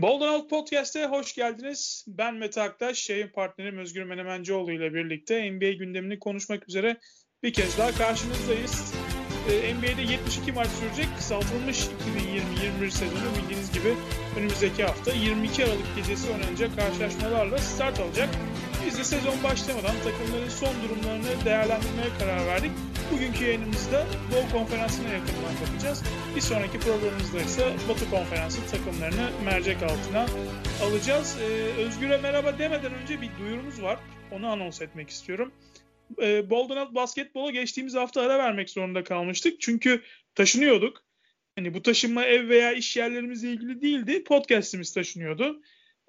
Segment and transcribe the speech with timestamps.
[0.00, 2.04] Bolden Out Podcast'e hoş geldiniz.
[2.08, 6.96] Ben Mete Aktaş, yayın partnerim Özgür Menemencioğlu ile birlikte NBA gündemini konuşmak üzere
[7.42, 8.94] bir kez daha karşınızdayız.
[9.50, 11.86] Ee, NBA'de 72 maç sürecek kısaltılmış
[12.80, 13.94] 2020-21 sezonu bildiğiniz gibi
[14.38, 18.28] önümüzdeki hafta 22 Aralık gecesi oynanacak karşılaşmalarla start alacak.
[18.86, 22.72] Biz de sezon başlamadan takımların son durumlarını değerlendirmeye karar verdik.
[23.12, 26.02] Bugünkü yayınımızda Doğu Konferansı'na yakından bakacağız.
[26.36, 30.26] Bir sonraki programımızda ise Batı Konferansı takımlarını mercek altına
[30.82, 31.38] alacağız.
[31.40, 31.44] Ee,
[31.80, 33.98] Özgür'e merhaba demeden önce bir duyurumuz var.
[34.32, 35.52] Onu anons etmek istiyorum.
[36.22, 39.60] Ee, Bolden basketbola geçtiğimiz hafta ara vermek zorunda kalmıştık.
[39.60, 40.02] Çünkü
[40.34, 41.04] taşınıyorduk.
[41.56, 44.24] Hani bu taşınma ev veya iş yerlerimizle ilgili değildi.
[44.24, 45.60] Podcast'imiz taşınıyordu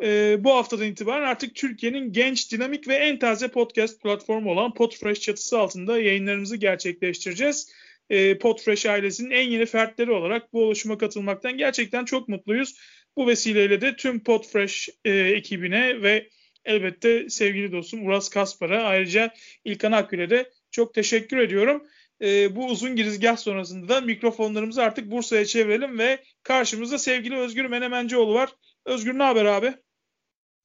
[0.02, 5.20] e, bu haftadan itibaren artık Türkiye'nin genç, dinamik ve en taze podcast platformu olan Podfresh
[5.20, 7.72] çatısı altında yayınlarımızı gerçekleştireceğiz.
[8.10, 12.76] E, Podfresh ailesinin en yeni fertleri olarak bu oluşuma katılmaktan gerçekten çok mutluyuz.
[13.18, 16.30] Bu vesileyle de tüm Podfresh e, ekibine ve
[16.66, 19.34] elbette sevgili dostum Uras Kaspar'a ayrıca
[19.66, 21.84] İlkan Akgül'e de çok teşekkür ediyorum.
[22.22, 28.34] E, bu uzun girizgah sonrasında da mikrofonlarımızı artık Bursa'ya çevirelim ve karşımızda sevgili Özgür Menemencioğlu
[28.34, 28.50] var.
[28.86, 29.74] Özgür ne haber abi?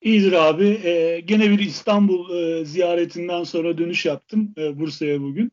[0.01, 0.81] İyidir abi.
[0.85, 5.53] Ee, gene bir İstanbul e, ziyaretinden sonra dönüş yaptım e, Bursa'ya bugün.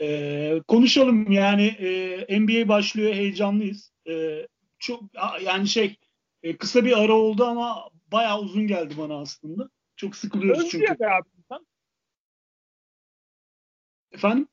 [0.00, 3.92] E, konuşalım yani e, NBA başlıyor heyecanlıyız.
[4.08, 4.46] E,
[4.78, 5.02] çok
[5.42, 5.96] yani şey
[6.42, 9.70] e, kısa bir ara oldu ama bayağı uzun geldi bana aslında.
[9.96, 11.00] Çok sıkılıyoruz Özlüyor çünkü.
[11.00, 11.66] Be abi insan.
[14.12, 14.48] Efendim?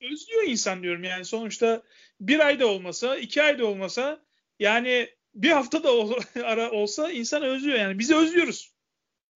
[0.00, 1.82] Özlüyor insan diyorum yani sonuçta
[2.20, 4.22] bir ayda olmasa iki ayda olmasa
[4.58, 5.90] yani bir hafta da
[6.44, 7.98] ara olsa insan özlüyor yani.
[7.98, 8.69] Bizi özlüyoruz.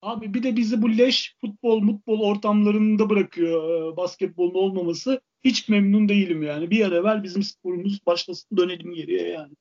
[0.05, 5.21] Abi bir de bizi bu leş futbol mutbol ortamlarında bırakıyor e, basketbolun olmaması.
[5.45, 6.71] Hiç memnun değilim yani.
[6.71, 9.53] Bir ara evvel bizim sporumuz başlasın dönelim geriye yani.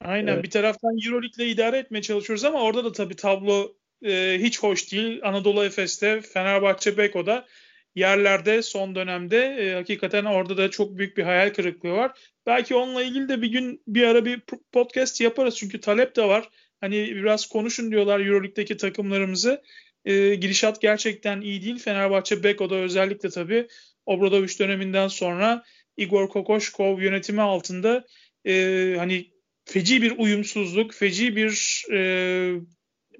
[0.00, 0.44] Aynen evet.
[0.44, 5.20] bir taraftan Euroleague'le idare etmeye çalışıyoruz ama orada da tabii tablo e, hiç hoş değil.
[5.22, 7.46] Anadolu Efes'te, Fenerbahçe Beko'da
[7.94, 12.18] yerlerde son dönemde e, hakikaten orada da çok büyük bir hayal kırıklığı var.
[12.46, 14.42] Belki onunla ilgili de bir gün bir ara bir
[14.72, 16.48] podcast yaparız çünkü talep de var.
[16.82, 19.62] Hani biraz konuşun diyorlar Euroleague'deki takımlarımızı.
[20.04, 21.78] E, girişat gerçekten iyi değil.
[21.78, 23.68] Fenerbahçe Beko'da özellikle tabii
[24.06, 25.62] Obradoviç döneminden sonra
[25.96, 28.04] Igor Kokoşkov yönetimi altında
[28.46, 29.30] e, hani
[29.64, 32.00] feci bir uyumsuzluk, feci bir e,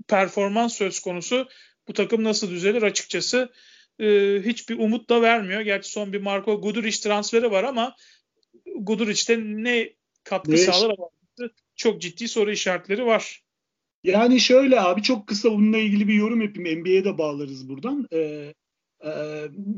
[0.08, 1.48] performans söz konusu.
[1.88, 3.52] Bu takım nasıl düzelir açıkçası
[4.00, 5.60] e, hiçbir umut da vermiyor.
[5.60, 7.96] Gerçi son bir Marco Guduric transferi var ama
[8.76, 9.92] Guduric'te ne
[10.24, 10.64] katkı evet.
[10.64, 10.96] sağlar
[11.76, 13.42] çok ciddi soru işaretleri var.
[14.04, 16.80] Yani şöyle abi çok kısa bununla ilgili bir yorum yapayım.
[16.80, 18.08] NBA'ye de bağlarız buradan.
[18.12, 18.54] Ee,
[19.04, 19.10] e,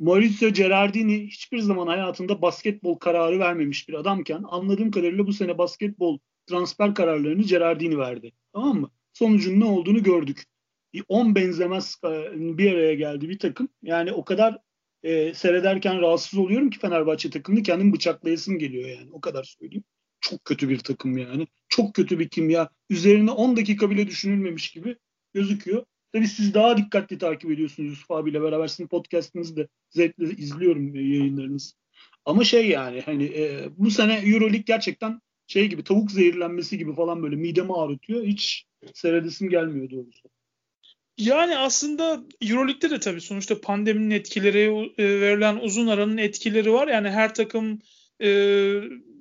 [0.00, 6.18] Maurizio Gerardini hiçbir zaman hayatında basketbol kararı vermemiş bir adamken anladığım kadarıyla bu sene basketbol
[6.46, 8.32] transfer kararlarını Gerardini verdi.
[8.52, 8.90] Tamam mı?
[9.12, 10.44] Sonucun ne olduğunu gördük.
[11.08, 12.08] 10 benzemez e,
[12.58, 13.68] bir araya geldi bir takım.
[13.82, 14.58] Yani o kadar
[15.02, 19.08] e, seyrederken rahatsız oluyorum ki Fenerbahçe takımını kendim bıçaklayasım geliyor yani.
[19.12, 19.84] O kadar söyleyeyim.
[20.24, 21.46] Çok kötü bir takım yani.
[21.68, 22.68] Çok kötü bir kimya.
[22.90, 24.96] Üzerine 10 dakika bile düşünülmemiş gibi
[25.34, 25.84] gözüküyor.
[26.12, 28.68] Tabii siz daha dikkatli takip ediyorsunuz Yusuf abiyle beraber.
[28.68, 31.74] Sizin podcastınızı da zevkle izliyorum yayınlarınızı.
[32.24, 37.22] Ama şey yani hani e, bu sene Euroleague gerçekten şey gibi tavuk zehirlenmesi gibi falan
[37.22, 38.24] böyle midemi ağrıtıyor.
[38.24, 40.28] Hiç seyredesim gelmiyor doğrusu.
[41.18, 46.88] Yani aslında Euroleague'de de tabii sonuçta pandeminin etkileri, e, verilen uzun aranın etkileri var.
[46.88, 47.78] Yani her takım
[48.22, 48.28] e,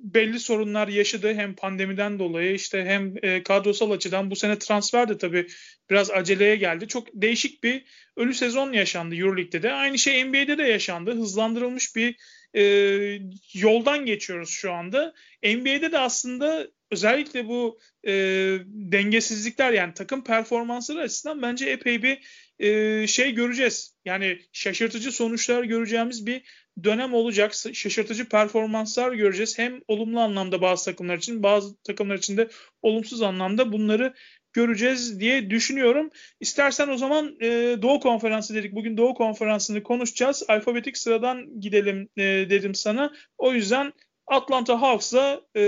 [0.04, 5.18] belli sorunlar yaşadı hem pandemiden dolayı işte hem e, kadrosal açıdan bu sene transfer de
[5.18, 5.46] tabii
[5.90, 6.88] biraz aceleye geldi.
[6.88, 7.84] Çok değişik bir
[8.16, 9.72] ölü sezon yaşandı Euroleague'de de.
[9.72, 11.14] Aynı şey NBA'de de yaşandı.
[11.14, 12.16] Hızlandırılmış bir
[12.54, 12.62] e,
[13.54, 15.14] yoldan geçiyoruz şu anda.
[15.44, 18.12] NBA'de de aslında özellikle bu e,
[18.66, 22.18] dengesizlikler yani takım performansları açısından bence epey bir
[22.58, 23.94] e, şey göreceğiz.
[24.04, 26.42] Yani şaşırtıcı sonuçlar göreceğimiz bir
[26.84, 27.54] dönem olacak.
[27.54, 29.58] Şaşırtıcı performanslar göreceğiz.
[29.58, 32.48] Hem olumlu anlamda bazı takımlar için bazı takımlar için de
[32.82, 34.14] olumsuz anlamda bunları
[34.52, 36.10] göreceğiz diye düşünüyorum.
[36.40, 38.74] İstersen o zaman e, Doğu Konferansı dedik.
[38.74, 40.42] Bugün Doğu Konferansı'nı konuşacağız.
[40.48, 43.12] Alfabetik sıradan gidelim e, dedim sana.
[43.38, 43.92] O yüzden
[44.26, 45.60] Atlanta Hawks'la e,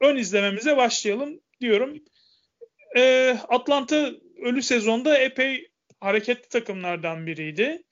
[0.00, 1.98] ön izlememize başlayalım diyorum.
[2.96, 4.10] E, Atlanta
[4.42, 5.70] ölü sezonda epey
[6.00, 7.82] hareketli takımlardan biriydi.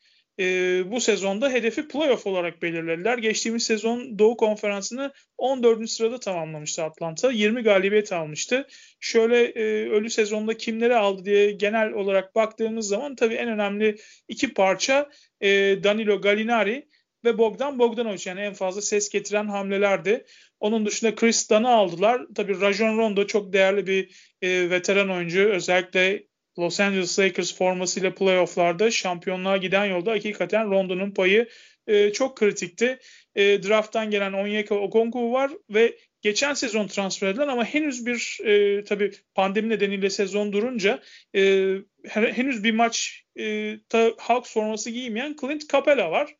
[0.41, 0.44] E,
[0.91, 3.19] bu sezonda hedefi playoff olarak belirlediler.
[3.19, 5.91] Geçtiğimiz sezon Doğu Konferansı'nı 14.
[5.91, 7.31] sırada tamamlamıştı Atlanta.
[7.31, 8.67] 20 galibiyet almıştı.
[9.00, 13.97] Şöyle e, ölü sezonda kimleri aldı diye genel olarak baktığımız zaman tabii en önemli
[14.29, 15.11] iki parça
[15.41, 15.49] e,
[15.85, 16.88] Danilo Gallinari
[17.25, 20.25] ve Bogdan Bogdanovic yani en fazla ses getiren hamlelerdi.
[20.61, 22.26] Onun dışında Chris Dunn'ı aldılar.
[22.35, 24.11] Tabii Rajon Rondo çok değerli bir
[24.43, 25.49] e, veteran oyuncu.
[25.49, 26.26] Özellikle
[26.58, 31.49] Los Angeles Lakers formasıyla playofflarda şampiyonluğa giden yolda hakikaten Rondo'nun payı
[31.87, 32.99] e, çok kritikti.
[33.35, 38.85] E, draft'tan gelen Onyeka Okongwu var ve geçen sezon transfer edilen ama henüz bir e,
[38.85, 41.03] tabii pandemi nedeniyle sezon durunca
[41.35, 41.73] e,
[42.08, 46.37] henüz bir maç e, ta, Hawks forması giymeyen Clint Capela var.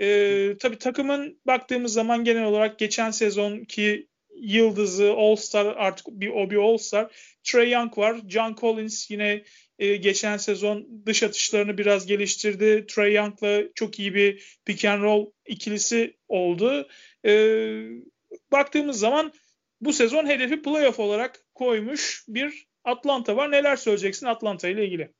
[0.00, 4.08] E, tabii takımın baktığımız zaman genel olarak geçen sezonki
[4.40, 7.10] yıldızı All-Star artık bir o bir All-Star
[7.52, 8.16] Trey Young var.
[8.28, 9.42] John Collins yine
[9.78, 12.86] e, geçen sezon dış atışlarını biraz geliştirdi.
[12.86, 16.88] Trey Young'la çok iyi bir pick and roll ikilisi oldu.
[17.26, 17.32] E,
[18.52, 19.32] baktığımız zaman
[19.80, 23.50] bu sezon hedefi playoff olarak koymuş bir Atlanta var.
[23.50, 25.12] Neler söyleyeceksin Atlanta ile ilgili?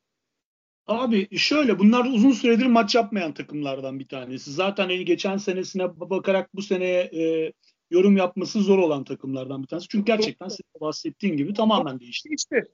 [0.87, 4.53] Abi şöyle bunlar uzun süredir maç yapmayan takımlardan bir tanesi.
[4.53, 7.53] Zaten hani geçen senesine bakarak bu seneye e,
[7.91, 9.89] yorum yapması zor olan takımlardan bir tanesi.
[9.89, 12.29] Çünkü gerçekten senin bahsettiğin gibi tamamen değişti.
[12.29, 12.65] Geçti.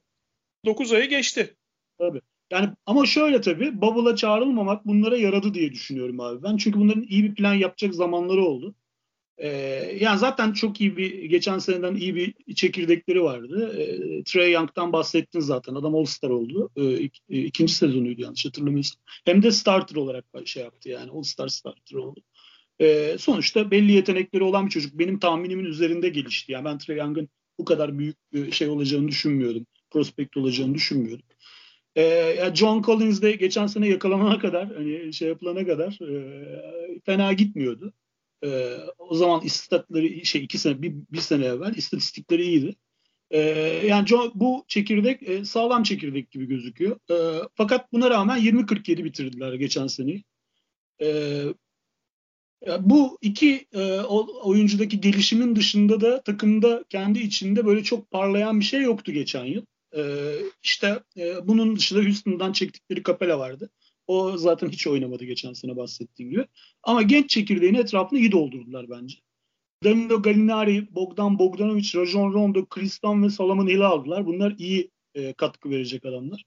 [0.65, 1.55] 9 ayı geçti.
[1.99, 2.21] Tabii.
[2.51, 6.57] Yani ama şöyle tabii Bubble'a çağrılmamak bunlara yaradı diye düşünüyorum abi ben.
[6.57, 8.75] Çünkü bunların iyi bir plan yapacak zamanları oldu.
[9.37, 9.47] Ee,
[9.99, 13.79] yani zaten çok iyi bir geçen seneden iyi bir çekirdekleri vardı.
[13.79, 15.75] Ee, Trey Young'dan bahsettin zaten.
[15.75, 16.69] Adam All-Star oldu.
[16.75, 19.01] Ee, ik, e, ikinci sezonuydu yanlış hatırlamıyorsam.
[19.25, 21.11] Hem de starter olarak şey yaptı yani.
[21.11, 22.21] All-Star starter oldu.
[22.81, 24.99] Ee, sonuçta belli yetenekleri olan bir çocuk.
[24.99, 26.51] Benim tahminimin üzerinde gelişti.
[26.51, 27.29] Yani ben Trey Young'ın
[27.59, 29.65] bu kadar büyük bir şey olacağını düşünmüyordum.
[29.89, 31.25] Prospekt olacağını düşünmüyordum.
[31.97, 37.93] Ee, John Collins de geçen sene yakalanana kadar hani şey yapılana kadar e, fena gitmiyordu.
[38.43, 42.75] E, o zaman istatları şey iki sene bir, bir sene evvel istatistikleri iyiydi.
[43.31, 43.39] E,
[43.87, 46.99] yani John, bu çekirdek e, sağlam çekirdek gibi gözüküyor.
[47.11, 50.23] E, fakat buna rağmen 20-47 bitirdiler geçen seneyi.
[51.01, 51.41] E,
[52.79, 53.99] bu iki e,
[54.43, 59.65] oyuncudaki gelişimin dışında da takımda kendi içinde böyle çok parlayan bir şey yoktu geçen yıl.
[59.97, 60.01] E,
[60.63, 63.69] işte e, bunun dışında Houston'dan çektikleri Capela vardı.
[64.07, 66.45] O zaten hiç oynamadı geçen sene bahsettiğim gibi.
[66.83, 69.17] Ama genç çekirdeğin etrafını iyi doldurdular bence.
[69.83, 74.25] Danilo Gallinari, Bogdan Bogdanovic, Rajon Rondo, Kristan ve Solomon Hill'i aldılar.
[74.25, 76.43] Bunlar iyi e, katkı verecek adamlar.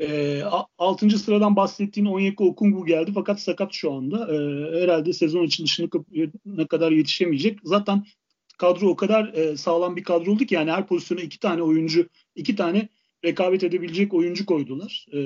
[0.00, 0.42] E,
[0.78, 1.18] 6.
[1.18, 4.34] sıradan bahsettiğin Onyeka Okungwu geldi fakat sakat şu anda.
[4.34, 4.36] E,
[4.82, 7.58] herhalde sezon için dışına kadar yetişemeyecek.
[7.64, 8.04] Zaten
[8.58, 12.08] kadro o kadar e, sağlam bir kadro oldu ki yani her pozisyona iki tane oyuncu,
[12.34, 12.88] iki tane
[13.24, 15.20] rekabet edebilecek oyuncu koydular e,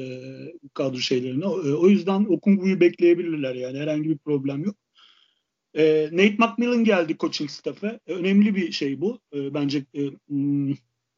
[0.75, 1.45] kadro şeylerine.
[1.45, 4.77] E, o yüzden Okungwu'yu bekleyebilirler yani herhangi bir problem yok.
[5.77, 8.01] E, Nate McMillan geldi coaching staff'e.
[8.07, 9.21] E, önemli bir şey bu.
[9.35, 10.71] E, bence e, hmm,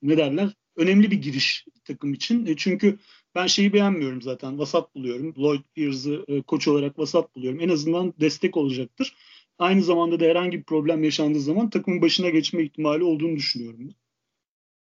[0.03, 0.55] ne derler?
[0.77, 2.47] Önemli bir giriş takım için.
[2.47, 2.99] E, çünkü
[3.37, 4.59] ben şeyi beğenmiyorum zaten.
[4.59, 5.35] Vasat buluyorum.
[5.39, 7.61] Lloyd Pierce'ı e, koç olarak vasat buluyorum.
[7.61, 9.17] En azından destek olacaktır.
[9.59, 13.95] Aynı zamanda da herhangi bir problem yaşandığı zaman takımın başına geçme ihtimali olduğunu düşünüyorum.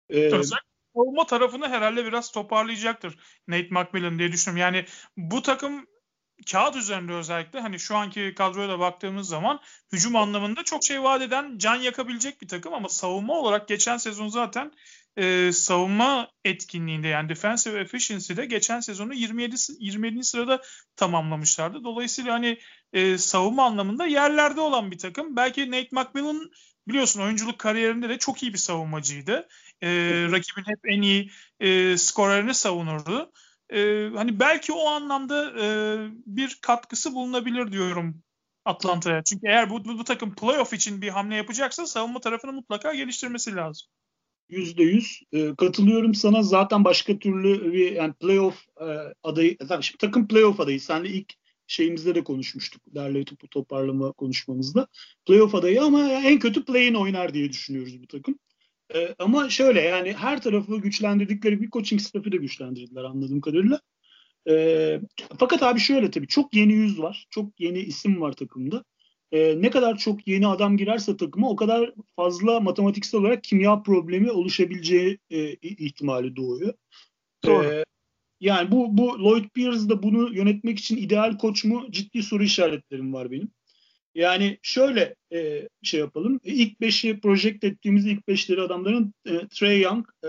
[0.09, 0.31] Ee,
[0.93, 4.61] savunma tarafını herhalde biraz toparlayacaktır Nate McMillan diye düşünüyorum.
[4.61, 4.85] Yani
[5.17, 5.87] bu takım
[6.51, 9.59] kağıt üzerinde özellikle hani şu anki kadroya da baktığımız zaman
[9.91, 14.27] hücum anlamında çok şey vaat eden can yakabilecek bir takım ama savunma olarak geçen sezon
[14.27, 14.71] zaten
[15.17, 20.23] e, savunma etkinliğinde yani defensive efficiency'de geçen sezonu 27 27.
[20.23, 20.61] sırada
[20.95, 21.83] tamamlamışlardı.
[21.83, 22.59] Dolayısıyla hani
[22.93, 25.35] e, savunma anlamında yerlerde olan bir takım.
[25.35, 26.51] Belki Nate McMillan
[26.87, 29.47] biliyorsun oyunculuk kariyerinde de çok iyi bir savunmacıydı.
[29.81, 29.89] E,
[30.31, 33.31] rakibin hep en iyi e, skorlarını savunurdu.
[33.69, 35.65] E, hani belki o anlamda e,
[36.25, 38.23] bir katkısı bulunabilir diyorum
[38.65, 39.23] Atlanta'ya.
[39.23, 43.55] Çünkü eğer bu, bu, bu takım playoff için bir hamle yapacaksa savunma tarafını mutlaka geliştirmesi
[43.55, 43.87] lazım.
[44.49, 46.43] Yüzde yüz e, katılıyorum sana.
[46.43, 48.85] Zaten başka türlü bir yani playoff e,
[49.23, 50.81] adayı, zaten şimdi takım playoff adayı.
[50.81, 51.33] Senle ilk
[51.67, 52.81] şeyimizde de konuşmuştuk.
[52.95, 54.87] Derli topu toparlama konuşmamızda.
[55.25, 58.39] Playoff adayı ama en kötü play-in oynar diye düşünüyoruz bu takım.
[58.95, 63.81] E, ama şöyle yani her tarafı güçlendirdikleri bir coaching staff'ı da güçlendirdiler anladığım kadarıyla.
[64.49, 64.99] E,
[65.39, 67.27] fakat abi şöyle tabii çok yeni yüz var.
[67.29, 68.83] Çok yeni isim var takımda.
[69.31, 74.31] E, ne kadar çok yeni adam girerse takıma o kadar fazla matematiksel olarak kimya problemi
[74.31, 76.73] oluşabileceği e, ihtimali doğuyor.
[77.45, 77.65] Doğru.
[77.65, 77.83] E,
[78.39, 81.85] yani bu, bu Lloyd Pierce da bunu yönetmek için ideal koç mu?
[81.91, 83.51] Ciddi soru işaretlerim var benim.
[84.15, 86.39] Yani şöyle e, şey yapalım.
[86.43, 90.27] E, ilk beşi projekt ettiğimiz ilk beşleri adamların e, Trey Young e,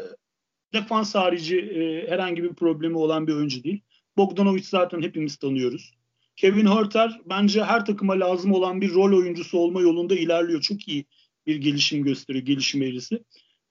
[0.73, 3.81] defans harici e, herhangi bir problemi olan bir oyuncu değil.
[4.17, 5.98] Bogdanovic zaten hepimiz tanıyoruz.
[6.39, 10.61] Kevin Herter bence her takıma lazım olan bir rol oyuncusu olma yolunda ilerliyor.
[10.61, 11.07] Çok iyi
[11.47, 13.25] bir gelişim gösteriyor, gelişim eğrisi.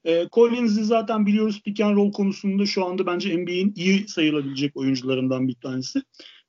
[0.05, 5.47] E, Collins'i zaten biliyoruz pick and roll konusunda şu anda bence NBA'in iyi sayılabilecek oyuncularından
[5.47, 6.01] bir tanesi.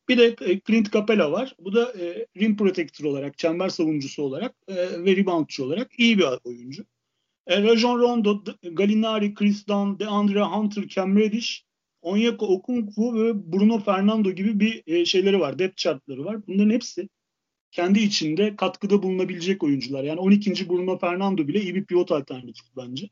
[0.09, 1.55] Bir de e, Clint Capela var.
[1.59, 6.25] Bu da e, rim protector olarak, çember savunucusu olarak e, ve reboundçı olarak iyi bir
[6.45, 6.85] oyuncu.
[7.47, 11.68] E, Rajon Rondo, Gallinari, Chris Dunn, DeAndre Hunter, Cam Reddish,
[12.09, 15.59] Onyeka Okungwu ve Bruno Fernando gibi bir e, şeyleri var.
[15.59, 16.47] Depth chartları var.
[16.47, 17.09] Bunların hepsi
[17.71, 20.05] kendi içinde katkıda bulunabilecek oyuncular.
[20.05, 20.69] Yani 12.
[20.69, 23.09] Bruno Fernando bile iyi bir pivot alternatifi bence.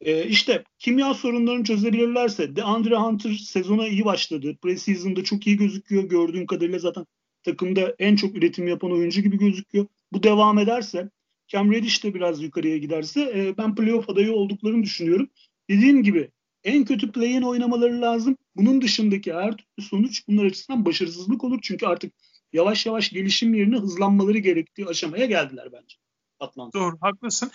[0.00, 4.56] E, işte kimya sorunlarını çözebilirlerse DeAndre Hunter sezona iyi başladı.
[4.62, 6.04] Preseason'da çok iyi gözüküyor.
[6.04, 7.06] Gördüğüm kadarıyla zaten
[7.42, 9.86] takımda en çok üretim yapan oyuncu gibi gözüküyor.
[10.12, 11.10] Bu devam ederse
[11.48, 15.28] Cam Reddish de biraz yukarıya giderse e, ben playoff adayı olduklarını düşünüyorum.
[15.70, 16.30] Dediğim gibi
[16.64, 18.36] en kötü play-in oynamaları lazım.
[18.56, 21.58] Bunun dışındaki her türlü sonuç bunlar açısından başarısızlık olur.
[21.62, 22.12] Çünkü artık
[22.52, 25.96] yavaş yavaş gelişim yerine hızlanmaları gerektiği aşamaya geldiler bence.
[26.40, 26.78] Atlanta.
[26.78, 27.50] Doğru haklısın.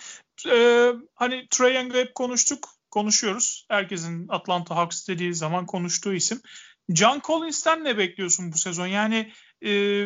[0.50, 2.68] Ee, hani Trae Young'ı hep konuştuk.
[2.90, 3.66] Konuşuyoruz.
[3.68, 6.40] Herkesin Atlanta Hawks dediği zaman konuştuğu isim.
[6.88, 8.86] John Collins'ten ne bekliyorsun bu sezon?
[8.86, 9.32] Yani
[9.64, 10.04] e,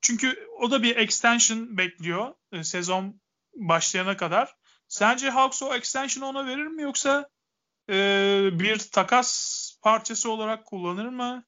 [0.00, 3.20] çünkü o da bir extension bekliyor e, sezon
[3.54, 4.54] başlayana kadar.
[4.88, 7.28] Sence Hawks o extension'ı ona verir mi yoksa
[7.90, 11.44] e, bir takas parçası olarak kullanır mı?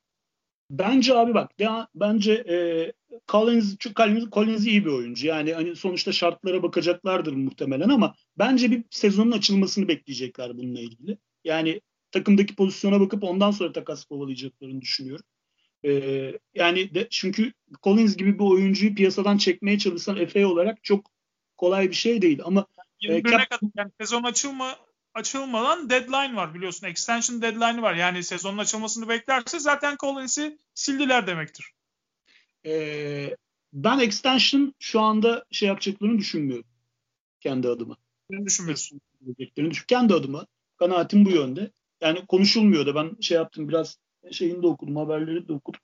[0.70, 2.56] Bence abi bak ya, bence e,
[3.28, 5.26] Collins, Collins, Collins iyi bir oyuncu.
[5.26, 11.18] Yani hani sonuçta şartlara bakacaklardır muhtemelen ama bence bir sezonun açılmasını bekleyecekler bununla ilgili.
[11.44, 15.24] Yani takımdaki pozisyona bakıp ondan sonra takas kovalayacaklarını düşünüyorum.
[15.84, 21.10] Ee, yani de, çünkü Collins gibi bir oyuncuyu piyasadan çekmeye çalışsan Efe olarak çok
[21.56, 22.66] kolay bir şey değil ama
[23.02, 24.76] 21'e e, kadar yani sezon açılma
[25.14, 26.86] açılmadan deadline var biliyorsun.
[26.86, 27.94] Extension deadline var.
[27.94, 31.72] Yani sezonun açılmasını beklerse zaten Collins'i sildiler demektir.
[32.66, 33.36] Ee,
[33.72, 36.66] ben extension şu anda şey yapacaklarını düşünmüyorum.
[37.40, 37.96] Kendi adıma.
[38.30, 39.00] Ne düşünmüyorsun?
[39.88, 40.46] Kendi adıma.
[40.76, 41.70] Kanaatim bu yönde.
[42.00, 43.98] Yani konuşulmuyor da ben şey yaptım biraz
[44.30, 45.80] şeyini de okudum, haberleri de okudum.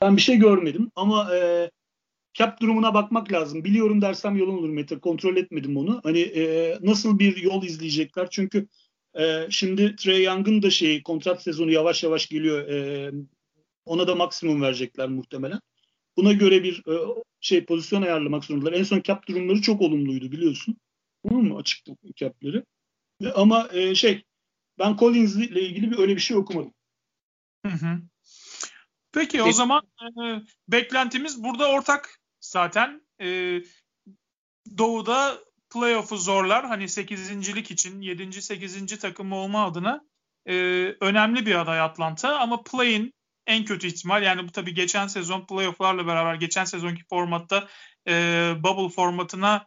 [0.00, 1.70] Ben bir şey görmedim ama e,
[2.34, 3.64] cap durumuna bakmak lazım.
[3.64, 4.98] Biliyorum dersem yalan olur Mete.
[4.98, 6.00] Kontrol etmedim onu.
[6.04, 8.30] Hani e, nasıl bir yol izleyecekler?
[8.30, 8.68] Çünkü
[9.18, 12.68] e, şimdi Trey Young'ın da şeyi kontrat sezonu yavaş yavaş geliyor.
[12.68, 13.10] E,
[13.84, 15.60] ona da maksimum verecekler muhtemelen.
[16.16, 16.94] Buna göre bir e,
[17.40, 18.72] şey pozisyon ayarlamak zorundalar.
[18.72, 20.76] En son cap durumları çok olumluydu biliyorsun.
[21.28, 21.56] Tamam mı?
[21.58, 22.64] Açıktı cap'leri.
[23.22, 24.24] E, ama e, şey
[24.78, 26.74] ben Collins ile ilgili bir öyle bir şey okumadım.
[27.66, 28.00] Hı hı.
[29.12, 33.02] Peki o zaman e, beklentimiz burada ortak zaten.
[33.20, 33.60] E,
[34.78, 35.38] Doğu'da
[35.72, 36.66] playoff'u zorlar.
[36.66, 38.42] Hani 8.lik için 7.
[38.42, 38.98] 8.
[38.98, 40.00] takım olma adına
[40.46, 40.54] e,
[41.00, 43.14] önemli bir aday Atlanta ama play'in
[43.46, 47.68] en kötü ihtimal yani bu tabii geçen sezon playoff'larla beraber geçen sezonki formatta
[48.08, 48.12] e,
[48.58, 49.66] bubble formatına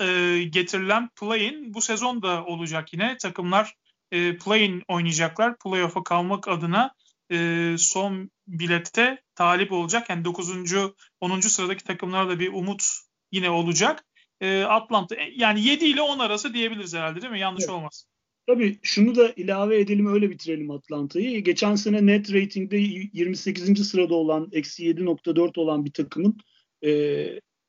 [0.00, 3.16] e, getirilen play-in bu sezon da olacak yine.
[3.16, 3.74] Takımlar
[4.12, 5.58] e, play-in oynayacaklar.
[5.58, 6.94] Playoff'a kalmak adına
[7.32, 10.10] e, son bilette talip olacak.
[10.10, 10.52] Yani 9.
[11.20, 11.40] 10.
[11.40, 12.82] sıradaki takımlara da bir umut
[13.32, 14.04] yine olacak.
[14.40, 17.40] E, Atlanta yani 7 ile 10 arası diyebiliriz herhalde değil mi?
[17.40, 17.74] Yanlış evet.
[17.74, 18.06] olmaz.
[18.46, 21.44] Tabii şunu da ilave edelim öyle bitirelim Atlanta'yı.
[21.44, 23.88] Geçen sene net ratingde 28.
[23.88, 26.38] sırada olan eksi 7.4 olan bir takımın
[26.84, 26.90] e,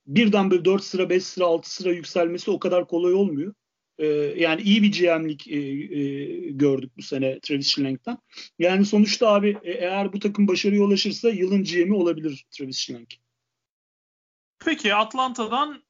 [0.08, 3.54] birden böyle 4 sıra 5 sıra 6 sıra yükselmesi o kadar kolay olmuyor.
[3.98, 4.06] E,
[4.38, 8.18] yani iyi bir GM'lik e, e, gördük bu sene Travis Schlenk'ten.
[8.60, 13.14] Yani sonuçta abi e, eğer bu takım başarıya ulaşırsa yılın GM'i olabilir Travis Schlenk.
[14.60, 15.84] Peki Atlanta'dan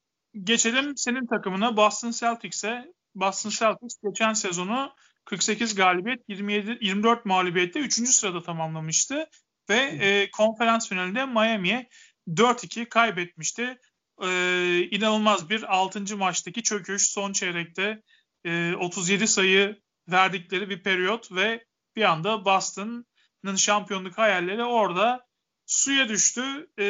[0.44, 2.92] geçelim senin takımına Boston Celtics'e.
[3.14, 4.90] Boston Celtics geçen sezonu
[5.24, 7.92] 48 galibiyet, 27 24 mağlubiyette 3.
[7.92, 9.26] sırada tamamlamıştı
[9.70, 11.88] ve e, konferans finalinde Miami'ye
[12.28, 13.78] 4-2 kaybetmişti
[14.22, 16.16] e, inanılmaz bir 6.
[16.16, 18.02] maçtaki çöküş son çeyrekte
[18.44, 21.64] e, 37 sayı verdikleri bir periyot ve
[21.96, 25.26] bir anda Boston'ın şampiyonluk hayalleri orada
[25.66, 26.70] suya düştü.
[26.78, 26.86] E,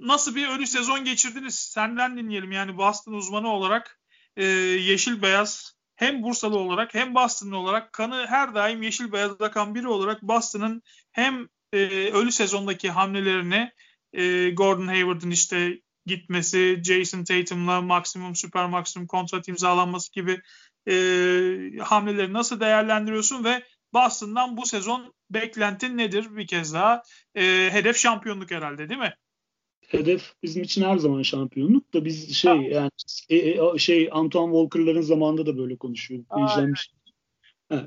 [0.00, 1.54] nasıl bir ölü sezon geçirdiniz?
[1.54, 2.52] Senden dinleyelim.
[2.52, 4.00] Yani Boston uzmanı olarak
[4.36, 9.74] e, yeşil beyaz hem Bursalı olarak hem Boston'lı olarak kanı her daim yeşil beyaz akan
[9.74, 10.82] biri olarak Boston'ın
[11.12, 11.78] hem e,
[12.12, 13.72] ölü sezondaki hamlelerini
[14.12, 20.40] e, Gordon Hayward'ın işte gitmesi, Jason Tatum'la maksimum süper maksimum kontrat imzalanması gibi
[20.88, 20.94] e,
[21.80, 27.02] hamleleri nasıl değerlendiriyorsun ve Boston'dan bu sezon beklentin nedir bir kez daha?
[27.34, 27.42] E,
[27.72, 29.14] hedef şampiyonluk herhalde değil mi?
[29.88, 32.62] Hedef bizim için her zaman şampiyonluk da biz şey ha.
[32.70, 32.90] yani
[33.28, 36.26] e, e, şey Antoine Walker'ların zamanında da böyle konuşuyorduk.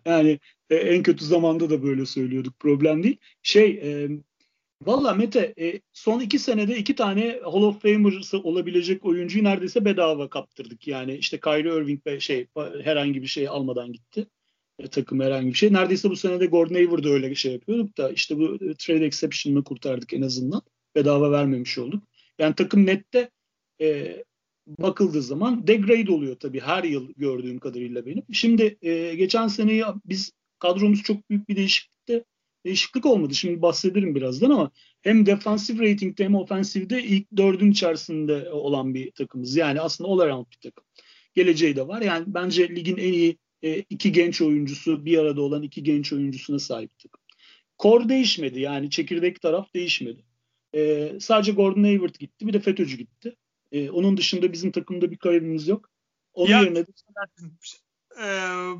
[0.05, 2.59] Yani e, en kötü zamanda da böyle söylüyorduk.
[2.59, 3.17] Problem değil.
[3.43, 4.09] Şey e,
[4.81, 10.29] Valla Mete e, son iki senede iki tane Hall of Famer'sı olabilecek oyuncuyu neredeyse bedava
[10.29, 10.87] kaptırdık.
[10.87, 12.47] Yani işte Kyrie Irving ve şey
[12.83, 14.27] herhangi bir şey almadan gitti.
[14.79, 15.73] e, takım herhangi bir şey.
[15.73, 19.63] Neredeyse bu sene de Gordon Hayward'da öyle şey yapıyorduk da işte bu e, trade exception'ını
[19.63, 20.61] kurtardık en azından.
[20.95, 22.03] Bedava vermemiş olduk.
[22.39, 23.29] Yani takım nette
[23.81, 24.17] e,
[24.67, 28.23] bakıldığı zaman degrade oluyor tabii her yıl gördüğüm kadarıyla benim.
[28.33, 31.96] Şimdi e, geçen seneyi biz kadromuz çok büyük bir değişiklikte
[32.67, 33.35] değişiklik olmadı.
[33.35, 34.71] Şimdi bahsederim birazdan ama
[35.01, 39.55] hem defansif ratingde hem ofensifde ilk dördün içerisinde olan bir takımız.
[39.55, 40.83] Yani aslında all around bir takım.
[41.35, 42.01] Geleceği de var.
[42.01, 46.59] Yani bence ligin en iyi e, iki genç oyuncusu bir arada olan iki genç oyuncusuna
[46.59, 47.21] sahip takım.
[47.77, 50.23] Kor değişmedi yani çekirdek taraf değişmedi.
[50.75, 53.35] E, sadece Gordon Hayward gitti bir de FETÖ'cü gitti.
[53.71, 55.89] E, onun dışında bizim takımda bir kaybımız yok.
[56.33, 56.91] Onun ya, yerine de...
[58.21, 58.27] e,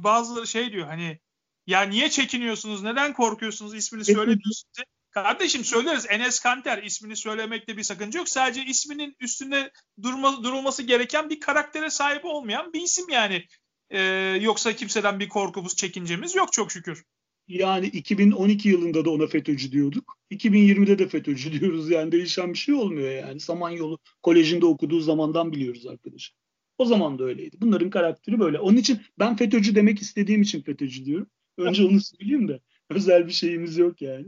[0.04, 1.20] bazıları şey diyor hani
[1.68, 4.64] ya niye çekiniyorsunuz neden korkuyorsunuz ismini söylemiyorsunuz.
[5.12, 8.30] Kardeşim söyleriz Enes Kanter ismini söylemekte bir sakınca yok.
[8.30, 9.72] Sadece isminin üstünde
[10.04, 13.46] durma, durulması gereken bir karaktere sahip olmayan bir isim yani.
[13.90, 14.00] Ee,
[14.42, 17.04] yoksa kimseden bir korkumuz, çekincemiz yok çok şükür.
[17.48, 20.18] Yani 2012 yılında da ona FETÖ'cü diyorduk.
[20.32, 21.90] 2020'de de FETÖ'cü diyoruz.
[21.90, 23.40] Yani değişen bir şey olmuyor yani.
[23.40, 26.34] Samanyolu Koleji'nde okuduğu zamandan biliyoruz arkadaş.
[26.78, 27.58] O zaman da öyleydi.
[27.62, 28.60] Bunların karakteri böyle.
[28.60, 31.28] Onun için ben FETÖ'cü demek istediğim için FETÖ'cü diyorum.
[31.58, 32.60] Önce onu söyleyeyim de.
[32.90, 34.26] Özel bir şeyimiz yok yani.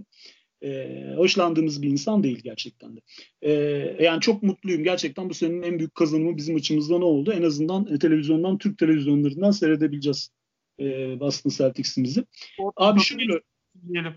[0.64, 3.02] Ee, hoşlandığımız bir insan değil gerçekten de.
[3.42, 3.52] Ee,
[4.04, 4.84] yani çok mutluyum.
[4.84, 7.32] Gerçekten bu senenin en büyük kazanımı bizim açımızda ne oldu?
[7.32, 10.32] En azından e, televizyondan, Türk televizyonlarından seyredebileceğiz
[10.80, 12.26] e, Boston Celtics'imizi.
[12.76, 13.40] Abi şöyle
[13.88, 14.14] diyelim.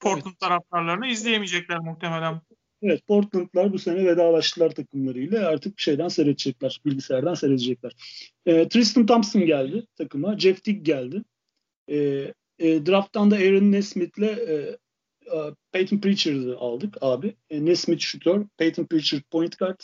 [0.00, 0.40] Portland evet.
[0.40, 2.40] taraftarlarını izleyemeyecekler muhtemelen.
[2.82, 5.48] Evet Portland'lar bu sene vedalaştılar takımlarıyla.
[5.48, 6.80] Artık bir şeyden seyredecekler.
[6.84, 7.92] Bilgisayardan seyredecekler.
[8.46, 10.38] E, Tristan Thompson geldi takıma.
[10.38, 11.22] Jeff Dick geldi.
[11.88, 11.96] E,
[12.58, 14.78] e, draft'tan da Aaron Nesmith'le e,
[15.26, 15.38] e,
[15.72, 17.36] Peyton Pritchard'ı aldık abi.
[17.50, 19.80] E, Nesmith şutör, Peyton Pritchard point guard.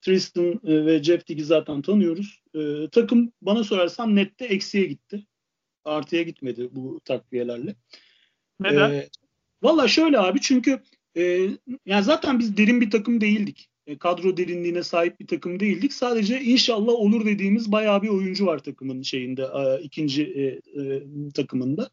[0.00, 2.42] Tristan e, ve Jeff Dick'i zaten tanıyoruz.
[2.54, 5.26] E, takım bana sorarsan nette eksiye gitti.
[5.84, 7.74] Artıya gitmedi bu takviyelerle.
[8.60, 8.90] Neden?
[8.90, 9.08] E,
[9.62, 10.82] Valla şöyle abi çünkü
[11.16, 11.48] e,
[11.86, 13.68] yani zaten biz derin bir takım değildik.
[13.90, 15.92] E, kadro derinliğine sahip bir takım değildik.
[15.92, 20.60] Sadece inşallah olur dediğimiz bayağı bir oyuncu var takımın şeyinde e, ikinci e,
[21.32, 21.90] takımında.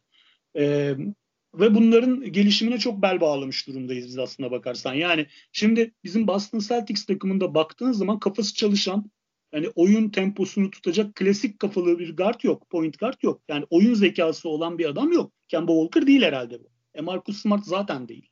[1.56, 4.94] Ve bunların gelişimine çok bel bağlamış durumdayız biz aslında bakarsan.
[4.94, 9.12] Yani şimdi bizim Boston Celtics takımında baktığın zaman kafası çalışan
[9.54, 12.70] yani oyun temposunu tutacak klasik kafalı bir guard yok.
[12.70, 13.42] Point guard yok.
[13.48, 15.32] Yani oyun zekası olan bir adam yok.
[15.48, 16.70] Kemba Walker değil herhalde bu.
[16.96, 18.30] E Marcus Smart zaten değil.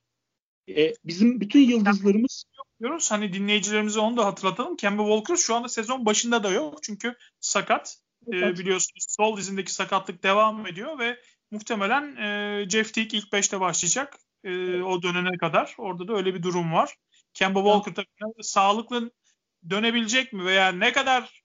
[0.69, 2.45] E, bizim bütün yıldızlarımız
[2.79, 3.11] diyoruz.
[3.11, 4.75] Hani dinleyicilerimize onu da hatırlatalım.
[4.75, 6.83] Kemba Walker şu anda sezon başında da yok.
[6.83, 7.97] Çünkü sakat.
[8.27, 11.19] E, biliyorsunuz sol dizindeki sakatlık devam ediyor ve
[11.51, 14.17] muhtemelen e, Jeff Teague ilk 5'te başlayacak.
[14.43, 15.75] E, o dönene kadar.
[15.77, 16.95] Orada da öyle bir durum var.
[17.33, 19.11] Kemba Walker tabii sağlıklı
[19.69, 21.43] dönebilecek mi veya ne kadar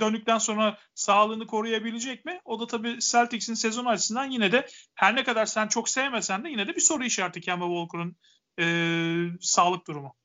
[0.00, 2.40] döndükten sonra sağlığını koruyabilecek mi?
[2.44, 6.48] O da tabii Celtics'in sezon açısından yine de her ne kadar sen çok sevmesen de
[6.48, 8.16] yine de bir soru işareti Kemba Walker'ın
[8.58, 8.66] e,
[9.40, 10.16] sağlık durumu.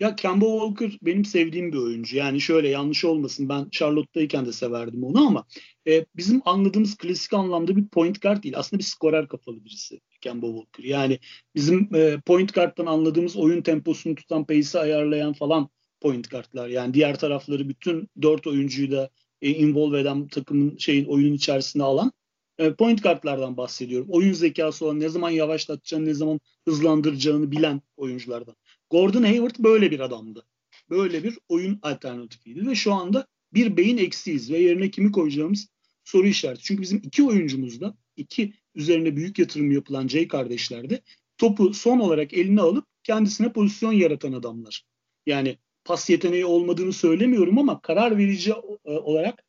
[0.00, 2.16] Ya Kemba Walker benim sevdiğim bir oyuncu.
[2.16, 5.44] Yani şöyle yanlış olmasın ben Charlotte'dayken de severdim onu ama
[5.88, 8.58] e, bizim anladığımız klasik anlamda bir point guard değil.
[8.58, 10.84] Aslında bir skorer kafalı birisi Kemba Walker.
[10.84, 11.18] Yani
[11.54, 15.68] bizim e, point guard'tan anladığımız oyun temposunu tutan, pace'i ayarlayan falan
[16.00, 16.68] point guardlar.
[16.68, 19.10] Yani diğer tarafları bütün dört oyuncuyu da
[19.42, 22.12] e, involve eden takımın şeyin oyunun içerisine alan
[22.58, 24.08] e, point guardlardan bahsediyorum.
[24.10, 28.56] Oyun zekası olan ne zaman yavaşlatacağını, ne zaman hızlandıracağını bilen oyunculardan.
[28.90, 30.46] Gordon Hayward böyle bir adamdı.
[30.90, 35.68] Böyle bir oyun alternatifiydi ve şu anda bir beyin eksiyiz ve yerine kimi koyacağımız
[36.04, 36.62] soru işareti.
[36.62, 41.02] Çünkü bizim iki oyuncumuz da iki üzerine büyük yatırım yapılan Jay kardeşler de
[41.38, 44.84] topu son olarak eline alıp kendisine pozisyon yaratan adamlar.
[45.26, 48.50] Yani pas yeteneği olmadığını söylemiyorum ama karar verici
[48.84, 49.44] e, olarak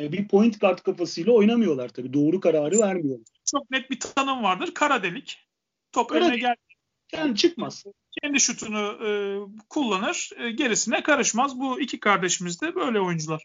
[0.00, 2.12] e, bir point guard kafasıyla oynamıyorlar tabii.
[2.12, 3.26] Doğru kararı vermiyorlar.
[3.44, 4.74] Çok net bir tanım vardır.
[4.74, 5.38] Kara delik.
[5.92, 6.54] Top Kara önüne gel.
[7.12, 7.84] Yani çıkmaz.
[8.22, 9.10] Kendi şutunu e,
[9.68, 10.30] kullanır.
[10.38, 11.60] E, gerisine karışmaz.
[11.60, 13.44] Bu iki kardeşimiz de böyle oyuncular.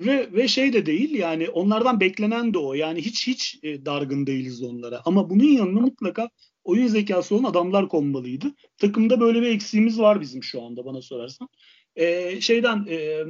[0.00, 2.74] Ve, ve şey de değil yani onlardan beklenen de o.
[2.74, 5.02] Yani hiç hiç e, dargın değiliz onlara.
[5.04, 6.30] Ama bunun yanına mutlaka
[6.64, 8.46] oyun zekası olan adamlar konmalıydı.
[8.78, 11.48] Takımda böyle bir eksiğimiz var bizim şu anda bana sorarsan.
[11.96, 13.24] E, şeyden e,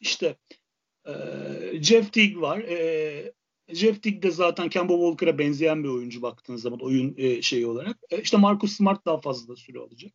[0.00, 0.36] işte
[1.06, 1.12] e,
[1.82, 2.58] Jeff Teague var.
[2.58, 3.32] E,
[3.74, 7.96] Jeff Teague de zaten Kemba Walker'a benzeyen bir oyuncu baktığınız zaman oyun e, şeyi olarak.
[8.10, 10.12] E, işte Marcus Smart daha fazla süre alacak.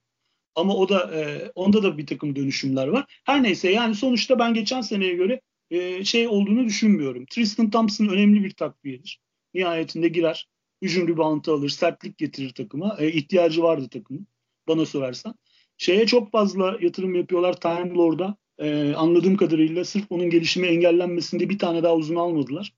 [0.55, 3.21] Ama o da e, onda da bir takım dönüşümler var.
[3.23, 5.41] Her neyse yani sonuçta ben geçen seneye göre
[5.71, 7.25] e, şey olduğunu düşünmüyorum.
[7.25, 9.21] Tristan Thompson önemli bir takviyedir.
[9.53, 10.47] Nihayetinde girer.
[10.81, 11.69] Hücum reboundu alır.
[11.69, 12.97] Sertlik getirir takıma.
[12.99, 14.27] E, ihtiyacı vardı takımın.
[14.67, 15.35] Bana sorarsan.
[15.77, 18.37] Şeye çok fazla yatırım yapıyorlar Time Lord'a.
[18.57, 22.73] E, anladığım kadarıyla sırf onun gelişimi engellenmesinde bir tane daha uzun almadılar.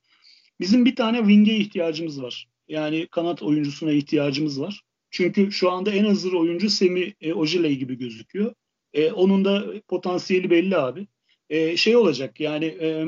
[0.60, 2.48] Bizim bir tane wing'e ihtiyacımız var.
[2.68, 4.82] Yani kanat oyuncusuna ihtiyacımız var.
[5.12, 8.54] Çünkü şu anda en hazır oyuncu Semi e, Ojiley gibi gözüküyor.
[8.94, 11.08] E, onun da potansiyeli belli abi.
[11.50, 13.06] E, şey olacak yani e, e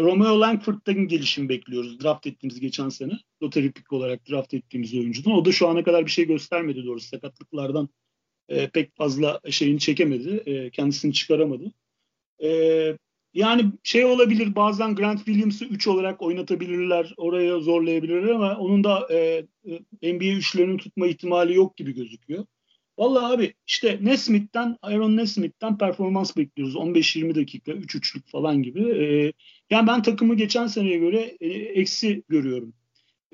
[0.00, 2.00] Romeo Langford'dan gelişim bekliyoruz.
[2.00, 3.12] Draft ettiğimiz geçen sene.
[3.42, 5.32] Lottery pick olarak draft ettiğimiz oyuncudan.
[5.32, 7.08] O da şu ana kadar bir şey göstermedi doğrusu.
[7.08, 7.88] Sakatlıklardan
[8.48, 10.42] e, pek fazla şeyini çekemedi.
[10.46, 11.72] E, kendisini çıkaramadı.
[12.42, 12.48] E,
[13.34, 17.14] yani şey olabilir bazen Grant Williams'ı 3 olarak oynatabilirler.
[17.16, 19.46] Oraya zorlayabilirler ama onun da e,
[20.02, 22.46] e NBA üçlerini tutma ihtimali yok gibi gözüküyor.
[22.98, 26.74] Vallahi abi işte Nesmith'ten, Aaron Nesmith'ten performans bekliyoruz.
[26.76, 28.90] 15-20 dakika, 3 üçlük falan gibi.
[28.90, 29.32] Ee,
[29.70, 32.74] yani ben takımı geçen seneye göre e, eksi görüyorum.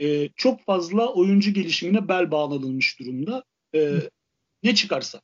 [0.01, 3.45] Ee, çok fazla oyuncu gelişimine bel bağlanılmış durumda.
[3.75, 3.93] Ee,
[4.63, 5.21] ne çıkarsa.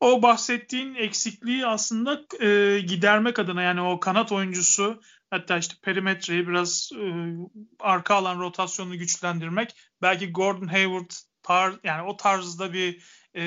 [0.00, 5.00] O bahsettiğin eksikliği aslında e, gidermek adına yani o kanat oyuncusu
[5.30, 7.34] hatta işte perimetreyi biraz e,
[7.80, 11.10] arka alan rotasyonunu güçlendirmek belki Gordon Hayward
[11.42, 13.02] tar yani o tarzda bir
[13.36, 13.42] e,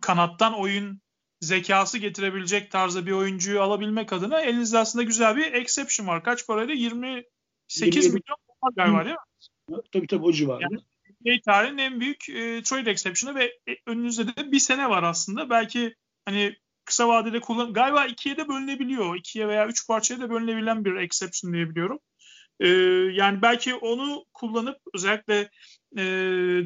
[0.00, 1.00] kanattan oyun
[1.40, 6.24] zekası getirebilecek tarzda bir oyuncuyu alabilmek adına elinizde aslında güzel bir exception var.
[6.24, 6.74] Kaç parayla?
[6.74, 7.24] 28
[7.80, 8.06] 27.
[8.06, 9.16] milyon dolar galiba değil
[9.70, 9.82] mi?
[9.92, 10.68] Tabii tabii o civarında.
[10.70, 10.82] Yani,
[11.20, 15.50] NBA tarihinin en büyük e, trade exception'ı ve e, önünüzde de bir sene var aslında.
[15.50, 19.16] Belki hani kısa vadede kullan galiba ikiye de bölünebiliyor.
[19.16, 21.98] ikiye veya üç parçaya da bölünebilen bir exception diyebiliyorum.
[22.60, 22.68] E,
[23.12, 25.40] yani belki onu kullanıp özellikle
[25.96, 26.02] e,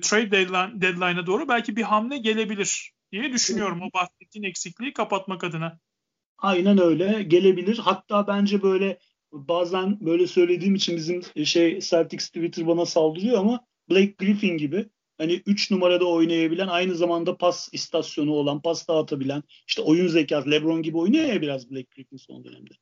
[0.01, 5.79] trade deadline, deadline'a doğru belki bir hamle gelebilir diye düşünüyorum o bahsettiğin eksikliği kapatmak adına.
[6.39, 7.79] Aynen öyle gelebilir.
[7.79, 8.99] Hatta bence böyle
[9.33, 14.87] bazen böyle söylediğim için bizim şey Celtics Twitter bana saldırıyor ama Blake Griffin gibi
[15.19, 20.83] hani 3 numarada oynayabilen aynı zamanda pas istasyonu olan, pas dağıtabilen işte oyun zekası LeBron
[20.83, 22.75] gibi oynuyor ya biraz Blake Griffin son dönemde.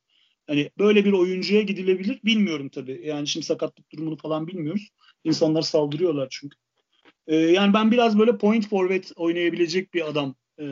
[0.47, 2.19] Hani böyle bir oyuncuya gidilebilir.
[2.25, 3.01] Bilmiyorum tabii.
[3.05, 4.89] Yani şimdi sakatlık durumunu falan bilmiyoruz.
[5.23, 6.57] İnsanlar saldırıyorlar çünkü.
[7.27, 10.63] Ee, yani ben biraz böyle point forward oynayabilecek bir adam e,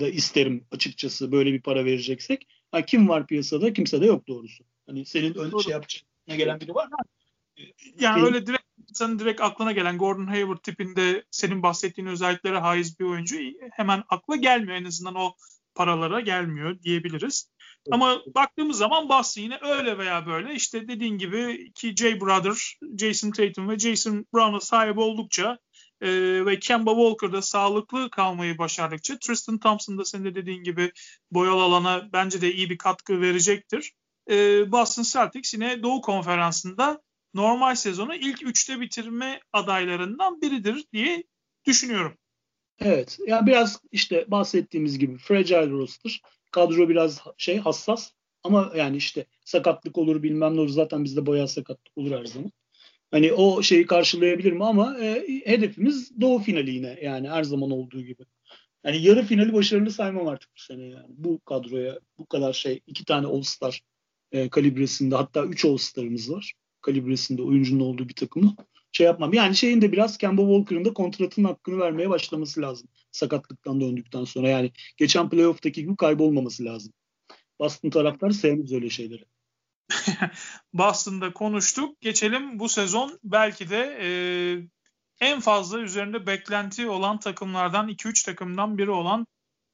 [0.00, 2.46] da isterim açıkçası böyle bir para vereceksek.
[2.70, 3.72] Ha, kim var piyasada?
[3.72, 4.64] Kimse de yok doğrusu.
[4.86, 6.96] Hani senin öyle şey yapacağına gelen biri var mı?
[8.00, 13.04] Yani öyle direkt insanın direkt aklına gelen Gordon Hayward tipinde senin bahsettiğin özelliklere haiz bir
[13.04, 13.36] oyuncu
[13.72, 14.76] hemen akla gelmiyor.
[14.76, 15.34] En azından o
[15.74, 17.50] paralara gelmiyor diyebiliriz.
[17.90, 23.30] Ama baktığımız zaman Boston yine öyle veya böyle işte dediğin gibi ki Jay Brother, Jason
[23.30, 25.58] Tatum ve Jason Brown'a sahip oldukça
[26.00, 26.08] e,
[26.46, 30.92] ve Kemba Walker'da sağlıklı kalmayı başardıkça Tristan Thompson da senin de dediğin gibi
[31.30, 33.92] boyalı alana bence de iyi bir katkı verecektir.
[34.30, 34.34] E,
[34.72, 37.02] Boston Celtics yine Doğu Konferansı'nda
[37.36, 41.24] normal sezonu ilk üçte bitirme adaylarından biridir diye
[41.66, 42.16] düşünüyorum.
[42.80, 43.18] Evet.
[43.20, 46.20] Ya yani biraz işte bahsettiğimiz gibi fragile roster.
[46.50, 48.10] Kadro biraz şey hassas
[48.42, 50.68] ama yani işte sakatlık olur bilmem ne olur.
[50.68, 52.52] Zaten bizde bayağı sakatlık olur her zaman.
[53.10, 58.02] Hani o şeyi karşılayabilir mi ama e, hedefimiz doğu finali yine yani her zaman olduğu
[58.02, 58.22] gibi.
[58.84, 61.06] Yani yarı finali başarılı saymam artık bu sene yani.
[61.08, 63.82] Bu kadroya bu kadar şey iki tane All-Star
[64.32, 66.54] e, kalibresinde hatta üç All-Star'ımız var
[66.86, 68.56] kalibresinde oyuncunun olduğu bir takımı
[68.92, 69.32] şey yapmam.
[69.32, 72.88] Yani şeyin de biraz Kemba Walker'ın da kontratının hakkını vermeye başlaması lazım.
[73.12, 74.48] Sakatlıktan döndükten sonra.
[74.48, 76.92] Yani geçen playoff'taki gibi kaybolmaması lazım.
[77.60, 79.24] Boston taraftarı sevmez öyle şeyleri.
[80.72, 82.00] Boston'da konuştuk.
[82.00, 84.08] Geçelim bu sezon belki de e,
[85.20, 89.26] en fazla üzerinde beklenti olan takımlardan 2-3 takımdan biri olan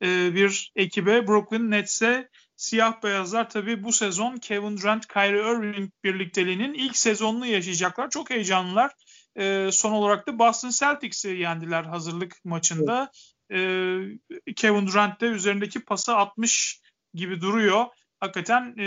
[0.02, 2.28] e, bir ekibe Brooklyn Nets'e
[2.62, 8.10] siyah beyazlar tabii bu sezon Kevin Durant, Kyrie Irving birlikteliğinin ilk sezonunu yaşayacaklar.
[8.10, 8.92] Çok heyecanlılar.
[9.36, 13.10] E, son olarak da Boston Celtics'i yendiler hazırlık maçında.
[13.50, 14.18] Evet.
[14.46, 16.80] E, Kevin Durant de üzerindeki pası atmış
[17.14, 17.86] gibi duruyor.
[18.20, 18.86] Hakikaten e,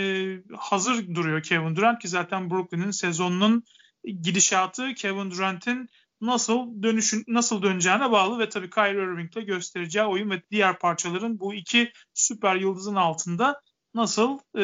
[0.56, 3.64] hazır duruyor Kevin Durant ki zaten Brooklyn'in sezonunun
[4.04, 5.88] gidişatı Kevin Durant'in
[6.20, 11.54] nasıl dönüşün nasıl döneceğine bağlı ve tabii Kyrie Irving'le göstereceği oyun ve diğer parçaların bu
[11.54, 13.60] iki süper yıldızın altında
[13.94, 14.62] nasıl e,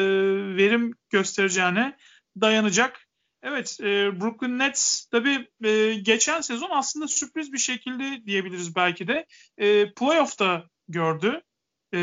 [0.57, 1.97] verim göstereceğine
[2.41, 3.07] dayanacak.
[3.43, 9.25] Evet, e, Brooklyn Nets tabii e, geçen sezon aslında sürpriz bir şekilde diyebiliriz belki de
[9.57, 11.41] e, playoff'ta gördü.
[11.93, 11.99] E,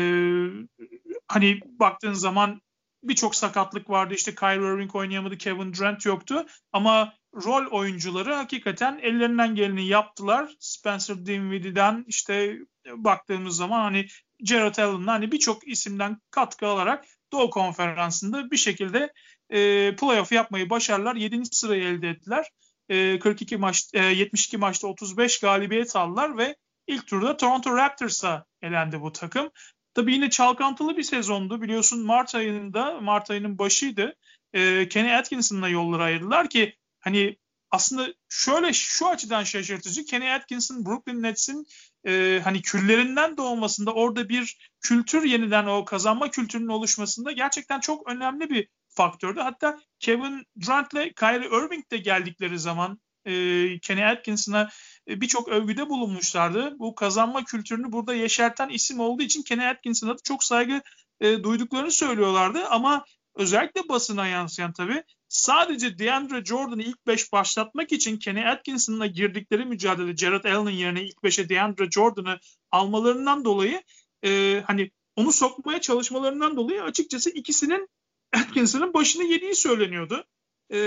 [1.27, 2.61] hani baktığın zaman
[3.03, 4.13] birçok sakatlık vardı.
[4.13, 6.45] İşte Kyrie Irving oynayamadı, Kevin Durant yoktu.
[6.71, 10.55] Ama rol oyuncuları hakikaten ellerinden geleni yaptılar.
[10.59, 12.57] Spencer Dinwiddie'den işte
[12.95, 14.05] baktığımız zaman hani
[14.43, 19.13] Jared Allen'dan hani birçok isimden katkı alarak Doğu Konferansı'nda bir şekilde
[19.49, 21.15] e, playoff yapmayı başardılar.
[21.15, 21.45] 7.
[21.45, 22.49] sırayı elde ettiler.
[22.89, 26.55] E, 42 maç, e, 72 maçta 35 galibiyet aldılar ve
[26.87, 29.49] ilk turda Toronto Raptors'a elendi bu takım.
[29.93, 31.61] Tabii yine çalkantılı bir sezondu.
[31.61, 34.15] Biliyorsun Mart ayında, Mart ayının başıydı.
[34.53, 37.37] e, Kenny Atkinson'la yolları ayırdılar ki hani
[37.71, 41.65] aslında şöyle şu açıdan şaşırtıcı Kenny Atkinson Brooklyn Nets'in
[42.07, 48.49] e, hani küllerinden doğmasında orada bir kültür yeniden o kazanma kültürünün oluşmasında gerçekten çok önemli
[48.49, 49.39] bir faktördü.
[49.39, 54.69] Hatta Kevin Durant ile Kyrie Irving de geldikleri zaman e, Kenny Atkinson'a
[55.07, 56.79] e, birçok övgüde bulunmuşlardı.
[56.79, 60.81] Bu kazanma kültürünü burada yeşerten isim olduğu için Kenny Atkinson'a da çok saygı
[61.19, 62.65] e, duyduklarını söylüyorlardı.
[62.67, 69.65] Ama özellikle basına yansıyan tabii sadece DeAndre Jordan'ı ilk 5 başlatmak için Kenny Atkinson'la girdikleri
[69.65, 72.39] mücadele Jared Allen'ın yerine ilk 5'e DeAndre Jordan'ı
[72.71, 73.81] almalarından dolayı
[74.25, 77.87] e, hani onu sokmaya çalışmalarından dolayı açıkçası ikisinin
[78.33, 80.25] Atkinson'ın başını yediği söyleniyordu.
[80.69, 80.77] E,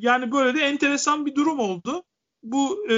[0.00, 2.04] yani böyle de enteresan bir durum oldu.
[2.42, 2.94] Bu e,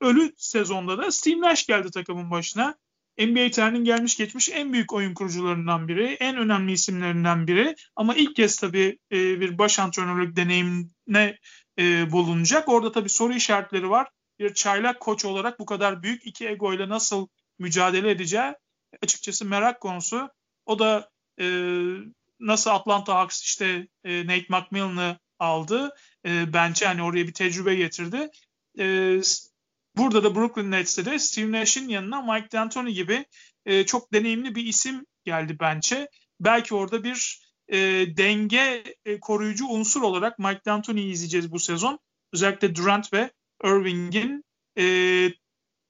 [0.00, 2.78] ölü sezonda da Steve Nash geldi takımın başına.
[3.18, 7.74] NBA tarihinin gelmiş geçmiş en büyük oyun kurucularından biri, en önemli isimlerinden biri.
[7.96, 11.38] Ama ilk kez tabii e, bir baş antrenörlük deneyimine
[11.78, 12.68] e, bulunacak.
[12.68, 14.08] Orada tabii soru işaretleri var.
[14.38, 17.28] Bir çaylak koç olarak bu kadar büyük iki ego ile nasıl
[17.58, 18.54] mücadele edeceği
[19.02, 20.28] açıkçası merak konusu.
[20.66, 21.46] O da e,
[22.40, 25.94] nasıl Atlanta Hawks işte e, Nate McMillan'ı aldı.
[26.26, 28.30] E, bence hani oraya bir tecrübe getirdi.
[28.78, 29.20] E,
[29.96, 33.26] Burada da Brooklyn Nets'te de Steve Nash'in yanına Mike D'Antoni gibi
[33.66, 36.08] e, çok deneyimli bir isim geldi bence.
[36.40, 37.78] Belki orada bir e,
[38.16, 41.98] denge e, koruyucu unsur olarak Mike D'Antoni'yi izleyeceğiz bu sezon.
[42.32, 43.30] Özellikle Durant ve
[43.64, 44.44] Irving'in
[44.78, 44.84] e,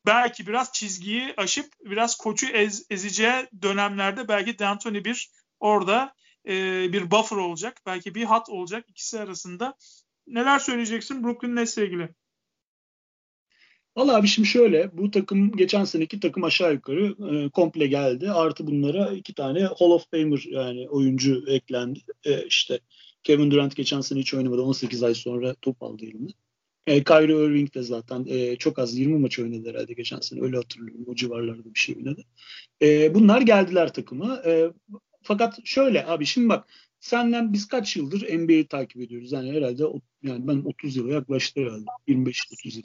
[0.07, 5.31] belki biraz çizgiyi aşıp biraz koçu ez, ezeceği dönemlerde belki D'Antoni bir
[5.61, 6.15] orada
[6.49, 6.53] e,
[6.93, 7.81] bir buffer olacak.
[7.87, 9.75] Belki bir hat olacak ikisi arasında.
[10.27, 12.15] Neler söyleyeceksin Brooklyn Nets'le ilgili?
[13.99, 18.31] Valla abi şimdi şöyle bu takım geçen seneki takım aşağı yukarı e, komple geldi.
[18.31, 22.01] Artı bunlara iki tane Hall of Famer yani oyuncu eklendi.
[22.25, 22.81] E, işte
[23.23, 24.63] Kevin Durant geçen sene hiç oynamadı.
[24.63, 26.31] 18 ay sonra top aldı eline.
[26.87, 30.41] E, Kyrie Irving de zaten e, çok az 20 maç oynadı herhalde geçen sene.
[30.41, 31.05] Öyle hatırlıyorum.
[31.07, 32.25] O civarlarda bir şey oynadı.
[32.83, 34.43] E, bunlar geldiler takıma.
[34.47, 34.73] E,
[35.23, 36.69] fakat şöyle abi şimdi bak
[37.01, 39.33] senden biz kaç yıldır NBA'yi takip ediyoruz?
[39.33, 39.83] Yani herhalde
[40.23, 41.85] yani ben 30 yıla yaklaştı herhalde.
[42.09, 42.83] 25-30 yıl.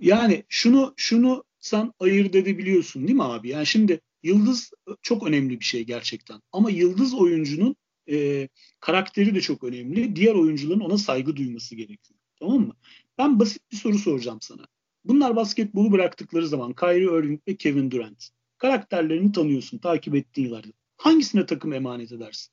[0.00, 3.48] Yani şunu şunu sen ayırt edebiliyorsun değil mi abi?
[3.48, 4.70] Yani şimdi yıldız
[5.02, 6.40] çok önemli bir şey gerçekten.
[6.52, 7.76] Ama yıldız oyuncunun
[8.10, 8.48] e,
[8.80, 10.16] karakteri de çok önemli.
[10.16, 12.20] Diğer oyuncuların ona saygı duyması gerekiyor.
[12.40, 12.76] Tamam mı?
[13.18, 14.66] Ben basit bir soru soracağım sana.
[15.04, 18.28] Bunlar basketbolu bıraktıkları zaman Kyrie Irving ve Kevin Durant.
[18.58, 20.68] Karakterlerini tanıyorsun, takip ettiğin yıllarda.
[20.96, 22.52] Hangisine takım emanet edersin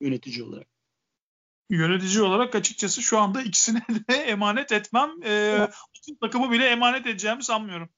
[0.00, 0.73] yönetici olarak?
[1.70, 5.10] Yönetici olarak açıkçası şu anda ikisine de emanet etmem.
[5.24, 5.68] Ee,
[6.20, 7.88] takımı bile emanet edeceğimi sanmıyorum.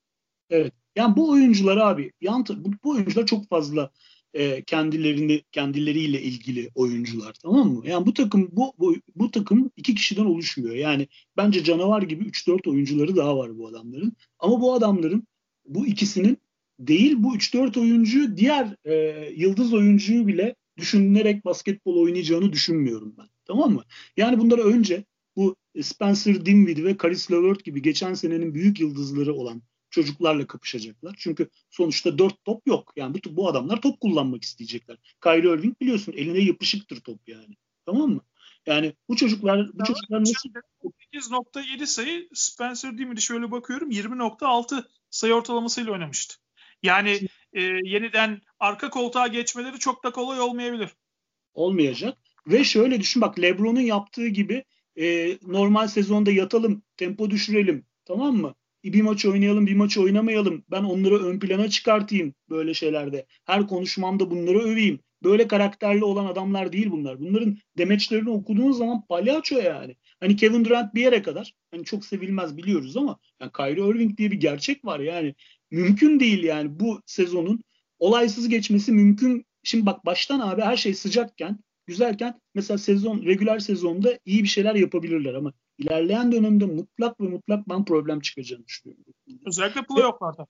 [0.50, 0.72] Evet.
[0.96, 3.90] Yani bu oyuncular abi yan bu, bu oyuncular çok fazla
[4.34, 7.88] e, kendilerini kendileriyle ilgili oyuncular tamam mı?
[7.88, 10.74] Yani bu takım bu, bu bu takım iki kişiden oluşmuyor.
[10.74, 14.12] Yani bence canavar gibi 3-4 oyuncuları daha var bu adamların.
[14.38, 15.26] Ama bu adamların
[15.66, 16.38] bu ikisinin
[16.78, 18.94] değil bu 3-4 oyuncu diğer e,
[19.36, 23.28] yıldız oyuncuyu bile düşünülerek basketbol oynayacağını düşünmüyorum ben.
[23.46, 23.84] Tamam mı?
[24.16, 25.04] Yani bunları önce
[25.36, 31.14] bu Spencer Dinwiddie ve Caris LeVert gibi geçen senenin büyük yıldızları olan çocuklarla kapışacaklar.
[31.18, 32.92] Çünkü sonuçta dört top yok.
[32.96, 34.96] Yani bu, bu adamlar top kullanmak isteyecekler.
[35.22, 37.56] Kyrie Irving biliyorsun eline yapışıktır top yani.
[37.86, 38.20] Tamam mı?
[38.66, 40.50] Yani bu çocuklar bu çocuklar nasıl
[41.12, 46.34] 8.7 sayı Spencer Dinwiddie şöyle bakıyorum 20.6 sayı ortalamasıyla oynamıştı.
[46.82, 47.20] Yani
[47.52, 50.90] e, yeniden arka koltuğa geçmeleri çok da kolay olmayabilir.
[51.54, 52.18] Olmayacak.
[52.46, 54.64] Ve şöyle düşün bak Lebron'un yaptığı gibi
[55.00, 57.86] e, normal sezonda yatalım, tempo düşürelim.
[58.04, 58.54] Tamam mı?
[58.84, 60.64] Bir maç oynayalım, bir maç oynamayalım.
[60.70, 63.26] Ben onları ön plana çıkartayım böyle şeylerde.
[63.44, 65.00] Her konuşmamda bunları öveyim.
[65.22, 67.20] Böyle karakterli olan adamlar değil bunlar.
[67.20, 69.96] Bunların demeçlerini okuduğun zaman palyaço yani.
[70.20, 71.54] Hani Kevin Durant bir yere kadar.
[71.70, 75.34] Hani çok sevilmez biliyoruz ama yani Kyrie Irving diye bir gerçek var yani.
[75.70, 77.60] Mümkün değil yani bu sezonun
[77.98, 79.46] olaysız geçmesi mümkün.
[79.62, 84.74] Şimdi bak baştan abi her şey sıcakken güzelken mesela sezon, regüler sezonda iyi bir şeyler
[84.74, 89.04] yapabilirler ama ilerleyen dönemde mutlak ve mutlak ben problem çıkacağını düşünüyorum.
[89.46, 90.46] Özellikle playoff'larda.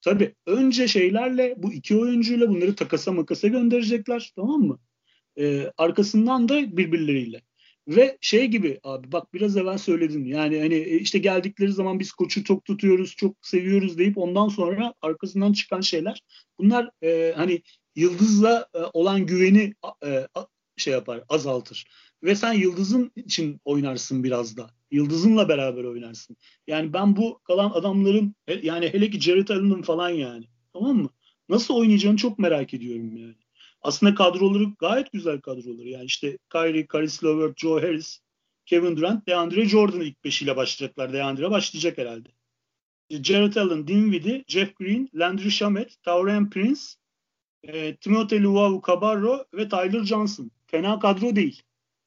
[0.00, 4.78] Tabii önce şeylerle bu iki oyuncuyla bunları takasa makasa gönderecekler tamam mı?
[5.38, 7.42] Ee, arkasından da birbirleriyle.
[7.88, 12.12] Ve şey gibi abi bak biraz evvel söyledin yani hani e, işte geldikleri zaman biz
[12.12, 16.22] koçu çok tutuyoruz çok seviyoruz deyip ondan sonra arkasından çıkan şeyler
[16.58, 17.62] bunlar e, hani
[17.96, 19.74] Yıldız'la e, olan güveni
[20.06, 20.26] e,
[20.80, 21.86] şey yapar, azaltır.
[22.22, 24.70] Ve sen Yıldız'ın için oynarsın biraz da.
[24.90, 26.36] Yıldız'ınla beraber oynarsın.
[26.66, 30.44] Yani ben bu kalan adamların yani hele ki Jared Allen'ın falan yani.
[30.72, 31.10] Tamam mı?
[31.48, 33.34] Nasıl oynayacağını çok merak ediyorum yani.
[33.82, 35.88] Aslında kadroları gayet güzel kadroları.
[35.88, 38.20] Yani işte Kyrie, Caris LeVert, Joe Harris,
[38.66, 41.12] Kevin Durant, DeAndre Jordan ilk beşiyle başlayacaklar.
[41.12, 42.28] DeAndre başlayacak herhalde.
[43.10, 46.80] Jared Allen, Dinwiddie, Jeff Green, Landry Shamet, Taurean Prince,
[47.62, 50.50] e, Timothy Luau Cabarro ve Tyler Johnson.
[50.70, 51.62] Fena kadro değil.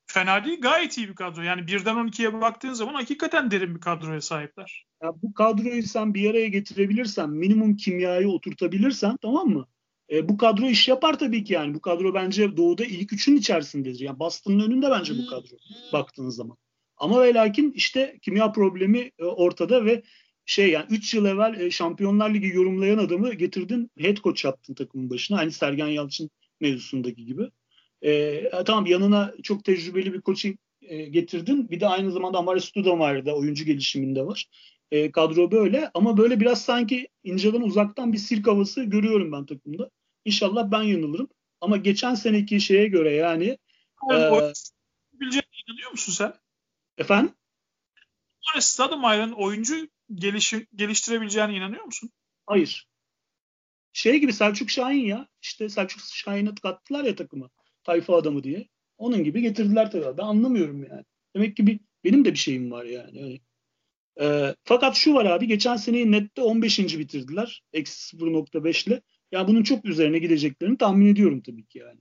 [0.05, 0.61] Fena değil.
[0.61, 1.41] Gayet iyi bir kadro.
[1.41, 4.85] Yani birden 12'ye baktığın zaman hakikaten derin bir kadroya sahipler.
[5.03, 9.67] Ya bu kadroyu sen bir araya getirebilirsen, minimum kimyayı oturtabilirsen tamam mı?
[10.11, 11.73] E, bu kadro iş yapar tabii ki yani.
[11.73, 13.99] Bu kadro bence doğuda ilk üçün içerisindedir.
[13.99, 15.55] Yani Boston'ın önünde bence bu kadro
[15.93, 16.57] baktığınız zaman.
[16.97, 20.03] Ama ve lakin işte kimya problemi e, ortada ve
[20.45, 25.09] şey yani 3 yıl evvel e, Şampiyonlar Ligi yorumlayan adamı getirdin head coach yaptın takımın
[25.09, 25.37] başına.
[25.37, 27.49] Hani Sergen Yalçın mevzusundaki gibi.
[28.03, 31.69] E, tamam yanına çok tecrübeli bir coaching e, getirdin.
[31.69, 34.45] Bir de aynı zamanda Amare Stoudemire'da oyuncu gelişiminde var.
[34.91, 39.89] E, kadro böyle ama böyle biraz sanki inceden uzaktan bir sirk havası görüyorum ben takımda.
[40.25, 41.29] İnşallah ben yanılırım.
[41.61, 43.57] Ama geçen seneki şeye göre yani
[44.11, 44.51] yani
[45.35, 46.33] e, inanıyor musun sen?
[46.97, 47.33] Efendim?
[48.47, 52.11] Amare Stoudemire'ın oyuncu gelişi, geliştirebileceğine inanıyor musun?
[52.45, 52.87] Hayır.
[53.93, 55.27] Şey gibi Selçuk Şahin ya.
[55.41, 57.49] İşte Selçuk Şahin'e kattılar ya takıma.
[57.83, 58.67] Tayfa adamı diye.
[58.97, 60.17] Onun gibi getirdiler tabii.
[60.17, 61.03] Ben anlamıyorum yani.
[61.35, 63.23] Demek ki bir, benim de bir şeyim var yani.
[63.23, 63.39] Öyle.
[64.21, 65.47] Ee, fakat şu var abi.
[65.47, 66.79] Geçen seneyi nette 15.
[66.79, 67.63] bitirdiler.
[67.73, 69.01] Eksi 0.5 ile.
[69.31, 71.99] Yani bunun çok üzerine gideceklerini tahmin ediyorum tabii ki yani.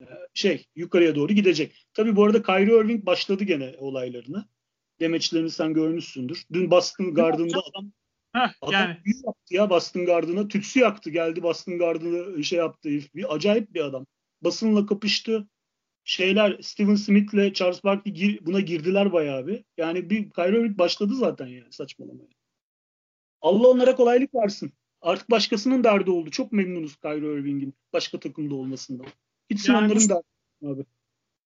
[0.00, 1.86] Ee, şey yukarıya doğru gidecek.
[1.94, 4.44] Tabii bu arada Kyrie Irving başladı gene olaylarını
[5.00, 6.44] demeçlerini sen görmüşsündür.
[6.52, 7.92] Dün Boston Garden'da adam
[8.34, 8.96] Heh, adam yani.
[9.26, 10.48] yaptı ya Boston Garden'a.
[10.48, 12.88] Tütsü yaktı geldi Boston Garden'a şey yaptı.
[13.14, 14.06] Bir acayip bir adam.
[14.42, 15.48] Basınla kapıştı.
[16.04, 19.64] Şeyler Steven Smith'le Charles Barkley gir, buna girdiler bayağı bir.
[19.76, 22.28] Yani bir Kyrie Irving başladı zaten yani saçmalamaya.
[23.40, 24.72] Allah onlara kolaylık versin.
[25.00, 26.30] Artık başkasının derdi oldu.
[26.30, 29.06] Çok memnunuz Kyrie Irving'in başka takımda olmasından.
[29.50, 30.84] Gitsin yani onların derdi abi.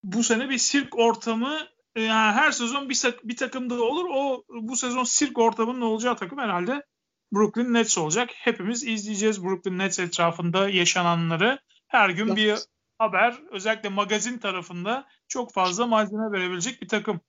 [0.04, 1.58] Bu sene bir sirk ortamı
[1.96, 4.04] e, yani her sezon bir, bir takımda olur.
[4.10, 6.84] O bu sezon sirk ortamının olacağı takım herhalde
[7.32, 8.30] Brooklyn Nets olacak.
[8.34, 11.58] Hepimiz izleyeceğiz Brooklyn Nets etrafında yaşananları.
[11.86, 12.58] Her gün bir
[12.98, 17.20] haber özellikle magazin tarafında çok fazla malzeme verebilecek bir takım.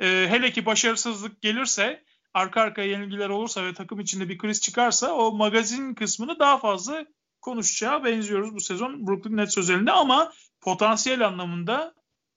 [0.00, 5.12] Ee, hele ki başarısızlık gelirse arka arkaya yenilgiler olursa ve takım içinde bir kriz çıkarsa
[5.12, 7.06] o magazin kısmını daha fazla
[7.40, 11.94] konuşacağı benziyoruz bu sezon Brooklyn Nets özelinde ama potansiyel anlamında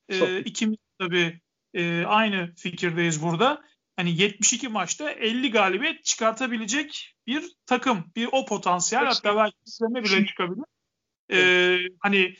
[0.09, 1.41] e, ikimiz tabii
[1.73, 3.61] e, aynı fikirdeyiz burada.
[3.95, 8.11] Hani 72 maçta 50 galibiyet çıkartabilecek bir takım.
[8.15, 9.13] Bir o potansiyel evet.
[9.15, 10.65] hatta belki izleme bile çıkabilir.
[11.31, 12.35] Ee, hani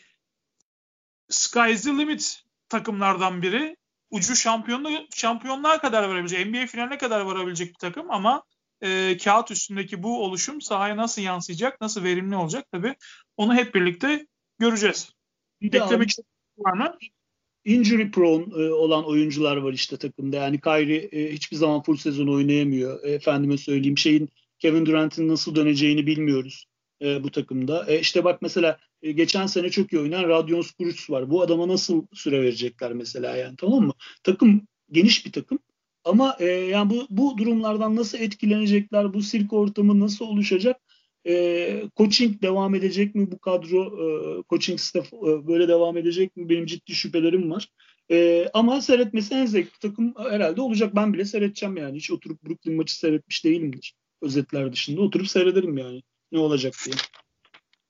[1.30, 3.78] sky is the limit takımlardan biri.
[4.12, 8.44] Ucu şampiyonluğa, şampiyonluğa kadar varabilecek, NBA finaline kadar varabilecek bir takım ama
[8.82, 12.96] e, kağıt üstündeki bu oluşum sahaya nasıl yansıyacak, nasıl verimli olacak tabii
[13.38, 14.28] onu hep birlikte
[14.60, 15.10] göreceğiz.
[15.62, 16.10] Bir Eklemek
[16.58, 16.98] var mı?
[17.66, 20.36] injury prone e, olan oyuncular var işte takımda.
[20.36, 23.04] Yani Kyrie e, hiçbir zaman full sezon oynayamıyor.
[23.04, 26.66] E, efendime söyleyeyim şeyin Kevin Durant'in nasıl döneceğini bilmiyoruz
[27.02, 27.86] e, bu takımda.
[27.88, 31.30] E, işte bak mesela e, geçen sene çok iyi oynayan Radion Spuric var.
[31.30, 33.94] Bu adama nasıl süre verecekler mesela yani tamam mı?
[34.24, 35.60] Takım geniş bir takım.
[36.04, 40.78] Ama e, yani bu, bu durumlardan nasıl etkilenecekler, bu sirk ortamı nasıl oluşacak
[41.28, 43.86] e, coaching devam edecek mi bu kadro?
[43.86, 46.50] E, coaching staff e, böyle devam edecek mi?
[46.50, 47.68] Benim ciddi şüphelerim var.
[48.12, 50.96] E, ama seyretmesi en zevkli takım herhalde olacak.
[50.96, 51.98] Ben bile seyredeceğim yani.
[51.98, 53.96] Hiç oturup Brooklyn maçı seyretmiş değilimdir.
[54.22, 55.02] Özetler dışında.
[55.02, 56.04] Oturup seyrederim yani.
[56.32, 56.96] Ne olacak diye.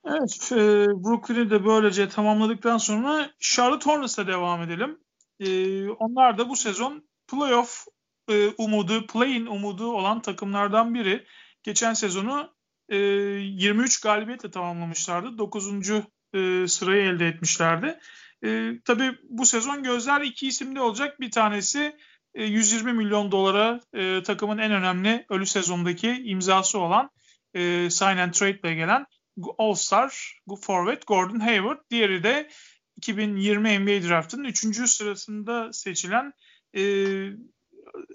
[0.05, 0.55] Evet, e,
[0.87, 4.99] Brooklyn'i de böylece tamamladıktan sonra Charlotte Hornets'e devam edelim.
[5.39, 7.85] E, onlar da bu sezon playoff
[8.29, 11.25] e, umudu, play-in umudu olan takımlardan biri.
[11.63, 12.53] Geçen sezonu
[12.89, 15.37] 23 ee, galibiyetle tamamlamışlardı.
[15.37, 15.67] 9.
[16.33, 17.99] E, sırayı elde etmişlerdi.
[18.45, 21.19] E, tabii bu sezon gözler iki isimde olacak.
[21.19, 21.95] Bir tanesi
[22.35, 27.09] 120 e, milyon dolara e, takımın en önemli ölü sezondaki imzası olan
[27.53, 29.05] e, sign and trade ile gelen
[29.57, 31.79] All-Star forward Gordon Hayward.
[31.91, 32.49] Diğeri de
[32.97, 34.89] 2020 NBA Draft'ın 3.
[34.89, 36.33] sırasında seçilen
[36.77, 36.81] e,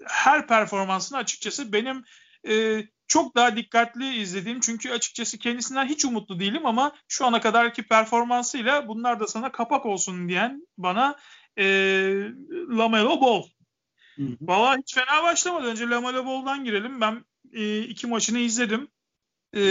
[0.07, 2.03] her performansını açıkçası benim
[2.47, 7.87] e, çok daha dikkatli izlediğim çünkü açıkçası kendisinden hiç umutlu değilim ama şu ana kadarki
[7.87, 11.15] performansıyla bunlar da sana kapak olsun diyen bana
[11.57, 11.65] e,
[12.69, 13.43] Lamelo Ball.
[14.41, 15.67] Valla hiç fena başlamadı.
[15.67, 17.01] Önce Lamelo Ball'dan girelim.
[17.01, 18.87] Ben e, iki maçını izledim.
[19.55, 19.61] E,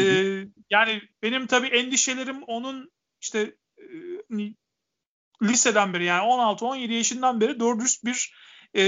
[0.71, 3.85] yani benim tabii endişelerim onun işte e,
[5.43, 8.35] liseden beri yani 16-17 yaşından beri doğru dürüst bir
[8.77, 8.83] e,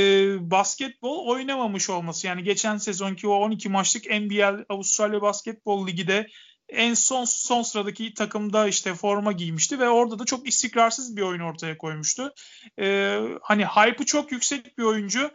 [0.50, 2.26] basketbol oynamamış olması.
[2.26, 6.26] Yani geçen sezonki o 12 maçlık NBL Avustralya Basketbol Ligi de
[6.68, 11.40] en son son sıradaki takımda işte forma giymişti ve orada da çok istikrarsız bir oyun
[11.40, 12.32] ortaya koymuştu.
[12.80, 15.30] Ee, hani hype'ı çok yüksek bir oyuncu.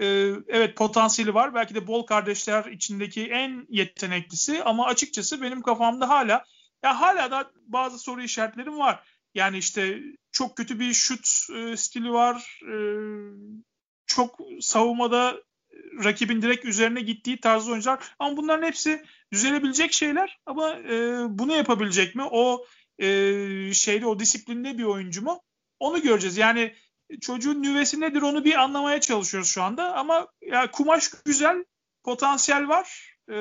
[0.00, 1.54] Ee, evet potansiyeli var.
[1.54, 6.44] Belki de Bol kardeşler içindeki en yeteneklisi ama açıkçası benim kafamda hala
[6.82, 9.08] ya hala da bazı soru işaretlerim var.
[9.34, 12.60] Yani işte çok kötü bir şut e, stili var.
[12.72, 12.74] E,
[14.06, 15.36] çok savunmada
[16.04, 17.98] rakibin direkt üzerine gittiği tarzı oyuncular.
[18.18, 20.38] Ama bunların hepsi düzelebilecek şeyler.
[20.46, 22.22] Ama e, bunu yapabilecek mi?
[22.30, 22.66] O
[22.98, 23.06] e,
[23.72, 25.40] şeyde o disiplinde bir oyuncu mu?
[25.78, 26.36] Onu göreceğiz.
[26.36, 26.74] Yani
[27.20, 29.94] çocuğun nüvesi nedir onu bir anlamaya çalışıyoruz şu anda.
[29.94, 31.64] Ama ya kumaş güzel,
[32.04, 33.16] potansiyel var.
[33.30, 33.34] E,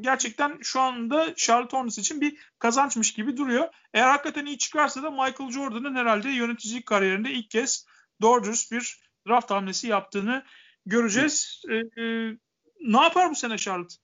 [0.00, 3.68] gerçekten şu anda Charlotte Hornets için bir kazançmış gibi duruyor.
[3.94, 7.86] Eğer hakikaten iyi çıkarsa da Michael Jordan'ın herhalde yöneticilik kariyerinde ilk kez
[8.22, 10.44] doğru bir draft hamlesi yaptığını
[10.86, 11.62] göreceğiz.
[11.70, 12.36] E, e,
[12.80, 13.94] ne yapar bu sene Charlotte?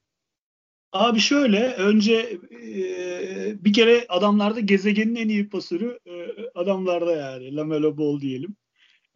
[0.93, 7.99] Abi şöyle önce e, bir kere adamlarda gezegenin en iyi pasörü e, adamlarda yani Lamelo
[7.99, 8.57] Ball diyelim.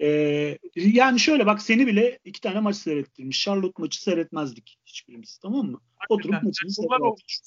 [0.02, 3.42] E, yani şöyle bak seni bile iki tane maç seyrettirmiş.
[3.44, 5.80] Charlotte maçı seyretmezdik hiçbirimiz tamam mı?
[6.08, 7.38] Oturup maçını seyrettirdik.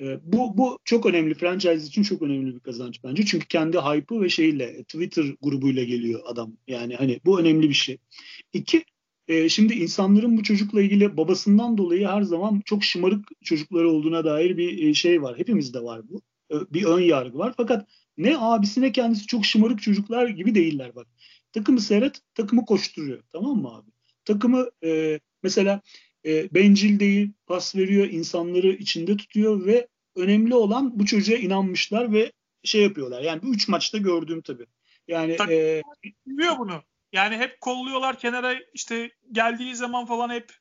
[0.00, 1.34] E, bu, bu çok önemli.
[1.34, 3.24] Franchise için çok önemli bir kazanç bence.
[3.24, 6.56] Çünkü kendi hype'ı ve şeyle Twitter grubuyla geliyor adam.
[6.66, 7.98] Yani hani bu önemli bir şey.
[8.52, 8.84] İki,
[9.28, 14.56] e, şimdi insanların bu çocukla ilgili babasından dolayı her zaman çok şımarık çocukları olduğuna dair
[14.56, 15.38] bir e, şey var.
[15.38, 16.22] Hepimizde var bu.
[16.70, 17.54] Bir ön yargı var.
[17.56, 21.06] Fakat ne abisi ne kendisi çok şımarık çocuklar gibi değiller bak.
[21.52, 23.22] Takımı seyret, takımı koşturuyor.
[23.32, 23.90] Tamam mı abi?
[24.24, 25.80] Takımı e, mesela
[26.26, 32.32] e, bencil değil, pas veriyor, insanları içinde tutuyor ve önemli olan bu çocuğa inanmışlar ve
[32.64, 33.22] şey yapıyorlar.
[33.22, 34.66] Yani bu üç maçta gördüğüm tabii.
[35.08, 35.82] Yani Takım e,
[36.26, 36.82] biliyor bunu.
[37.12, 40.52] Yani hep kolluyorlar kenara işte geldiği zaman falan hep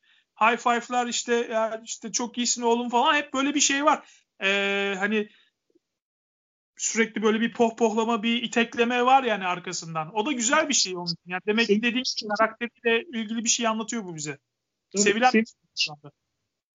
[0.42, 4.08] high five'lar işte ya işte çok iyisin oğlum falan hep böyle bir şey var.
[4.44, 5.30] Ee, hani
[6.84, 10.16] sürekli böyle bir pohpohlama, bir itekleme var yani arkasından.
[10.16, 12.04] O da güzel bir şey onun Yani demek ki dediğim
[12.38, 14.38] karakteriyle ilgili bir şey anlatıyor bu bize.
[14.96, 15.44] Sevilen sev-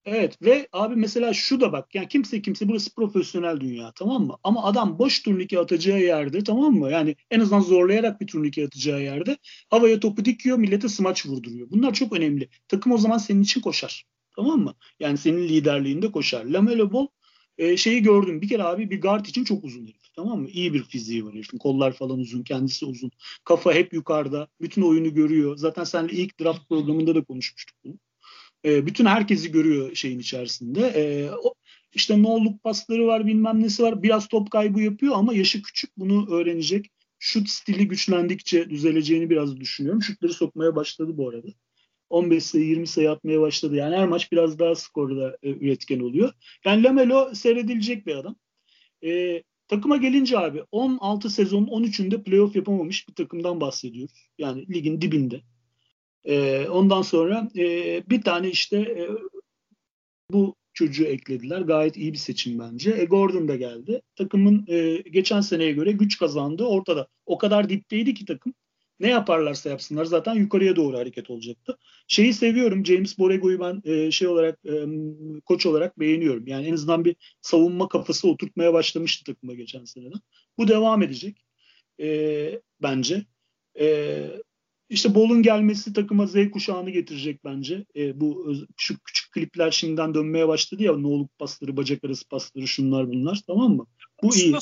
[0.04, 4.36] Evet ve abi mesela şu da bak yani kimse kimse burası profesyonel dünya tamam mı?
[4.44, 6.90] Ama adam boş turnike atacağı yerde tamam mı?
[6.90, 9.36] Yani en azından zorlayarak bir turnike atacağı yerde
[9.70, 11.70] havaya topu dikiyor millete smaç vurduruyor.
[11.70, 12.48] Bunlar çok önemli.
[12.68, 14.06] Takım o zaman senin için koşar.
[14.36, 14.74] Tamam mı?
[15.00, 16.44] Yani senin liderliğinde koşar.
[16.44, 17.06] Lamelo Ball
[17.58, 18.42] e, şeyi gördüm.
[18.42, 19.97] Bir kere abi bir guard için çok uzun herif.
[20.18, 20.48] Tamam mı?
[20.48, 21.58] İyi bir fiziği var herifin.
[21.58, 22.42] Kollar falan uzun.
[22.42, 23.10] Kendisi uzun.
[23.44, 24.48] Kafa hep yukarıda.
[24.60, 25.56] Bütün oyunu görüyor.
[25.56, 27.94] Zaten seninle ilk draft programında da konuşmuştuk bunu.
[28.64, 30.80] E, bütün herkesi görüyor şeyin içerisinde.
[30.80, 31.54] E, o,
[31.92, 34.02] işte no'luk pasları var bilmem nesi var.
[34.02, 36.90] Biraz top kaybı yapıyor ama yaşı küçük bunu öğrenecek.
[37.18, 40.02] Şut stili güçlendikçe düzeleceğini biraz düşünüyorum.
[40.02, 41.48] Şutları sokmaya başladı bu arada.
[42.10, 43.76] 15 sayı 20 sayı atmaya başladı.
[43.76, 46.32] Yani her maç biraz daha skorda e, üretken oluyor.
[46.64, 48.36] Yani Lamelo seyredilecek bir adam.
[49.04, 54.30] E, takıma gelince abi 16 sezon 13'ünde playoff yapamamış bir takımdan bahsediyoruz.
[54.38, 55.40] Yani ligin dibinde.
[56.24, 57.64] E, ondan sonra e,
[58.10, 59.08] bir tane işte e,
[60.30, 61.60] bu çocuğu eklediler.
[61.60, 62.90] Gayet iyi bir seçim bence.
[62.90, 64.02] E, Gordon da geldi.
[64.16, 67.08] Takımın e, geçen seneye göre güç kazandı ortada.
[67.26, 68.54] O kadar dipteydi ki takım.
[69.00, 71.78] Ne yaparlarsa yapsınlar zaten yukarıya doğru hareket olacaktı.
[72.08, 72.86] Şeyi seviyorum.
[72.86, 74.72] James Borrego'yu ben e, şey olarak e,
[75.44, 76.46] koç olarak beğeniyorum.
[76.46, 80.20] Yani en azından bir savunma kafası oturtmaya başlamıştı takıma geçen seneden.
[80.58, 81.44] Bu devam edecek.
[82.00, 83.26] E, bence.
[83.80, 84.26] E,
[84.88, 87.84] işte Bol'un gelmesi takıma Z kuşağını getirecek bence.
[87.96, 90.92] E, bu şu küçük klipler şimdiden dönmeye başladı ya.
[90.92, 93.40] Noluk pasları, bacak arası pasları, şunlar bunlar.
[93.46, 93.86] Tamam mı?
[94.22, 94.54] Bu iyi.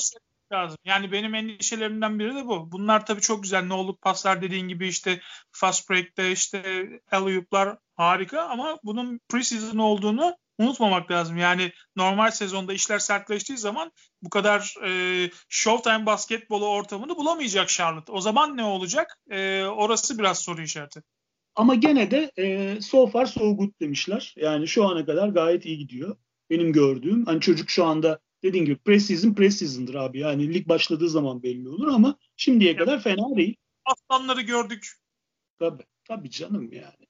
[0.51, 0.77] Lazım.
[0.85, 2.71] Yani benim endişelerimden biri de bu.
[2.71, 3.65] Bunlar tabii çok güzel.
[3.65, 5.21] Noluk paslar dediğin gibi işte
[5.51, 7.45] fast break'te işte alley
[7.95, 11.37] harika ama bunun preseason olduğunu unutmamak lazım.
[11.37, 13.91] Yani normal sezonda işler sertleştiği zaman
[14.21, 18.11] bu kadar e, Showtime basketbolu ortamını bulamayacak Charlotte.
[18.11, 19.17] O zaman ne olacak?
[19.31, 21.03] E, orası biraz soru işareti.
[21.55, 24.33] Ama gene de e, so far so good demişler.
[24.37, 26.17] Yani şu ana kadar gayet iyi gidiyor.
[26.49, 27.25] Benim gördüğüm.
[27.25, 30.19] Hani çocuk şu anda dediğim gibi preseason preseason'dır abi.
[30.19, 32.79] Yani lig başladığı zaman belli olur ama şimdiye evet.
[32.79, 33.55] kadar fena değil.
[33.85, 34.91] Aslanları gördük.
[35.59, 37.07] Tabii, tabii canım yani.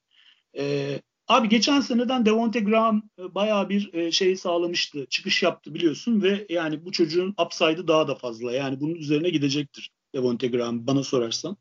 [0.57, 5.05] Ee, Abi geçen seneden Devonte Graham e, bayağı bir e, şey sağlamıştı.
[5.09, 8.53] Çıkış yaptı biliyorsun ve yani bu çocuğun upside'ı daha da fazla.
[8.53, 11.57] Yani bunun üzerine gidecektir Devonte Graham bana sorarsan.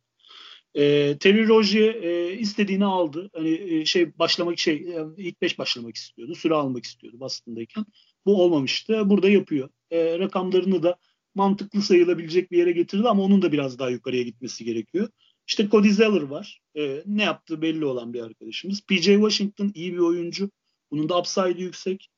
[0.74, 3.30] E, Terry Rozier e, istediğini aldı.
[3.34, 6.34] Hani e, şey başlamak şey e, ilk beş başlamak istiyordu.
[6.34, 7.84] Süre almak istiyordu Boston'dayken.
[8.26, 9.10] Bu olmamıştı.
[9.10, 9.68] Burada yapıyor.
[9.90, 10.96] E, rakamlarını da
[11.34, 15.08] mantıklı sayılabilecek bir yere getirdi ama onun da biraz daha yukarıya gitmesi gerekiyor.
[15.46, 16.60] İşte Cody Zeller var.
[16.76, 18.80] E, ne yaptığı belli olan bir arkadaşımız.
[18.80, 20.50] PJ Washington iyi bir oyuncu.
[20.90, 22.08] Bunun da upside'ı yüksek.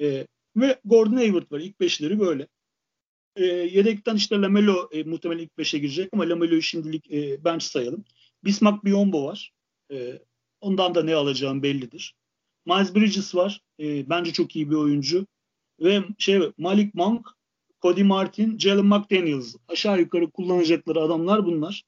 [0.00, 0.26] E,
[0.56, 1.60] Ve Gordon Hayward var.
[1.60, 2.48] İlk beşleri böyle.
[3.36, 8.04] E, yedekten işte Lamelo e, muhtemelen ilk beşe girecek ama Lamelo'yu şimdilik e, bench sayalım.
[8.44, 9.52] Bismack Biyombo var.
[9.92, 10.18] E,
[10.60, 12.14] ondan da ne alacağım bellidir.
[12.66, 13.60] Miles Bridges var.
[13.80, 15.26] E, bence çok iyi bir oyuncu.
[15.80, 17.26] Ve şey Malik Monk,
[17.82, 19.56] Cody Martin, Jalen McDaniels.
[19.68, 21.82] Aşağı yukarı kullanacakları adamlar bunlar.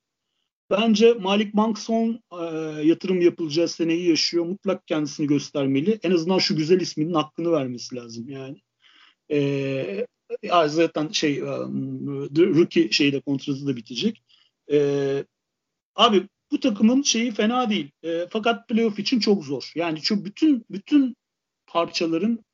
[0.70, 2.44] Bence Malik Monk son e,
[2.86, 4.44] yatırım yapılacağı seneyi yaşıyor.
[4.44, 5.98] Mutlak kendisini göstermeli.
[6.02, 8.58] En azından şu güzel isminin hakkını vermesi lazım yani.
[9.30, 10.06] E,
[10.66, 14.22] zaten şey um, rookie şeyde kontratı da bitecek.
[14.72, 15.24] E,
[15.94, 17.90] abi bu takımın şeyi fena değil.
[18.02, 19.72] E, fakat playoff için çok zor.
[19.74, 21.16] Yani şu bütün bütün
[21.66, 22.44] parçaların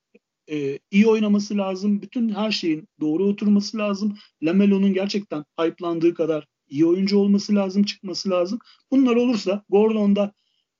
[0.50, 2.02] e, iyi oynaması lazım.
[2.02, 4.18] Bütün her şeyin doğru oturması lazım.
[4.42, 8.58] Lamelo'nun gerçekten hype'landığı kadar iyi oyuncu olması lazım, çıkması lazım.
[8.90, 10.32] Bunlar olursa Gordon'da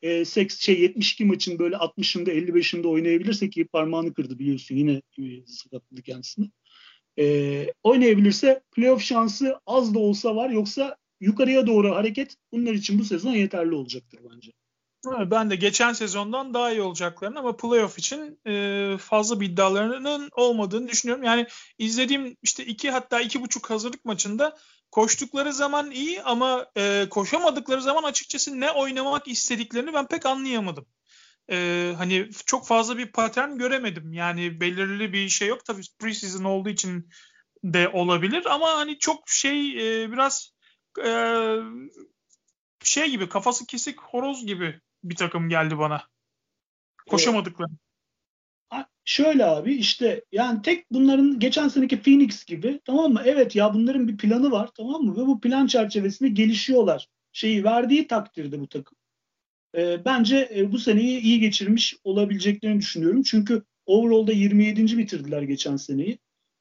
[0.03, 5.47] e, seks, şey 72 maçın böyle 60'ında 55'inde oynayabilirse ki parmağını kırdı biliyorsun yine e,
[5.47, 6.51] sakatladı kendisini.
[7.19, 13.05] E, oynayabilirse playoff şansı az da olsa var yoksa yukarıya doğru hareket bunlar için bu
[13.05, 14.53] sezon yeterli olacaktır bence.
[15.31, 20.89] Ben de geçen sezondan daha iyi olacaklarını ama playoff için e, fazla bir iddialarının olmadığını
[20.89, 21.25] düşünüyorum.
[21.25, 21.47] Yani
[21.79, 24.57] izlediğim işte iki hatta iki buçuk hazırlık maçında
[24.91, 30.87] koştukları zaman iyi ama e, koşamadıkları zaman açıkçası ne oynamak istediklerini ben pek anlayamadım.
[31.51, 34.13] E, hani çok fazla bir patern göremedim.
[34.13, 35.65] Yani belirli bir şey yok.
[35.65, 37.11] Tabii preseason olduğu için
[37.65, 39.71] de olabilir ama hani çok şey
[40.03, 40.53] e, biraz
[41.05, 41.11] e,
[42.83, 46.03] şey gibi kafası kesik horoz gibi bir takım geldi bana.
[47.11, 47.71] Koşamadıkları.
[49.09, 53.23] Şöyle abi işte yani tek bunların geçen seneki Phoenix gibi tamam mı?
[53.25, 55.17] Evet ya bunların bir planı var tamam mı?
[55.17, 57.09] Ve bu plan çerçevesinde gelişiyorlar.
[57.33, 58.99] Şeyi verdiği takdirde bu takım.
[59.77, 63.23] E, bence e, bu seneyi iyi geçirmiş olabileceklerini düşünüyorum.
[63.23, 64.99] Çünkü overall'da 27.
[64.99, 66.19] bitirdiler geçen seneyi.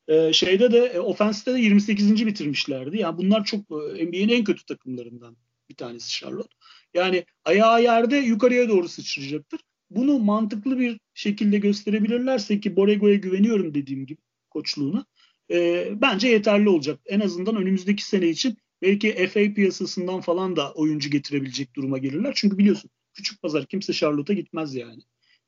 [0.07, 2.25] E, şeyde de e, ofensite de 28.
[2.25, 2.97] bitirmişlerdi.
[2.97, 5.37] Yani bunlar çok e, NBA'nin en kötü takımlarından
[5.69, 6.56] bir tanesi Charlotte.
[6.97, 14.05] Yani ayağı yerde yukarıya doğru sıçrayacaktır bunu mantıklı bir şekilde gösterebilirlerse ki Borrego'ya güveniyorum dediğim
[14.05, 15.05] gibi koçluğuna
[15.51, 16.99] e, bence yeterli olacak.
[17.05, 22.33] En azından önümüzdeki sene için belki FA piyasasından falan da oyuncu getirebilecek duruma gelirler.
[22.35, 25.01] Çünkü biliyorsun küçük pazar kimse Charlotte'a gitmez yani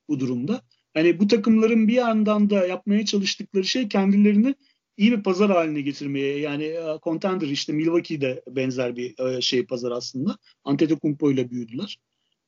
[0.09, 0.61] bu durumda.
[0.93, 4.55] Hani bu takımların bir yandan da yapmaya çalıştıkları şey kendilerini
[4.99, 9.91] iyi bir pazar haline getirmeye yani e, contender işte Milwaukee'de benzer bir e, şey pazar
[9.91, 10.37] aslında.
[10.63, 11.99] Antetokounmpo ile büyüdüler.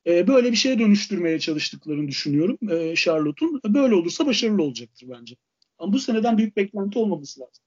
[0.08, 2.58] E, böyle bir şeye dönüştürmeye çalıştıklarını düşünüyorum
[2.96, 3.62] Charlotte'un.
[3.66, 5.36] Böyle olursa başarılı olacaktır bence.
[5.78, 7.64] Ama bu seneden büyük beklenti olmaması lazım.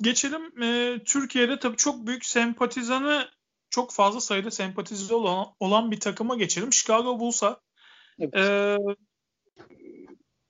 [0.00, 3.28] Geçelim e, Türkiye'de tabii çok büyük sempatizanı
[3.70, 6.72] çok fazla sayıda sempatize olan, olan bir takıma geçelim.
[6.72, 7.60] Chicago Bulls'a.
[8.18, 8.34] Evet.
[8.36, 8.76] E,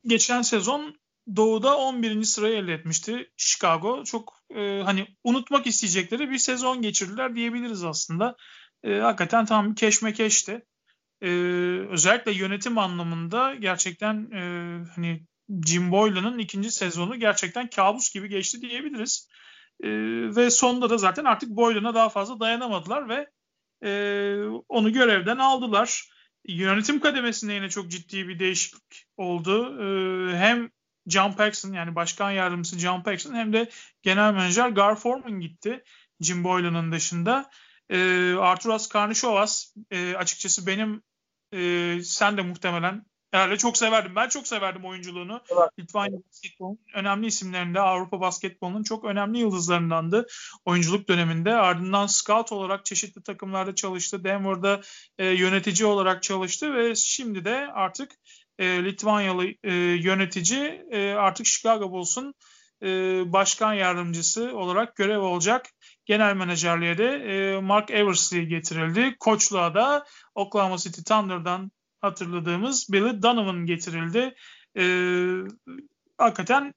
[0.05, 0.97] geçen sezon
[1.37, 2.23] Doğu'da 11.
[2.23, 4.05] sırayı elde etmişti Chicago.
[4.05, 8.37] Çok e, hani unutmak isteyecekleri bir sezon geçirdiler diyebiliriz aslında.
[8.85, 10.63] E, hakikaten tam keşmekeşti
[11.23, 11.29] e,
[11.91, 14.41] özellikle yönetim anlamında gerçekten e,
[14.95, 15.27] hani
[15.67, 19.29] Jim Boylan'ın ikinci sezonu gerçekten kabus gibi geçti diyebiliriz.
[19.83, 19.89] E,
[20.37, 23.27] ve sonunda da zaten artık Boylan'a daha fazla dayanamadılar ve
[23.89, 23.91] e,
[24.69, 26.09] onu görevden aldılar.
[26.49, 29.83] Yönetim kademesinde yine çok ciddi bir değişiklik oldu.
[29.83, 30.71] E, hem
[31.07, 33.71] John Paxson yani başkan yardımcısı John Paxson hem de
[34.03, 35.85] genel menajer Gar Forman gitti
[36.21, 37.51] Jim Boylan'ın dışında.
[37.91, 41.03] E, Arturas Karnişovas e, açıkçası benim
[41.53, 44.17] e, sen de muhtemelen herhalde çok severdim.
[44.17, 45.43] Ben çok severdim oyunculuğunu.
[45.51, 45.69] Evet.
[45.79, 50.27] Litvanya basketbolunun önemli isimlerinde Avrupa basketbolunun çok önemli yıldızlarındandı
[50.65, 51.55] oyunculuk döneminde.
[51.55, 54.25] Ardından scout olarak çeşitli takımlarda çalıştı.
[54.25, 54.81] Denver'da
[55.19, 58.13] e, yönetici olarak çalıştı ve şimdi de artık
[58.59, 62.35] e, Litvanyalı e, yönetici e, artık Chicago Bulls'un
[62.83, 62.89] e,
[63.33, 65.67] başkan yardımcısı olarak görev olacak.
[66.05, 69.17] Genel menajerliğe de e, Mark Eversley getirildi.
[69.21, 70.05] Koçluğa da
[70.35, 74.35] Oklahoma City Thunder'dan hatırladığımız Billy Donovan getirildi.
[74.79, 74.85] E,
[76.19, 76.75] hakikaten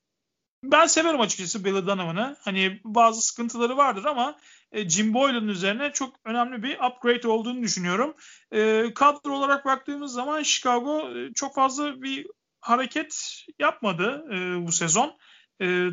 [0.63, 2.37] ben severim açıkçası Billy Donovan'ı.
[2.39, 4.39] Hani bazı sıkıntıları vardır ama
[4.71, 8.15] e, Jim Boylan üzerine çok önemli bir upgrade olduğunu düşünüyorum.
[8.51, 12.27] E, kadro olarak baktığımız zaman Chicago e, çok fazla bir
[12.61, 15.17] hareket yapmadı e, bu sezon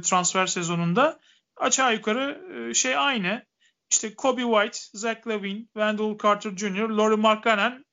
[0.03, 1.21] transfer sezonunda.
[1.57, 2.43] Aşağı yukarı
[2.75, 3.47] şey aynı.
[3.91, 7.85] İşte Kobe White, Zach Lavine, Wendell Carter Jr., Laurie Markkanen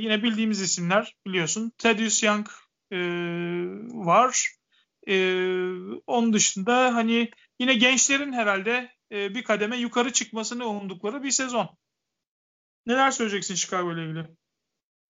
[0.00, 1.72] yine bildiğimiz isimler biliyorsun.
[1.78, 2.46] Thaddeus Young
[3.94, 4.54] var.
[5.08, 5.16] E,
[6.06, 7.30] onun dışında hani
[7.60, 11.68] yine gençlerin herhalde e, bir kademe yukarı çıkmasını umdukları bir sezon.
[12.86, 14.26] Neler söyleyeceksin Chicago ile ilgili?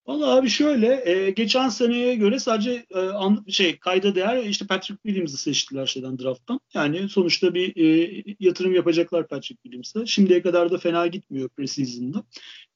[0.06, 5.02] Valla abi şöyle, e, geçen seneye göre sadece e, an, şey kayda değer işte Patrick
[5.02, 6.60] Williams'ı seçtiler şeyden draft'tan.
[6.74, 10.06] Yani sonuçta bir e, yatırım yapacaklar Patrick Williams'a.
[10.06, 12.24] Şimdiye kadar da fena gitmiyor preseason'da.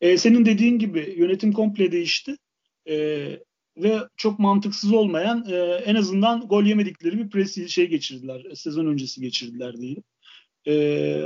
[0.00, 2.36] E, senin dediğin gibi yönetim komple değişti.
[2.88, 3.38] E,
[3.82, 8.54] ve çok mantıksız olmayan e, en azından gol yemedikleri bir presi şey geçirdiler.
[8.54, 10.02] Sezon öncesi geçirdiler diyelim.
[10.66, 10.74] E,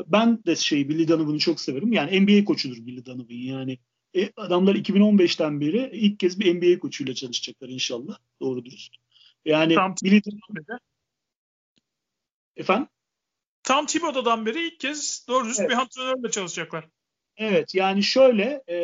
[0.07, 1.93] ben de şey Billy Donovan'ı çok severim.
[1.93, 3.27] Yani NBA koçudur Billy Donovan.
[3.29, 3.79] Yani
[4.17, 8.19] e, adamlar 2015'ten beri ilk kez bir NBA koçuyla çalışacaklar inşallah.
[8.41, 8.95] Doğru dürüst.
[9.45, 10.81] Yani Tam Billy Donovan
[12.57, 12.89] Efendim?
[13.63, 15.71] Tam Thibodeau'dan beri ilk kez doğru dürüst evet.
[15.71, 16.89] bir antrenörle çalışacaklar.
[17.37, 18.77] Evet yani şöyle e,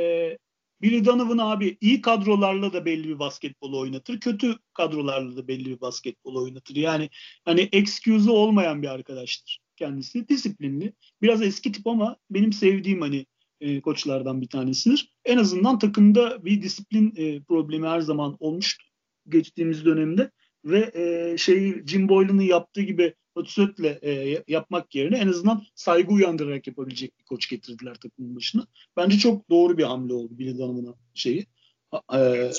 [0.82, 4.20] Billy Donovan abi iyi kadrolarla da belli bir basketbol oynatır.
[4.20, 6.76] Kötü kadrolarla da belli bir basketbol oynatır.
[6.76, 7.10] Yani
[7.44, 10.28] hani excuse'u olmayan bir arkadaştır kendisi.
[10.28, 10.92] Disiplinli.
[11.22, 13.26] Biraz eski tip ama benim sevdiğim hani
[13.60, 15.12] e, koçlardan bir tanesidir.
[15.24, 18.84] En azından takımda bir disiplin e, problemi her zaman olmuştu
[19.28, 20.30] geçtiğimiz dönemde
[20.64, 26.66] ve e, şeyi Jim Boylan'ın yaptığı gibi ötüsötle e, yapmak yerine en azından saygı uyandırarak
[26.66, 28.66] yapabilecek bir koç getirdiler takımın başına.
[28.96, 31.46] Bence çok doğru bir hamle oldu Billy Donovan'a şeyi.
[32.12, 32.50] E,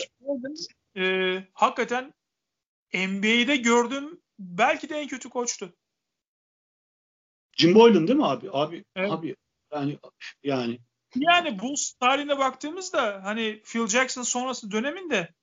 [1.01, 2.13] e, hakikaten
[2.93, 5.73] NBA'de gördüğüm belki de en kötü koçtu.
[7.57, 8.49] Jim Boylan değil mi abi?
[8.51, 9.11] Abi evet.
[9.11, 9.35] abi
[9.73, 9.97] yani
[10.43, 10.79] yani
[11.15, 15.33] yani Bulls tarihine baktığımızda hani Phil Jackson sonrası döneminde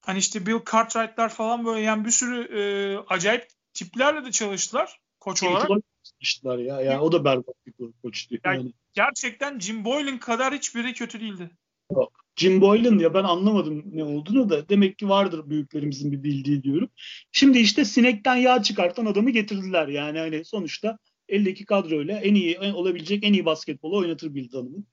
[0.00, 2.62] hani işte Bill Cartwright'lar falan böyle yani bir sürü e,
[3.08, 5.68] acayip tiplerle de çalıştılar koç olarak.
[6.02, 6.80] Çalıştılar ya.
[6.80, 8.36] Yani o da berbat bir koçtu.
[8.44, 8.72] Yani, yani.
[8.94, 11.50] Gerçekten Jim Boylan kadar hiçbiri kötü değildi.
[11.92, 12.12] Yok.
[12.36, 16.90] Jim Boylan ya ben anlamadım ne olduğunu da demek ki vardır büyüklerimizin bir bildiği diyorum.
[17.32, 19.88] Şimdi işte sinekten yağ çıkartan adamı getirdiler.
[19.88, 20.98] Yani hani sonuçta
[21.28, 24.84] eldeki kadroyla en iyi en olabilecek en iyi basketbolu oynatır Bill Donovan.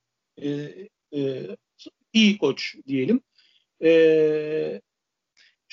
[0.42, 1.48] Ee, e,
[2.14, 3.22] iyi koç diyelim.
[3.84, 4.82] Ee,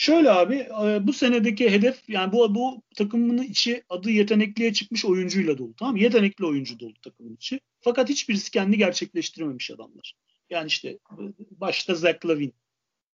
[0.01, 5.59] Şöyle abi e, bu senedeki hedef yani bu bu takımın içi adı yetenekliye çıkmış oyuncuyla
[5.59, 7.61] dolu tamam Yetenekli oyuncu dolu takımın içi.
[7.81, 10.15] Fakat hiçbirisi kendi gerçekleştirememiş adamlar.
[10.51, 10.99] Yani işte
[11.51, 12.55] başta Zach Lavin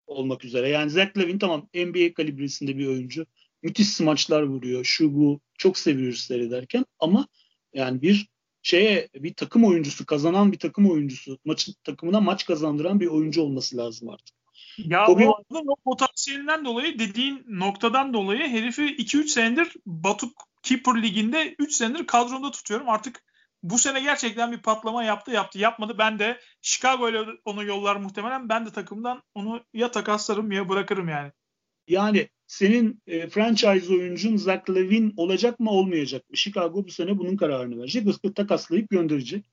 [0.06, 0.68] olmak üzere.
[0.68, 3.26] Yani Zach Lavin tamam NBA kalibresinde bir oyuncu.
[3.62, 4.84] Müthiş smaçlar vuruyor.
[4.84, 7.28] Şu bu çok seviyoruz seyrederken ama
[7.74, 8.28] yani bir
[8.62, 13.76] şeye bir takım oyuncusu kazanan bir takım oyuncusu maçı takımına maç kazandıran bir oyuncu olması
[13.76, 14.43] lazım artık.
[14.78, 15.28] Ya Kobe...
[15.28, 20.26] o potansiyelinden dolayı dediğin noktadan dolayı herifi 2-3 senedir Batu
[20.62, 22.88] Keeper Ligi'nde 3 senedir kadronda tutuyorum.
[22.88, 23.22] Artık
[23.62, 25.94] bu sene gerçekten bir patlama yaptı yaptı yapmadı.
[25.98, 28.48] Ben de Chicago ile onu yollar muhtemelen.
[28.48, 31.32] Ben de takımdan onu ya takaslarım ya bırakırım yani.
[31.88, 36.36] Yani senin e, franchise oyuncun Zach Levin olacak mı olmayacak mı?
[36.36, 38.06] Chicago bu sene bunun kararını verecek.
[38.36, 39.44] Takaslayıp gönderecek.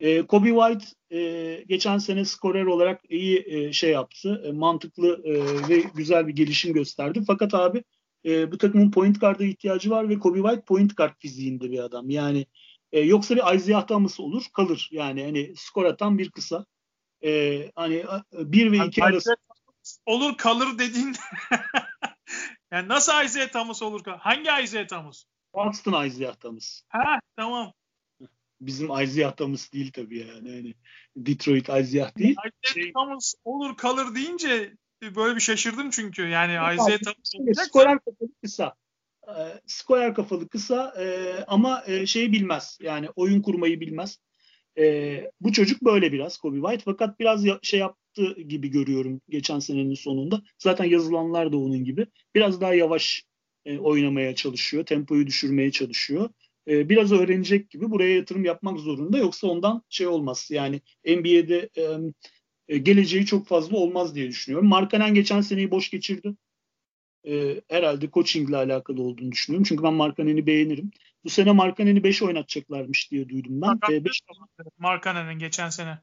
[0.00, 4.42] E, Kobe White e, geçen sene skorer olarak iyi e, şey yaptı.
[4.46, 5.32] E, mantıklı e,
[5.68, 7.22] ve güzel bir gelişim gösterdi.
[7.26, 7.84] Fakat abi
[8.24, 12.10] e, bu takımın point guard'a ihtiyacı var ve Kobe White point guard fiziğinde bir adam.
[12.10, 12.46] Yani
[12.92, 14.88] e, yoksa bir Isaiah Thomas olur kalır.
[14.92, 16.66] Yani hani skor atan bir kısa.
[17.24, 19.36] E, hani bir ve iki yani arası.
[20.06, 21.14] Olur kalır dediğin
[22.72, 24.00] yani nasıl Isaiah Thomas olur?
[24.18, 25.24] Hangi Isaiah Thomas?
[25.54, 26.82] Boston Isaiah Thomas.
[26.88, 27.72] Ha tamam
[28.60, 30.56] bizim Isaiah Thomas değil tabii yani.
[30.56, 30.74] yani
[31.16, 32.36] Detroit Isaiah değil.
[32.46, 34.74] Isaiah şey, Thomas olur kalır deyince
[35.16, 36.22] böyle bir şaşırdım çünkü.
[36.22, 37.66] Yani Isaiah Thomas olacak.
[37.66, 38.74] Skorer kafalı kısa.
[39.28, 42.78] E, skorer kafalı kısa e, ama e, şeyi bilmez.
[42.82, 44.18] Yani oyun kurmayı bilmez.
[44.78, 49.58] E, bu çocuk böyle biraz Kobe White fakat biraz ya, şey yaptı gibi görüyorum geçen
[49.58, 50.42] senenin sonunda.
[50.58, 52.06] Zaten yazılanlar da onun gibi.
[52.34, 53.24] Biraz daha yavaş
[53.64, 54.86] e, oynamaya çalışıyor.
[54.86, 56.30] Tempoyu düşürmeye çalışıyor.
[56.68, 59.18] E, biraz öğrenecek gibi buraya yatırım yapmak zorunda.
[59.18, 60.48] Yoksa ondan şey olmaz.
[60.50, 61.70] Yani NBA'de
[62.68, 64.68] e, geleceği çok fazla olmaz diye düşünüyorum.
[64.68, 66.34] Markanen geçen seneyi boş geçirdi.
[67.26, 69.64] E, herhalde coachingle alakalı olduğunu düşünüyorum.
[69.68, 70.90] Çünkü ben Markanen'i beğenirim.
[71.24, 73.94] Bu sene Markanen'i 5 oynatacaklarmış diye duydum ben.
[73.94, 74.02] E.
[74.78, 75.98] Markanen'in geçen sene.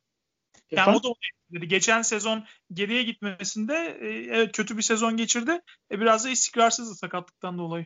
[0.71, 1.01] Yani Efendim?
[1.03, 1.13] o da
[1.51, 1.67] dedi.
[1.67, 5.61] Geçen sezon geriye gitmesinde e, evet kötü bir sezon geçirdi.
[5.91, 7.85] E, biraz da istikrarsızdı sakatlıktan dolayı.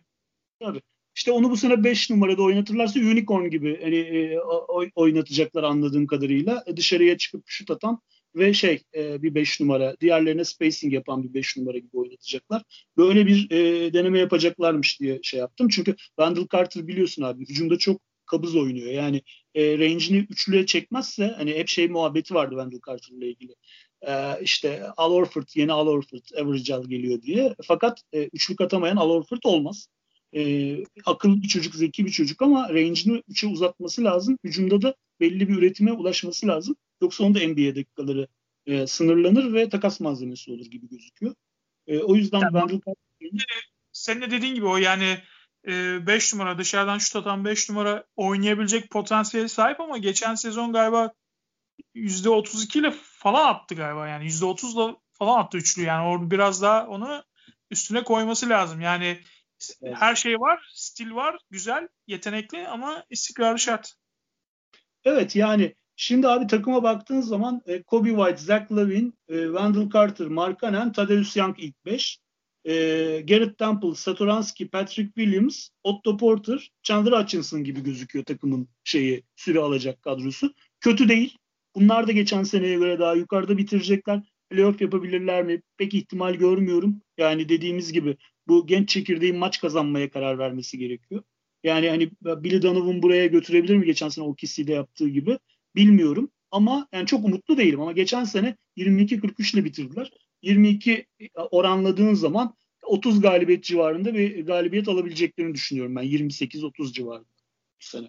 [0.59, 0.81] Tabii.
[1.15, 4.39] İşte onu bu sene 5 numarada oynatırlarsa unicorn gibi hani, e,
[4.95, 6.63] oynatacaklar anladığım kadarıyla.
[6.67, 8.01] E, dışarıya çıkıp şut atan
[8.35, 12.63] ve şey e, bir 5 numara, diğerlerine spacing yapan bir 5 numara gibi oynatacaklar.
[12.97, 15.67] Böyle bir e, deneme yapacaklarmış diye şey yaptım.
[15.69, 18.91] Çünkü Wendell Carter biliyorsun abi hücumda çok kabız oynuyor.
[18.91, 19.21] Yani
[19.55, 23.55] e, range'ini üçlüye çekmezse hani hep şey muhabbeti vardı Wendell Carter ile ilgili.
[24.07, 27.55] E, işte Al Horford, yeni Al Horford, average Al geliyor diye.
[27.63, 29.87] Fakat e, üçlük atamayan Al Horford olmaz
[30.35, 34.37] e, akıllı bir çocuk, zeki bir çocuk ama range'ini 3'e uzatması lazım.
[34.43, 36.75] Hücumda da belli bir üretime ulaşması lazım.
[37.01, 38.27] Yoksa onu da NBA dakikaları
[38.65, 41.35] e, sınırlanır ve takas malzemesi olur gibi gözüküyor.
[41.87, 42.81] E, o yüzden yani,
[43.19, 43.45] Wendell
[43.91, 45.17] senin de dediğin gibi o yani
[45.65, 51.13] 5 e, numara dışarıdan şut atan 5 numara oynayabilecek potansiyeli sahip ama geçen sezon galiba
[51.95, 56.87] %32 ile falan attı galiba yani %30 ile falan attı üçlü yani orada biraz daha
[56.87, 57.23] onu
[57.71, 58.81] üstüne koyması lazım.
[58.81, 59.19] Yani
[59.81, 59.95] evet.
[59.99, 63.93] her şey var, stil var, güzel, yetenekli ama istikrarı şart.
[65.03, 70.27] Evet yani şimdi abi takıma baktığın zaman e, Kobe White, Zach Lavin, e, Wendell Carter,
[70.27, 72.19] Markkanen, Tadeusz Young ilk 5.
[72.65, 72.73] E,
[73.27, 80.01] Garrett Temple, Satoransky, Patrick Williams, Otto Porter, Chandler Hutchinson gibi gözüküyor takımın şeyi süre alacak
[80.01, 80.53] kadrosu.
[80.79, 81.37] Kötü değil.
[81.75, 84.21] Bunlar da geçen seneye göre daha yukarıda bitirecekler.
[84.49, 85.61] Playoff yapabilirler mi?
[85.77, 87.01] Pek ihtimal görmüyorum.
[87.17, 88.17] Yani dediğimiz gibi
[88.47, 91.23] bu genç çekirdeğin maç kazanmaya karar vermesi gerekiyor.
[91.63, 95.39] Yani hani Billy Donovan buraya götürebilir mi geçen sene OKC'de yaptığı gibi
[95.75, 96.31] bilmiyorum.
[96.51, 100.11] Ama yani çok umutlu değilim ama geçen sene 22-43 ile bitirdiler.
[100.41, 106.03] 22 oranladığın zaman 30 galibiyet civarında bir galibiyet alabileceklerini düşünüyorum ben.
[106.03, 107.27] 28-30 civarında
[107.81, 108.07] bu sene.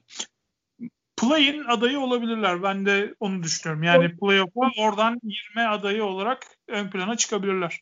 [1.16, 2.62] Play-in adayı olabilirler.
[2.62, 3.82] Ben de onu düşünüyorum.
[3.82, 7.80] Yani playoff'a oradan 20 adayı olarak ön plana çıkabilirler.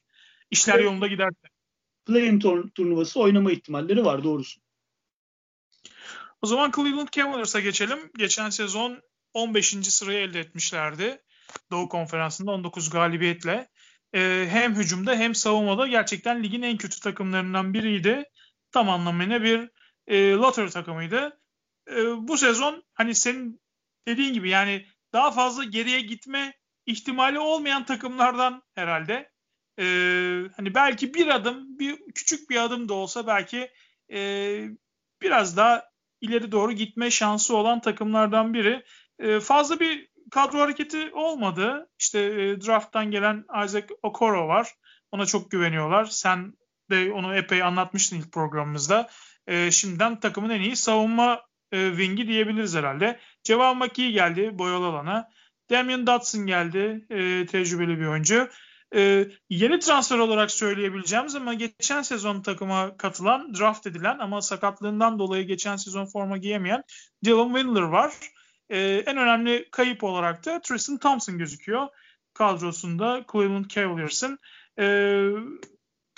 [0.50, 0.84] İşler evet.
[0.84, 1.48] yolunda giderse.
[2.10, 2.38] Play-in
[2.74, 4.60] turnuvası oynama ihtimalleri var doğrusu.
[6.42, 7.98] O zaman Cleveland Cavaliers'a geçelim.
[8.18, 9.02] Geçen sezon
[9.34, 9.68] 15.
[9.68, 11.22] sırayı elde etmişlerdi.
[11.70, 13.68] Doğu Konferansı'nda 19 galibiyetle.
[14.14, 18.24] Ee, hem hücumda hem savunmada gerçekten ligin en kötü takımlarından biriydi.
[18.70, 19.70] Tam anlamıyla bir
[20.06, 21.40] e, lottery takımıydı.
[21.90, 23.60] E, bu sezon hani senin
[24.08, 26.54] dediğin gibi yani daha fazla geriye gitme
[26.86, 29.29] ihtimali olmayan takımlardan herhalde.
[29.80, 29.84] E,
[30.56, 33.70] hani belki bir adım, bir küçük bir adım da olsa belki
[34.12, 34.20] e,
[35.22, 38.84] biraz daha ileri doğru gitme şansı olan takımlardan biri.
[39.18, 41.90] E, fazla bir kadro hareketi olmadı.
[41.98, 44.74] İşte e, draft'tan gelen Isaac Okoro var.
[45.12, 46.04] Ona çok güveniyorlar.
[46.04, 46.52] Sen
[46.90, 49.10] de onu epey anlatmıştın ilk programımızda.
[49.46, 53.20] E, şimdiden takımın en iyi savunma e, wing'i diyebiliriz herhalde.
[53.44, 55.30] Cevan Maki geldi boyalı alana.
[55.70, 57.06] Damian Dotson geldi.
[57.10, 58.48] E, tecrübeli bir oyuncu.
[58.94, 65.46] E, yeni transfer olarak söyleyebileceğimiz ama geçen sezon takıma katılan, draft edilen ama sakatlığından dolayı
[65.46, 66.82] geçen sezon forma giyemeyen
[67.24, 68.12] Dylan Windler var.
[68.70, 71.88] E, en önemli kayıp olarak da Tristan Thompson gözüküyor
[72.34, 74.38] kadrosunda Cleveland Cavaliers'ın.
[74.78, 74.84] E,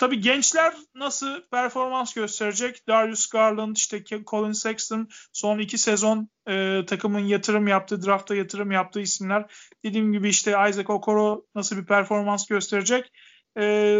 [0.03, 2.87] tabii gençler nasıl performans gösterecek?
[2.87, 8.99] Darius Garland, işte Colin Sexton son iki sezon e, takımın yatırım yaptığı, drafta yatırım yaptığı
[8.99, 9.45] isimler.
[9.85, 13.11] Dediğim gibi işte Isaac Okoro nasıl bir performans gösterecek?
[13.59, 13.97] E,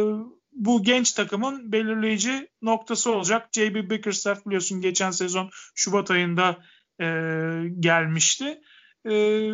[0.52, 3.50] bu genç takımın belirleyici noktası olacak.
[3.52, 3.90] J.B.
[3.90, 6.58] Bickerstaff biliyorsun geçen sezon Şubat ayında
[7.02, 7.06] e,
[7.80, 8.62] gelmişti.
[9.10, 9.48] E,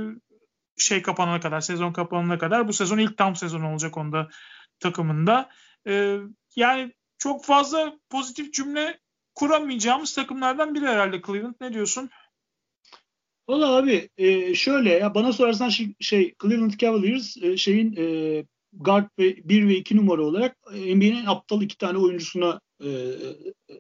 [0.78, 2.68] şey kapanana kadar, sezon kapanana kadar.
[2.68, 4.28] Bu sezon ilk tam sezon olacak onda
[4.80, 5.50] takımında.
[5.88, 6.18] E,
[6.56, 9.00] yani çok fazla pozitif cümle
[9.36, 11.56] kuramayacağımız takımlardan biri herhalde Cleveland.
[11.62, 12.10] Ne diyorsun?
[13.50, 19.10] Valla abi e, şöyle ya bana sorarsan şey, şey Cleveland Cavaliers e, şeyin e, guard
[19.20, 22.90] ve 1 ve 2 numara olarak e, NBA'nin aptal iki tane oyuncusuna e,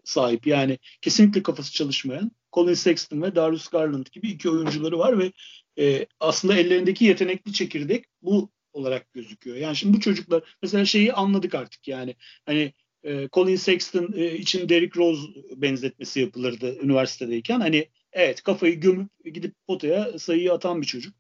[0.04, 0.48] sahip.
[0.48, 5.32] Yani kesinlikle kafası çalışmayan Colin Sexton ve Darius Garland gibi iki oyuncuları var ve
[5.80, 8.50] e, aslında ellerindeki yetenekli çekirdek bu
[8.80, 9.58] olarak gözüküyor.
[9.58, 12.16] Yani şimdi bu çocuklar mesela şeyi anladık artık yani
[12.46, 12.74] hani
[13.04, 15.22] e, Colin Sexton e, için Derrick Rose
[15.56, 17.60] benzetmesi yapılırdı üniversitedeyken.
[17.60, 21.16] Hani evet kafayı gömüp gidip potaya sayıyı atan bir çocuk.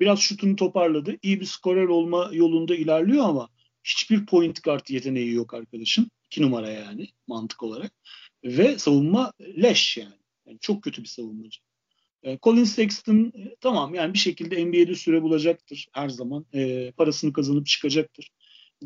[0.00, 1.16] Biraz şutunu toparladı.
[1.22, 3.48] İyi bir skorer olma yolunda ilerliyor ama
[3.84, 6.10] hiçbir point guard yeteneği yok arkadaşın.
[6.24, 7.92] İki numara yani mantık olarak.
[8.44, 10.14] Ve savunma leş yani.
[10.46, 11.60] yani çok kötü bir savunmacı.
[12.22, 16.46] E, Colin Sexton e, tamam yani bir şekilde NBA'de süre bulacaktır her zaman.
[16.54, 18.30] E, parasını kazanıp çıkacaktır.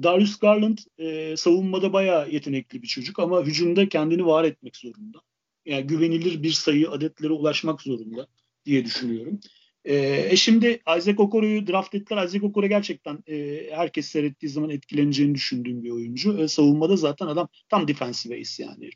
[0.03, 5.19] Darius Garland e, savunmada bayağı yetenekli bir çocuk ama hücumda kendini var etmek zorunda.
[5.67, 8.27] Yani güvenilir bir sayı adetlere ulaşmak zorunda
[8.67, 9.41] diye düşünüyorum.
[9.85, 9.95] E,
[10.31, 12.27] e şimdi Isaac Okoro'yu draft ettiler.
[12.27, 16.39] Isaac Okoro gerçekten e, herkes seyrettiği zaman etkileneceğini düşündüğüm bir oyuncu.
[16.39, 18.91] E, savunmada zaten adam tam defensive ace yani.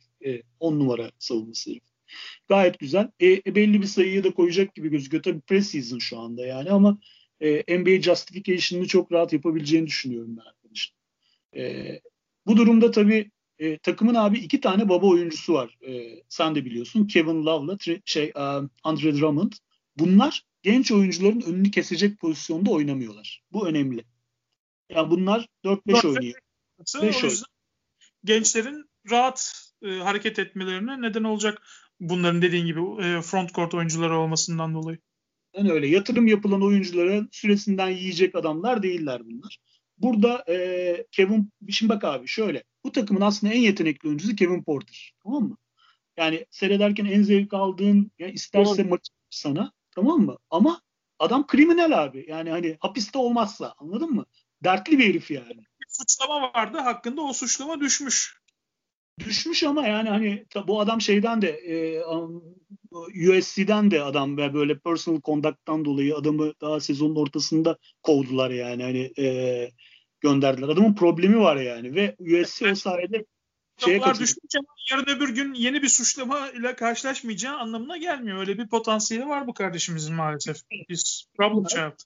[0.61, 1.94] 10 e, numara savunması herif.
[2.49, 3.11] Gayet güzel.
[3.21, 5.23] E, e, belli bir sayıyı da koyacak gibi gözüküyor.
[5.23, 6.99] Tabii preseason şu anda yani ama
[7.41, 10.97] e, NBA justification'ını çok rahat yapabileceğini düşünüyorum ben arkadaşlar.
[11.57, 12.01] E,
[12.47, 15.79] bu durumda tabii e, takımın abi iki tane baba oyuncusu var.
[15.87, 17.07] E, sen de biliyorsun.
[17.07, 19.53] Kevin Love'la şey uh, Andre Drummond.
[19.97, 23.43] Bunlar genç oyuncuların önünü kesecek pozisyonda oynamıyorlar.
[23.53, 23.97] Bu önemli.
[23.97, 26.39] Ya yani bunlar 4-5 oynuyor.
[27.03, 27.41] 5 oynuyor.
[28.25, 29.53] Gençlerin rahat
[29.83, 31.63] e, hareket etmelerine neden olacak
[32.01, 34.99] bunların dediğin gibi e, front court oyuncuları olmasından dolayı.
[35.57, 39.59] Yani öyle yatırım yapılan oyuncuların süresinden yiyecek adamlar değiller bunlar.
[39.99, 42.65] Burada e, Kevin, şimdi bak abi şöyle.
[42.85, 45.13] Bu takımın aslında en yetenekli oyuncusu Kevin Porter.
[45.25, 45.57] Tamam mı?
[46.17, 50.39] Yani seyrederken en zevk aldığın ya isterse maç sana tamam mı?
[50.51, 50.83] Ama
[51.19, 52.27] adam kriminal abi.
[52.29, 54.27] Yani hani hapiste olmazsa anladın mı?
[54.65, 55.57] Dertli bir herif yani.
[55.57, 58.44] Bir suçlama vardı hakkında o suçlama düşmüş.
[59.21, 62.03] Düşmüş ama yani hani bu adam şeyden de e,
[63.29, 69.13] USC'den de adam ve böyle personal conduct'tan dolayı adamı daha sezonun ortasında kovdular yani hani
[69.19, 69.71] e,
[70.21, 70.69] gönderdiler.
[70.69, 73.25] Adamın problemi var yani ve USC o sayede
[73.79, 78.39] şeye düşmüş ama yarın öbür gün yeni bir suçlama ile karşılaşmayacağı anlamına gelmiyor.
[78.39, 80.57] Öyle bir potansiyeli var bu kardeşimizin maalesef.
[80.89, 81.99] Biz problem child.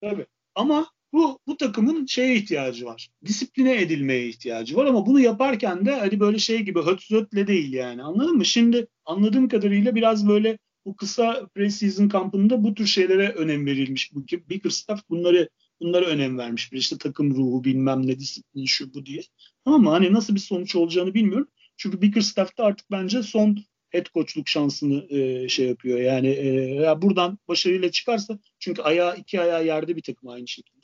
[0.00, 0.26] Tabii.
[0.54, 3.08] Ama bu bu takımın şeye ihtiyacı var.
[3.24, 8.02] Disipline edilmeye ihtiyacı var ama bunu yaparken de hani böyle şey gibi höt değil yani.
[8.02, 8.44] Anladın mı?
[8.44, 14.12] Şimdi anladığım kadarıyla biraz böyle bu kısa preseason kampında bu tür şeylere önem verilmiş.
[14.48, 15.48] Bickerstaff bunları
[15.80, 16.72] bunlara önem vermiş.
[16.72, 19.22] Bir işte takım ruhu bilmem ne disiplin şu bu diye.
[19.64, 21.48] Ama hani nasıl bir sonuç olacağını bilmiyorum.
[21.76, 23.58] Çünkü Bickerstaff'ta artık bence son
[23.90, 25.98] head coachluk şansını e, şey yapıyor.
[26.00, 30.81] Yani e, ya buradan başarıyla çıkarsa çünkü ayağı iki ayağı yerde bir takım aynı şekilde.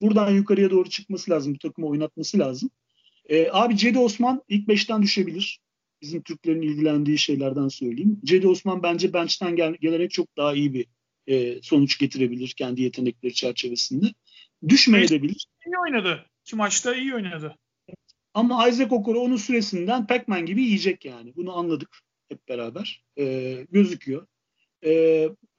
[0.00, 1.54] Buradan yukarıya doğru çıkması lazım.
[1.54, 2.70] Bu takımı oynatması lazım.
[3.28, 5.60] E, abi Cedi Osman ilk beşten düşebilir.
[6.02, 8.20] Bizim Türklerin ilgilendiği şeylerden söyleyeyim.
[8.24, 10.86] Cedi Osman bence bench'ten gel- gelerek çok daha iyi bir
[11.26, 14.06] e, sonuç getirebilir kendi yetenekleri çerçevesinde.
[14.68, 15.46] Düşmeyebilir.
[15.66, 16.26] İyi oynadı.
[16.46, 17.56] İki maçta iyi oynadı.
[18.34, 21.36] Ama Isaac Okoro onun süresinden Pac-Man gibi yiyecek yani.
[21.36, 23.04] Bunu anladık hep beraber.
[23.18, 24.26] E, gözüküyor.
[24.84, 24.90] E,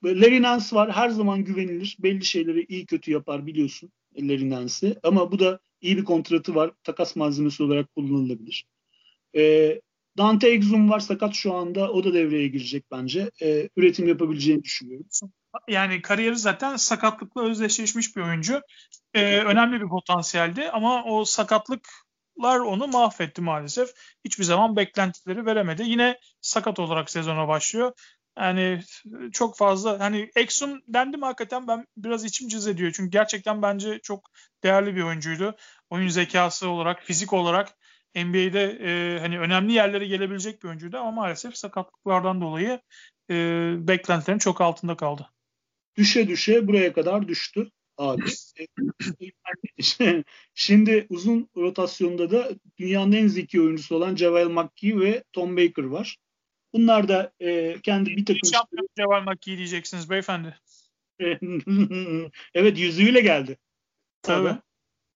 [0.06, 0.92] Larry Nance var.
[0.92, 1.98] Her zaman güvenilir.
[2.00, 3.92] Belli şeyleri iyi kötü yapar biliyorsun.
[4.18, 4.96] Nance'i.
[5.04, 6.72] Ama bu da iyi bir kontratı var.
[6.84, 8.66] Takas malzemesi olarak kullanılabilir.
[9.36, 9.82] E,
[10.18, 11.92] Dante Exum var sakat şu anda.
[11.92, 13.32] O da devreye girecek bence.
[13.42, 15.08] E, üretim yapabileceğini düşünüyorum.
[15.68, 18.62] Yani kariyeri zaten sakatlıkla özdeşleşmiş bir oyuncu.
[19.14, 23.90] E, önemli bir potansiyeldi ama o sakatlıklar onu mahvetti maalesef.
[24.26, 25.84] Hiçbir zaman beklentileri veremedi.
[25.86, 27.92] Yine sakat olarak sezona başlıyor.
[28.38, 28.82] Yani
[29.32, 32.92] çok fazla hani Exum dendi mi hakikaten ben biraz içim cız ediyor.
[32.96, 34.32] Çünkü gerçekten bence çok
[34.64, 35.56] değerli bir oyuncuydu.
[35.90, 37.78] Oyun zekası olarak, fizik olarak
[38.16, 42.80] NBA'de e, hani önemli yerlere gelebilecek bir oyuncuydu ama maalesef sakatlıklardan dolayı
[43.30, 43.36] e,
[43.80, 45.30] beklentilerin çok altında kaldı.
[45.98, 48.24] Düşe düşe buraya kadar düştü abi.
[50.54, 56.18] Şimdi uzun rotasyonda da dünyanın en zeki oyuncusu olan Javel McGee ve Tom Baker var.
[56.78, 58.50] Bunlar da e, kendi bir takım...
[58.54, 60.56] Şampiyon Javel McGee diyeceksiniz beyefendi.
[62.54, 63.58] evet yüzüğüyle geldi.
[64.22, 64.58] Tabii.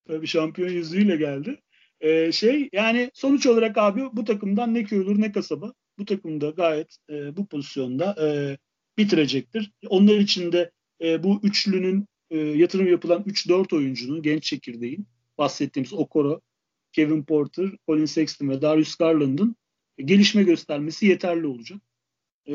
[0.06, 1.60] Tabii şampiyon yüzüğüyle geldi.
[2.00, 5.72] Ee, şey yani sonuç olarak abi bu takımdan ne köy olur ne kasaba.
[5.98, 8.58] Bu takımda gayet e, bu pozisyonda e,
[8.98, 9.72] bitirecektir.
[9.88, 10.70] Onlar için de
[11.02, 15.06] e, bu üçlünün e, yatırım yapılan 3-4 oyuncunun genç çekirdeğin
[15.38, 16.40] bahsettiğimiz Okoro,
[16.92, 19.56] Kevin Porter, Colin Sexton ve Darius Garland'ın
[19.98, 21.80] gelişme göstermesi yeterli olacak.
[22.48, 22.54] E,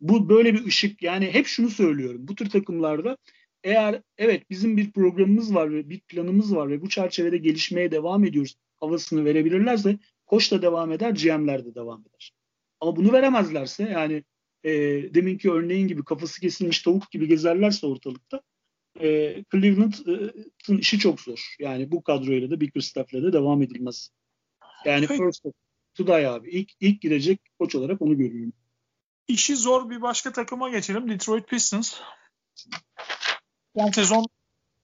[0.00, 2.28] bu böyle bir ışık yani hep şunu söylüyorum.
[2.28, 3.16] Bu tür takımlarda
[3.64, 8.24] eğer evet bizim bir programımız var ve bir planımız var ve bu çerçevede gelişmeye devam
[8.24, 12.32] ediyoruz havasını verebilirlerse koç da devam eder, GM'ler de devam eder.
[12.80, 14.24] Ama bunu veremezlerse yani
[14.64, 14.70] e,
[15.14, 18.42] deminki örneğin gibi kafası kesilmiş tavuk gibi gezerlerse ortalıkta
[19.00, 21.54] e, Cleveland'ın işi çok zor.
[21.60, 24.10] Yani bu kadroyla da Bickerstaff'le de devam edilmez.
[24.84, 25.22] Yani Peki.
[25.22, 25.44] first
[25.98, 26.50] die abi.
[26.50, 28.52] İlk, ilk gidecek koç olarak onu görüyorum.
[29.28, 31.10] İşi zor bir başka takıma geçelim.
[31.10, 32.00] Detroit Pistons.
[33.76, 34.26] Son sezon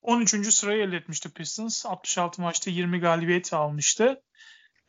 [0.03, 0.55] 13.
[0.55, 1.87] sırayı elde etmişti Pistons.
[1.87, 4.23] 66 maçta 20 galibiyet almıştı.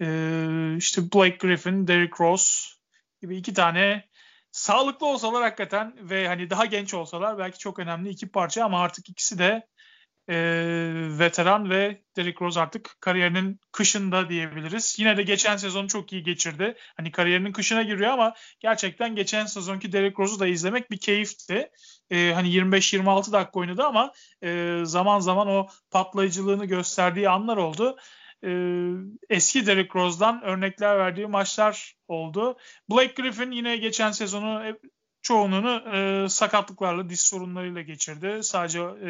[0.02, 2.70] Ee, işte Blake Griffin, Derrick Rose
[3.22, 4.10] gibi iki tane
[4.52, 9.10] sağlıklı olsalar hakikaten ve hani daha genç olsalar belki çok önemli iki parça ama artık
[9.10, 9.68] ikisi de
[10.32, 10.38] e,
[11.20, 14.96] veteran ve Derrick Rose artık kariyerinin kışında diyebiliriz.
[15.00, 16.76] Yine de geçen sezonu çok iyi geçirdi.
[16.98, 21.72] Hani kariyerinin kışına giriyor ama gerçekten geçen sezonki Derrick Rose'u da izlemek bir keyifti.
[22.10, 24.12] E, hani 25-26 dakika oynadı ama
[24.44, 27.98] e, zaman zaman o patlayıcılığını gösterdiği anlar oldu.
[28.46, 28.50] E,
[29.30, 32.58] eski Derrick Rose'dan örnekler verdiği maçlar oldu.
[32.90, 34.64] Blake Griffin yine geçen sezonu
[35.22, 38.40] çoğunluğunu e, sakatlıklarla, diz sorunlarıyla geçirdi.
[38.44, 39.10] Sadece e,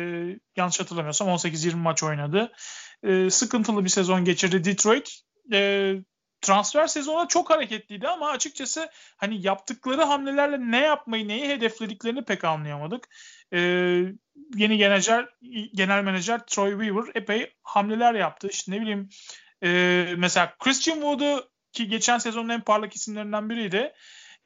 [0.55, 2.51] yanlış hatırlamıyorsam 18-20 maç oynadı.
[3.03, 5.21] E, sıkıntılı bir sezon geçirdi Detroit.
[5.53, 5.93] E,
[6.41, 13.07] transfer sezonu çok hareketliydi ama açıkçası hani yaptıkları hamlelerle ne yapmayı, neyi hedeflediklerini pek anlayamadık.
[13.53, 13.59] E,
[14.55, 15.27] yeni genel,
[15.73, 18.47] genel menajer Troy Weaver epey hamleler yaptı.
[18.51, 19.09] İşte ne bileyim
[19.63, 19.69] e,
[20.17, 23.93] mesela Christian Wood'u ki geçen sezonun en parlak isimlerinden biriydi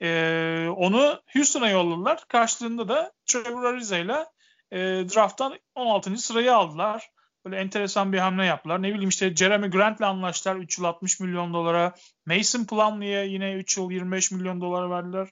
[0.02, 2.26] E, onu Houston'a yolladılar.
[2.28, 4.26] Karşılığında da Trevor Ariza ile
[4.72, 4.78] e,
[5.16, 6.18] drafttan 16.
[6.18, 7.10] sırayı aldılar.
[7.46, 8.82] Böyle enteresan bir hamle yaptılar.
[8.82, 11.94] Ne bileyim işte Jeremy Grant'le anlaştılar 3 yıl 60 milyon dolara.
[12.26, 15.30] Mason Plumlee'ye yine 3 yıl 25 milyon dolar verdiler.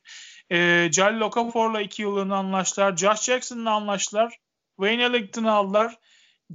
[0.51, 2.97] E, Jalil Okafor'la 2 yıllığına anlaştılar.
[2.97, 4.37] Josh Jackson'la anlaştılar.
[4.77, 5.97] Wayne Ellington'ı aldılar.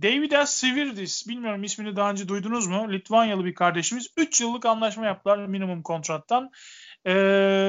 [0.03, 2.93] Davidas Svirdis, bilmiyorum ismini daha önce duydunuz mu?
[2.93, 4.09] Litvanyalı bir kardeşimiz.
[4.17, 6.51] 3 yıllık anlaşma yaptılar minimum kontrattan.
[7.05, 7.15] Ee,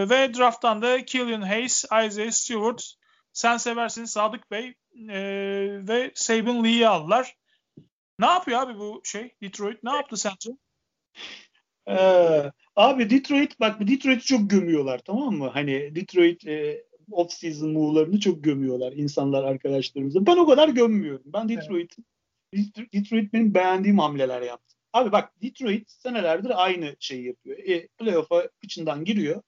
[0.09, 2.93] ve drafttan da Killian Hayes, Isaiah Stewart,
[3.33, 4.73] sen seversin Sadık Bey
[5.09, 5.19] e,
[5.87, 7.35] ve Saban Lee'yi aldılar.
[8.19, 9.83] Ne yapıyor abi bu şey Detroit?
[9.83, 10.49] Ne yaptı sence?
[11.87, 15.49] Ee, abi Detroit bak Detroit'i çok gömüyorlar tamam mı?
[15.53, 20.25] Hani Detroit e, off season move'larını çok gömüyorlar insanlar arkadaşlarımıza.
[20.25, 21.23] Ben o kadar gömmüyorum.
[21.25, 21.95] Ben Detroit
[22.53, 22.93] evet.
[22.93, 24.75] Detroit benim beğendiğim hamleler yaptı.
[24.93, 27.57] Abi bak Detroit senelerdir aynı şeyi yapıyor.
[27.57, 29.41] E, playoff'a içinden giriyor.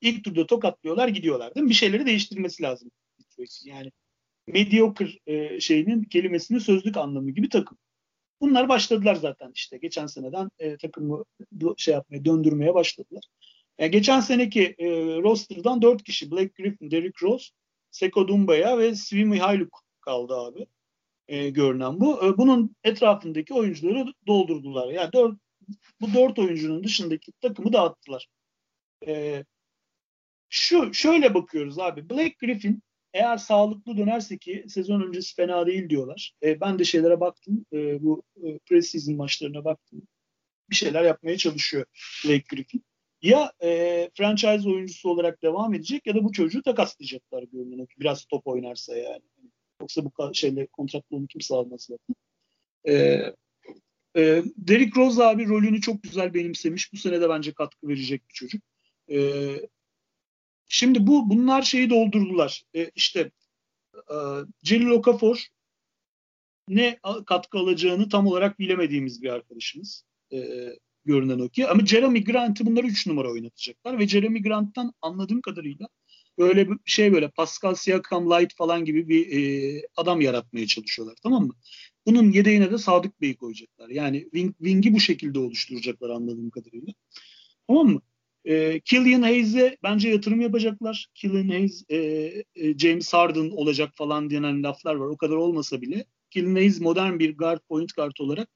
[0.00, 1.70] İlk turda tokatlıyorlar gidiyorlar değil mi?
[1.70, 2.90] Bir şeyleri değiştirmesi lazım
[3.20, 3.70] Detroit'in.
[3.70, 3.92] Yani
[4.46, 7.78] mediocre e, şeyinin kelimesinin sözlük anlamı gibi takım.
[8.40, 11.24] Bunlar başladılar zaten işte geçen seneden e, takımı
[11.76, 13.24] şey yapmaya döndürmeye başladılar.
[13.78, 14.86] Yani geçen seneki e,
[15.22, 17.46] roster'dan dört kişi Blake Griffin, Derrick Rose,
[17.90, 20.66] Seko Dumbaya ve Svi Mihailuk kaldı abi.
[21.28, 22.26] E, görünen bu.
[22.26, 24.88] E, bunun etrafındaki oyuncuları doldurdular.
[24.88, 25.38] Yani dört,
[26.00, 28.28] bu dört oyuncunun dışındaki takımı dağıttılar.
[29.06, 29.44] E,
[30.48, 32.10] şu şöyle bakıyoruz abi.
[32.10, 36.32] Blake Griffin eğer sağlıklı dönerse ki sezon öncesi fena değil diyorlar.
[36.42, 37.66] E, ben de şeylere baktım.
[37.72, 40.02] E, bu e, preseason maçlarına baktım.
[40.70, 41.84] Bir şeyler yapmaya çalışıyor
[42.24, 42.84] Blake Griffin.
[43.22, 47.86] Ya e, franchise oyuncusu olarak devam edecek ya da bu çocuğu takaslayacaklar görünen.
[47.98, 49.22] Biraz top oynarsa yani.
[49.80, 52.14] Yoksa bu şeyle kontratlı onu kimse almaz zaten.
[52.88, 52.94] E,
[54.16, 56.92] e, Derrick Rose abi rolünü çok güzel benimsemiş.
[56.92, 58.62] Bu sene de bence katkı verecek bir çocuk.
[59.10, 59.18] E,
[60.68, 62.62] Şimdi bu bunlar şeyi doldurdular.
[62.74, 63.30] E, işte
[63.94, 64.16] e,
[64.64, 65.46] Celil Okafor
[66.68, 70.04] ne katkı alacağını tam olarak bilemediğimiz bir arkadaşımız.
[70.32, 70.68] E,
[71.04, 71.68] görünen o ki.
[71.68, 75.88] Ama Jeremy Grant'ı bunları 3 numara oynatacaklar ve Jeremy Grant'tan anladığım kadarıyla
[76.38, 81.46] böyle bir şey böyle Pascal Siakam Light falan gibi bir e, adam yaratmaya çalışıyorlar tamam
[81.46, 81.54] mı?
[82.06, 83.88] Bunun yedeğine de Sadık Bey'i koyacaklar.
[83.88, 86.92] Yani wing, wing'i bu şekilde oluşturacaklar anladığım kadarıyla.
[87.68, 88.00] Tamam mı?
[88.44, 91.08] E, Killian Hayes'e bence yatırım yapacaklar.
[91.14, 95.06] Killian Hayes, e, e, James Harden olacak falan denen laflar var.
[95.06, 96.04] O kadar olmasa bile.
[96.30, 98.48] Killian Hayes modern bir guard, point guard olarak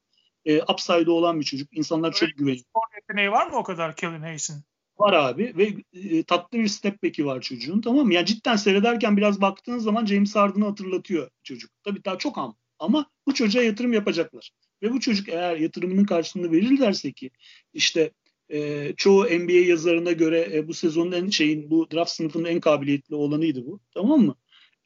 [0.45, 1.77] e, upside'ı olan bir çocuk.
[1.77, 2.65] İnsanlar Öyle çok güveniyor.
[2.65, 4.63] Spor yeteneği var mı o kadar Killian Hayes'in?
[4.97, 8.13] Var abi ve e, tatlı bir step back'i var çocuğun tamam mı?
[8.13, 11.71] Yani cidden seyrederken biraz baktığın zaman James Harden'ı hatırlatıyor çocuk.
[11.83, 14.51] Tabii daha çok am ama bu çocuğa yatırım yapacaklar.
[14.83, 17.31] Ve bu çocuk eğer yatırımının karşılığını verirlerse ki
[17.73, 18.11] işte
[18.49, 23.15] e, çoğu NBA yazarına göre e, bu sezonun en şeyin bu draft sınıfının en kabiliyetli
[23.15, 23.79] olanıydı bu.
[23.93, 24.35] Tamam mı?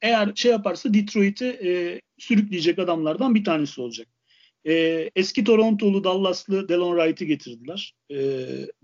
[0.02, 4.08] Eğer şey yaparsa Detroit'i e, sürükleyecek adamlardan bir tanesi olacak.
[4.68, 7.94] E, eski Torontolu, Dallas'lı Delon Wright'ı getirdiler.
[8.10, 8.16] E,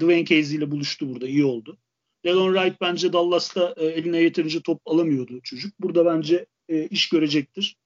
[0.00, 1.28] Dwayne Casey ile buluştu burada.
[1.28, 1.78] iyi oldu.
[2.24, 5.80] Delon Wright bence Dallas'ta e, eline yeterince top alamıyordu çocuk.
[5.80, 7.76] Burada bence e, iş görecektir.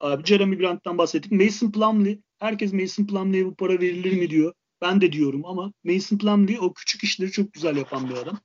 [0.00, 1.32] Abi Jeremy Grant'tan bahsettik.
[1.32, 2.18] Mason Plumlee.
[2.38, 4.52] Herkes Mason Plumlee'ye bu para verilir mi diyor.
[4.80, 8.38] Ben de diyorum ama Mason Plumlee o küçük işleri çok güzel yapan bir adam.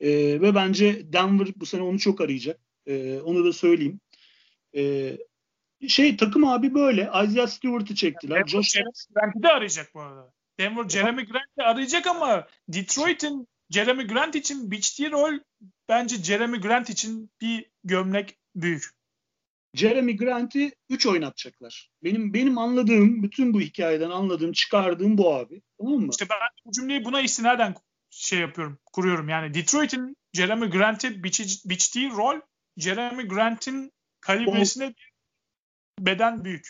[0.00, 2.60] E, ve bence Denver bu sene onu çok arayacak.
[2.86, 4.00] E, onu da söyleyeyim.
[4.76, 5.16] E,
[5.88, 7.10] şey takım abi böyle.
[7.24, 8.36] Isaiah Stewart'ı çektiler.
[8.36, 8.74] Denver Josh
[9.14, 10.32] Grant'i de arayacak bu arada.
[10.58, 15.38] Denver Jeremy Grant'i arayacak ama Detroit'in Jeremy Grant için biçtiği rol
[15.88, 18.84] bence Jeremy Grant için bir gömlek büyük.
[19.74, 21.90] Jeremy Grant'i 3 oynatacaklar.
[22.04, 25.62] Benim benim anladığım, bütün bu hikayeden anladığım, çıkardığım bu abi.
[25.78, 26.08] Tamam mı?
[26.10, 27.74] İşte ben bu cümleyi buna istinaden
[28.10, 29.28] şey yapıyorum, kuruyorum.
[29.28, 32.40] Yani Detroit'in Jeremy Grant'i biç, biçtiği rol
[32.76, 34.92] Jeremy Grant'in kalibresine o,
[35.98, 36.68] beden büyük.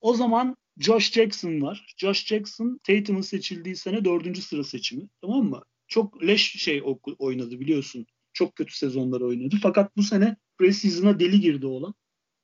[0.00, 1.94] O zaman Josh Jackson var.
[1.96, 5.08] Josh Jackson Tatum'un seçildiği sene dördüncü sıra seçimi.
[5.20, 5.62] Tamam mı?
[5.88, 6.82] Çok leş şey
[7.18, 8.06] oynadı biliyorsun.
[8.32, 9.56] Çok kötü sezonlar oynadı.
[9.62, 11.94] Fakat bu sene preseason'a deli girdi olan.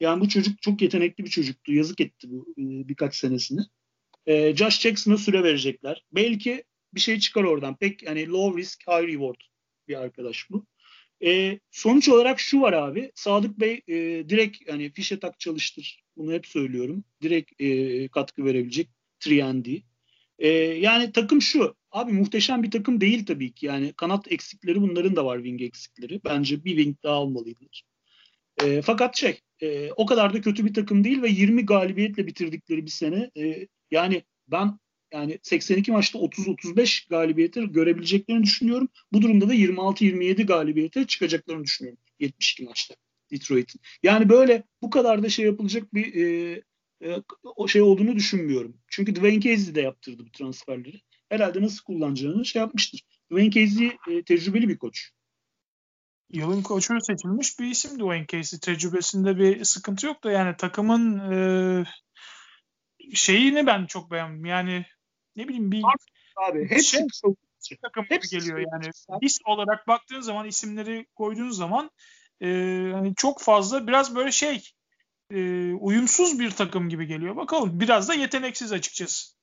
[0.01, 1.73] Yani bu çocuk çok yetenekli bir çocuktu.
[1.73, 3.61] Yazık etti bu e, birkaç senesini.
[4.27, 6.05] E, Josh Jackson'a süre verecekler.
[6.13, 7.77] Belki bir şey çıkar oradan.
[7.77, 9.41] Pek hani low risk high reward
[9.89, 10.67] bir arkadaş bu.
[11.25, 13.13] E, sonuç olarak şu var abi.
[13.15, 13.95] Sadık Bey e,
[14.29, 16.05] direkt hani fişe tak çalıştır.
[16.17, 17.05] Bunu hep söylüyorum.
[17.23, 18.89] Direkt e, katkı verebilecek
[19.27, 19.83] 3
[20.39, 21.77] E, yani takım şu.
[21.91, 23.67] Abi muhteşem bir takım değil tabii ki.
[23.67, 26.21] Yani kanat eksikleri bunların da var wing eksikleri.
[26.25, 27.83] Bence bir wing daha almalıydılar.
[28.65, 32.85] E, fakat şey e, o kadar da kötü bir takım değil ve 20 galibiyetle bitirdikleri
[32.87, 33.31] bir sene.
[33.39, 34.79] E, yani ben
[35.15, 38.89] Yani 82 maçta 30-35 galibiyeti görebileceklerini düşünüyorum.
[39.13, 42.95] Bu durumda da 26-27 galibiyete çıkacaklarını düşünüyorum 72 maçta
[43.31, 43.81] Detroit'in.
[44.03, 46.63] Yani böyle bu kadar da şey yapılacak bir e,
[47.03, 47.23] e,
[47.69, 48.77] şey olduğunu düşünmüyorum.
[48.89, 51.01] Çünkü Dwayne Casey de yaptırdı bu transferleri.
[51.29, 53.01] Herhalde nasıl kullanacağını şey yapmıştır.
[53.33, 55.11] Dwayne Casey e, tecrübeli bir koç.
[56.33, 58.59] Yılın koçu seçilmiş bir isim Dwayne Casey.
[58.59, 61.85] Tecrübesinde bir sıkıntı yok da yani takımın e,
[63.15, 64.45] şeyini ben çok beğendim.
[64.45, 64.85] Yani
[65.37, 65.83] ne bileyim bir
[66.49, 67.07] abi hep şey,
[67.83, 68.91] takım gibi geliyor yani.
[69.21, 71.91] İs olarak baktığın zaman isimleri koyduğun zaman
[72.43, 72.47] e,
[72.93, 74.63] hani çok fazla biraz böyle şey
[75.31, 77.37] e, uyumsuz bir takım gibi geliyor.
[77.37, 79.35] Bakalım biraz da yeteneksiz açıkçası.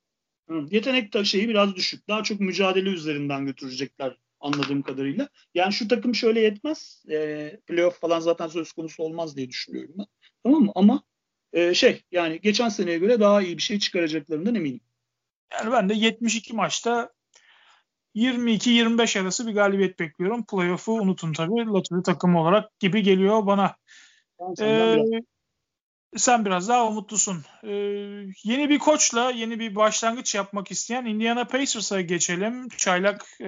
[0.70, 2.08] Yetenek şeyi biraz düşük.
[2.08, 5.30] Daha çok mücadele üzerinden götürecekler anladığım kadarıyla.
[5.54, 7.04] Yani şu takım şöyle yetmez.
[7.10, 10.06] E, playoff falan zaten söz konusu olmaz diye düşünüyorum ben.
[10.44, 10.72] Tamam mı?
[10.76, 11.04] Ama
[11.54, 14.82] e, şey yani geçen seneye göre daha iyi bir şey çıkaracaklarından eminim.
[15.54, 17.10] Yani ben de 72 maçta
[18.16, 20.46] 22-25 arası bir galibiyet bekliyorum.
[20.46, 21.66] Playoff'u unutun tabii.
[21.66, 23.76] Lottery takımı olarak gibi geliyor bana.
[24.62, 24.98] Ee,
[26.18, 27.46] sen biraz daha umutlusun.
[27.64, 27.70] Ee,
[28.44, 32.70] yeni bir koçla yeni bir başlangıç yapmak isteyen Indiana Pacers'a geçelim.
[32.70, 33.48] Çaylak e,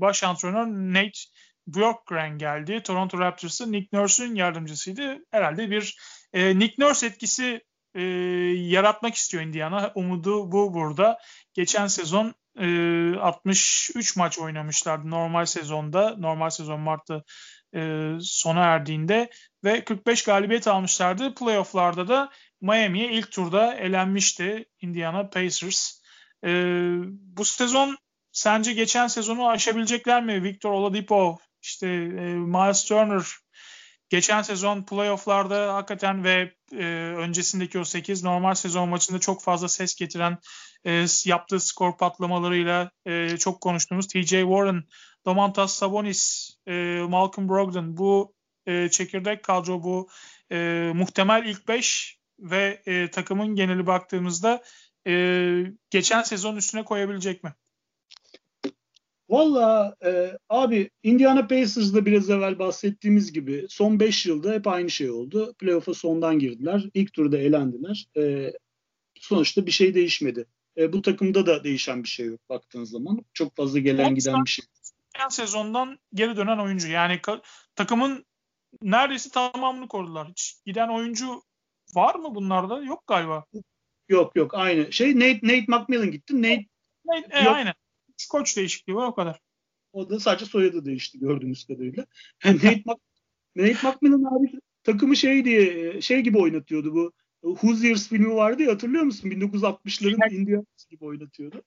[0.00, 1.18] baş antrenör Nate
[1.66, 2.82] Bjorkgren geldi.
[2.82, 5.18] Toronto Raptors'ın Nick Nurse'ün yardımcısıydı.
[5.30, 5.98] Herhalde bir
[6.32, 7.60] e, Nick Nurse etkisi
[7.94, 8.02] e,
[8.52, 9.92] yaratmak istiyor Indiana.
[9.94, 11.18] Umudu bu burada.
[11.54, 16.16] Geçen sezon e, 63 maç oynamışlardı normal sezonda.
[16.16, 17.22] Normal sezon Mart'ta
[17.74, 19.30] e, sona erdiğinde
[19.64, 21.34] ve 45 galibiyet almışlardı.
[21.34, 22.30] Playoff'larda da
[22.60, 26.00] Miami'ye ilk turda elenmişti Indiana Pacers.
[26.44, 26.50] E,
[27.10, 27.96] bu sezon
[28.32, 30.42] sence geçen sezonu aşabilecekler mi?
[30.42, 33.24] Victor Oladipo, işte e, Miles Turner
[34.08, 36.84] geçen sezon playoff'larda hakikaten ve e,
[37.16, 40.38] öncesindeki o 8 normal sezon maçında çok fazla ses getiren
[40.86, 44.84] e, yaptığı skor patlamalarıyla e, çok konuştuğumuz TJ Warren,
[45.26, 46.72] Domantas Sabonis, e,
[47.08, 48.34] Malcolm Brogdon bu
[48.66, 50.08] e, çekirdek kadro bu
[50.52, 54.62] e, muhtemel ilk 5 ve e, takımın geneli baktığımızda
[55.06, 55.12] e,
[55.90, 57.54] geçen sezon üstüne koyabilecek mi?
[59.28, 65.10] Valla e, abi Indiana Pacers'da biraz evvel bahsettiğimiz gibi son 5 yılda hep aynı şey
[65.10, 65.54] oldu.
[65.58, 66.84] Playoff'a sondan girdiler.
[66.94, 68.06] İlk turda elendiler.
[68.16, 68.52] E,
[69.20, 70.46] sonuçta bir şey değişmedi.
[70.76, 73.24] E, bu takımda da değişen bir şey yok baktığınız zaman.
[73.32, 74.64] Çok fazla gelen giden bir şey.
[75.14, 76.88] Geçen sezondan geri dönen oyuncu.
[76.88, 77.20] Yani
[77.74, 78.24] takımın
[78.82, 80.28] neredeyse tamamını korudular.
[80.28, 81.42] Hiç giden oyuncu
[81.94, 82.82] var mı bunlarda?
[82.82, 83.44] Yok galiba.
[84.08, 84.92] Yok yok aynı.
[84.92, 86.42] Şey Nate, Nate McMillan gitti.
[86.42, 86.66] Nate,
[87.04, 87.74] Nate e, aynen.
[88.30, 89.40] Koç değişikliği var o kadar.
[89.92, 92.06] O da sadece soyadı değişti gördüğünüz kadarıyla.
[92.44, 93.00] Nate, Mac,
[93.56, 97.12] Nate McMillan abi takımı şey diye şey gibi oynatıyordu bu
[97.44, 99.30] Hoosiers filmi vardı ya hatırlıyor musun?
[99.30, 101.62] 1960'ların Indians gibi oynatıyordu.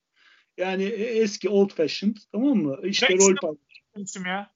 [0.57, 2.77] Yani e, eski old fashioned tamam mı?
[2.83, 4.25] İşte Rex rol paylaşım.
[4.25, 4.51] ya.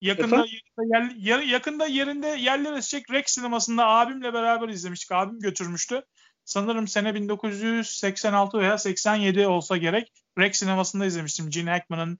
[0.00, 5.12] Yakında yerinde, yer, yakında yerinde yerler esecek Rex sinemasında abimle beraber izlemiştik.
[5.12, 6.02] Abim götürmüştü.
[6.44, 10.12] Sanırım sene 1986 veya 87 olsa gerek.
[10.38, 11.50] Rex sinemasında izlemiştim.
[11.50, 12.18] Gene Hackman'ın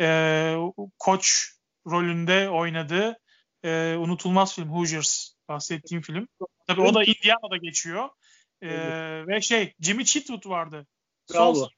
[0.00, 0.56] e,
[0.98, 1.52] koç
[1.86, 3.18] rolünde oynadığı
[3.64, 6.28] e, unutulmaz film Hoosiers bahsettiğim film.
[6.66, 8.08] Tabii o da Indiana'da geçiyor.
[8.62, 9.28] Ee, evet.
[9.28, 10.86] Ve şey Jimmy Chitwood vardı.
[11.34, 11.54] Bravo.
[11.54, 11.68] Son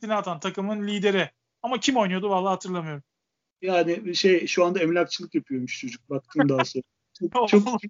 [0.00, 1.30] saniye atan takımın lideri.
[1.62, 3.02] Ama kim oynuyordu vallahi hatırlamıyorum.
[3.62, 6.10] Yani şey şu anda emlakçılık yapıyormuş çocuk.
[6.10, 6.82] Baktım daha sonra.
[7.32, 7.80] çok, çok,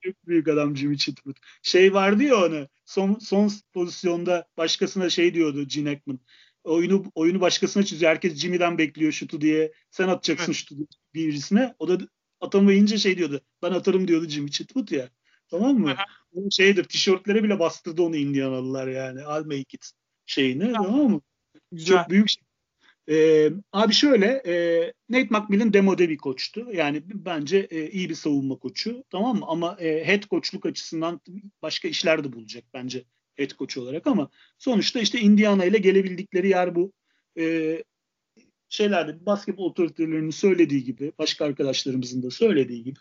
[0.00, 1.36] çok büyük adam Jimmy Chitwood.
[1.62, 6.20] Şey vardı ya onu son, son pozisyonda başkasına şey diyordu Gene Hackman.
[6.64, 8.10] Oyunu oyunu başkasına çiziyor.
[8.10, 9.72] Herkes Jimmy'den bekliyor şutu diye.
[9.90, 10.56] Sen atacaksın evet.
[10.56, 10.74] şutu
[11.14, 11.74] birisine.
[11.78, 11.98] O da
[12.44, 13.40] atamayınca şey diyordu.
[13.62, 15.10] Ben atarım diyordu Jimmy Chitwood ya.
[15.48, 15.94] Tamam mı?
[16.32, 19.20] Onun şeydir tişörtlere bile bastırdı onu Indianalılar yani.
[19.20, 19.90] I'll make it
[20.26, 20.64] şeyini.
[20.64, 20.72] Ha.
[20.72, 21.20] Tamam mı?
[21.72, 21.96] Güzel.
[21.96, 22.42] Çok büyük şey.
[23.08, 26.66] Ee, abi şöyle e, Nate McMillan demode bir koçtu.
[26.72, 29.04] Yani bence e, iyi bir savunma koçu.
[29.10, 29.44] Tamam mı?
[29.48, 31.20] Ama e, head koçluk açısından
[31.62, 33.04] başka işler de bulacak bence
[33.34, 36.92] head koç olarak ama sonuçta işte Indiana ile gelebildikleri yer bu.
[37.38, 37.44] E,
[38.74, 42.98] şeylerde basketbol otoritelerinin söylediği gibi başka arkadaşlarımızın da söylediği gibi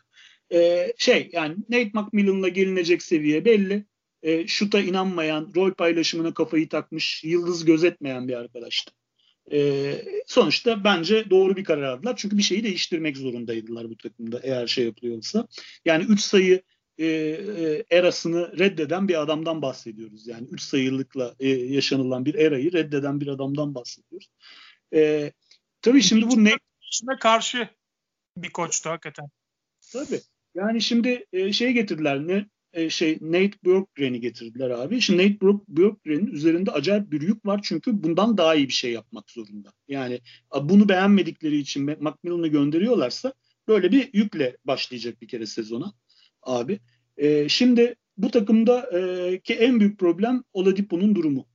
[0.53, 3.85] e, şey yani Nate McMillan'la gelinecek seviye belli.
[4.23, 8.91] E, şuta inanmayan, rol paylaşımına kafayı takmış, yıldız gözetmeyen bir arkadaştı.
[9.51, 9.93] E,
[10.27, 12.15] sonuçta bence doğru bir karar aldılar.
[12.17, 15.47] Çünkü bir şeyi değiştirmek zorundaydılar bu takımda eğer şey yapılıyorsa.
[15.85, 16.61] Yani 3 sayı
[16.97, 20.27] e, e, erasını reddeden bir adamdan bahsediyoruz.
[20.27, 24.29] Yani 3 sayılıkla e, yaşanılan bir erayı reddeden bir adamdan bahsediyoruz.
[24.93, 25.31] E,
[25.83, 26.51] tabii şimdi bu ne?
[26.91, 27.69] İşime karşı
[28.37, 29.25] bir koçtu hakikaten.
[29.93, 30.21] Tabii.
[30.55, 35.01] Yani şimdi e, şey getirdiler ne e, şey Nate Bjorkgren'i getirdiler abi.
[35.01, 39.31] Şimdi Nate Bjorkgren'in üzerinde acayip bir yük var çünkü bundan daha iyi bir şey yapmak
[39.31, 39.73] zorunda.
[39.87, 40.19] Yani
[40.61, 43.33] bunu beğenmedikleri için Macmillan'ı gönderiyorlarsa
[43.67, 45.93] böyle bir yükle başlayacak bir kere sezona
[46.41, 46.79] abi.
[47.17, 51.47] E, şimdi bu takımda e, ki en büyük problem Oladipo'nun durumu.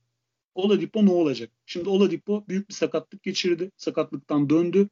[0.59, 1.51] Oladipo ne olacak?
[1.65, 3.71] Şimdi Oladipo büyük bir sakatlık geçirdi.
[3.77, 4.89] Sakatlıktan döndü.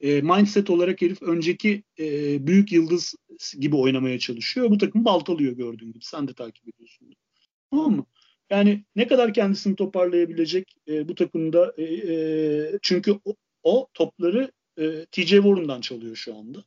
[0.00, 3.14] E, mindset olarak herif önceki e, büyük yıldız
[3.58, 4.70] gibi oynamaya çalışıyor.
[4.70, 6.04] Bu takım baltalıyor gördüğün gibi.
[6.04, 7.14] Sen de takip ediyorsun.
[7.70, 8.06] Tamam mı?
[8.50, 15.06] Yani ne kadar kendisini toparlayabilecek e, bu takımda e, e, çünkü o, o topları e,
[15.12, 16.64] TJ Warren'dan çalıyor şu anda.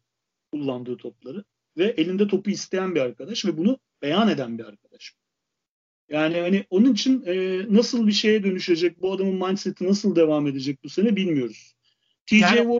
[0.51, 1.43] Kullandığı topları.
[1.77, 5.15] Ve elinde topu isteyen bir arkadaş ve bunu beyan eden bir arkadaş.
[6.11, 10.83] Yani hani onun için e, nasıl bir şeye dönüşecek, bu adamın mindset'i nasıl devam edecek
[10.83, 11.75] bu sene bilmiyoruz.
[12.25, 12.79] TJ yani, Warren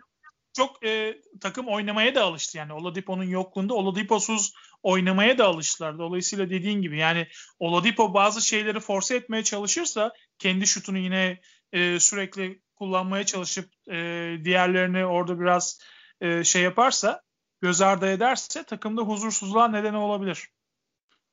[0.58, 2.58] çok e, takım oynamaya da alıştı.
[2.58, 4.54] Yani Oladipo'nun yokluğunda Oladipo'suz
[4.84, 6.00] oynamaya da alıştılar.
[6.00, 7.28] Dolayısıyla dediğin gibi yani
[7.60, 11.42] Oladipo bazı şeyleri force etmeye çalışırsa kendi şutunu yine
[11.74, 15.80] e, sürekli kullanmaya çalışıp e, diğerlerini orada biraz
[16.22, 17.22] e, şey yaparsa
[17.62, 20.48] göz ardı ederse takımda huzursuzluğa neden olabilir.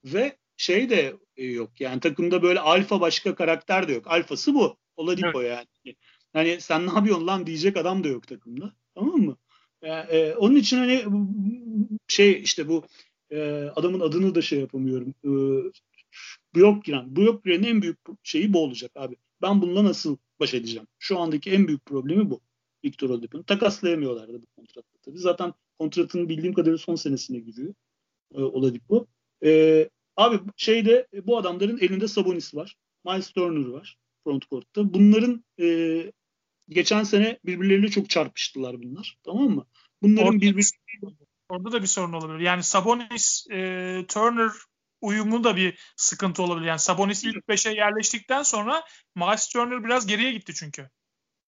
[0.05, 4.07] Ve şey de e, yok yani takımda böyle alfa başka karakter de yok.
[4.07, 4.77] Alfası bu.
[4.97, 5.67] Oladipo evet.
[5.85, 5.97] yani.
[6.33, 8.73] Hani sen ne yapıyorsun lan diyecek adam da yok takımda.
[8.95, 9.37] Tamam mı?
[9.83, 11.05] Yani, e, onun için hani
[12.09, 12.85] şey işte bu
[13.31, 13.41] e,
[13.77, 15.15] adamın adını da şey yapamıyorum.
[15.25, 15.31] E,
[16.55, 17.17] Bjorkgren.
[17.17, 19.17] Bjorkgren'in en büyük şeyi bu olacak abi.
[19.43, 20.87] Ben bununla nasıl baş edeceğim?
[20.99, 22.41] Şu andaki en büyük problemi bu.
[22.85, 23.43] Victor Oladipo'nun.
[23.43, 25.19] Takaslayamıyorlardı bu kontratta tabii.
[25.19, 27.75] Zaten kontratının bildiğim kadarıyla son senesine giriyor
[28.35, 29.07] e, Oladipo.
[29.45, 32.77] E, abi şeyde bu adamların elinde Sabonis var.
[33.05, 34.95] Miles Turner var front court'ta.
[34.95, 35.67] Bunların e,
[36.69, 39.19] geçen sene birbirleriyle çok çarpıştılar bunlar.
[39.25, 39.67] Tamam mı?
[40.03, 41.17] Bunların birbirine
[41.49, 42.39] orada da bir sorun olabilir.
[42.39, 44.51] Yani Sabonis e, Turner
[45.01, 46.67] uyumu da bir sıkıntı olabilir.
[46.67, 48.83] Yani Sabonis ilk 5'e yerleştikten sonra
[49.15, 50.91] Miles Turner biraz geriye gitti çünkü.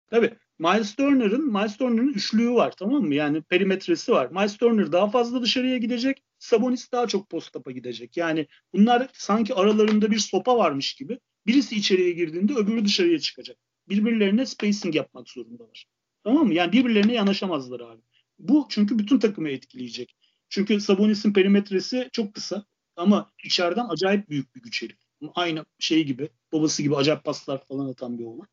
[0.07, 0.37] Tabii.
[0.59, 3.15] Miles Turner'ın Miles Turner'ın üçlüğü var tamam mı?
[3.15, 4.29] Yani perimetresi var.
[4.31, 6.23] Miles Turner daha fazla dışarıya gidecek.
[6.45, 8.17] Sabonis daha çok post-up'a gidecek.
[8.17, 11.19] Yani bunlar sanki aralarında bir sopa varmış gibi.
[11.47, 13.57] Birisi içeriye girdiğinde öbürü dışarıya çıkacak.
[13.89, 15.85] Birbirlerine spacing yapmak zorundalar.
[16.23, 16.53] Tamam mı?
[16.53, 18.01] Yani birbirlerine yanaşamazlar abi.
[18.39, 20.15] Bu çünkü bütün takımı etkileyecek.
[20.49, 22.65] Çünkü Sabonis'in perimetresi çok kısa
[22.95, 24.97] ama içeriden acayip büyük bir güç herif.
[25.35, 28.47] Aynı şey gibi, babası gibi acayip paslar falan atan bir oğlan.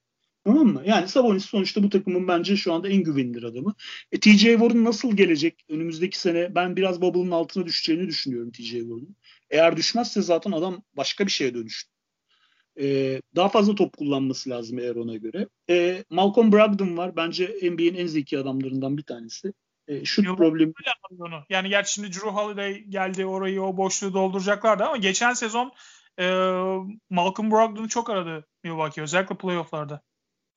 [0.45, 0.83] Tamam mı?
[0.87, 3.75] Yani Sabonis sonuçta bu takımın bence şu anda en güvenilir adamı.
[4.13, 6.55] E, TJ Warren nasıl gelecek önümüzdeki sene?
[6.55, 9.17] Ben biraz bubble'ın altına düşeceğini düşünüyorum TJ Warren'ın.
[9.51, 11.93] Eğer düşmezse zaten adam başka bir şeye dönüştü.
[12.81, 15.49] E, daha fazla top kullanması lazım eğer ona göre.
[15.71, 17.17] E, Malcolm Brogdon var.
[17.17, 19.53] Bence NBA'nin en zeki adamlarından bir tanesi.
[19.89, 20.73] E, şut Yok, problemi.
[21.19, 21.45] Onu.
[21.51, 25.73] Yani gerçi şimdi Drew Holiday geldi orayı o boşluğu dolduracaklardı ama geçen sezon
[26.19, 26.25] e,
[27.11, 30.03] Malcolm Brogdon'u çok aradı Milwaukee özellikle playofflarda.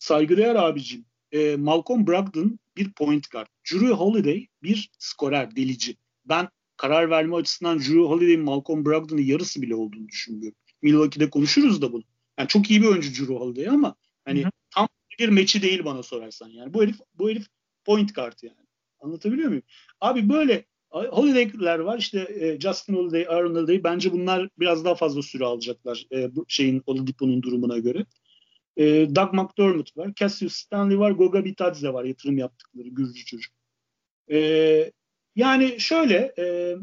[0.05, 1.05] Saygıdeğer abicim.
[1.31, 3.47] E, Malcolm Brogdon bir point guard.
[3.71, 5.97] Drew Holiday bir skorer, delici.
[6.25, 10.57] Ben karar verme açısından Drew Holiday'in Malcolm Brogdon'un yarısı bile olduğunu düşünmüyorum.
[10.81, 12.03] Milwaukee'de konuşuruz da bunu.
[12.37, 13.95] Yani çok iyi bir oyuncu Drew Holiday ama
[14.25, 14.51] hani Hı-hı.
[14.71, 14.87] tam
[15.19, 16.73] bir meçi değil bana sorarsan yani.
[16.73, 17.47] Bu herif bu herif
[17.85, 18.67] point guard yani.
[18.99, 19.63] Anlatabiliyor muyum?
[20.01, 25.21] Abi böyle Holiday'ler var işte e, Justin Holiday, Aaron Holiday bence bunlar biraz daha fazla
[25.21, 28.05] süre alacaklar e, bu şeyin Oladipo'nun durumuna göre.
[28.77, 33.53] E, Doug McDermott var, Cassius Stanley var, Goga Bitadze var yatırım yaptıkları Gürcü çocuk.
[34.31, 34.91] E,
[35.35, 36.75] yani şöyle e,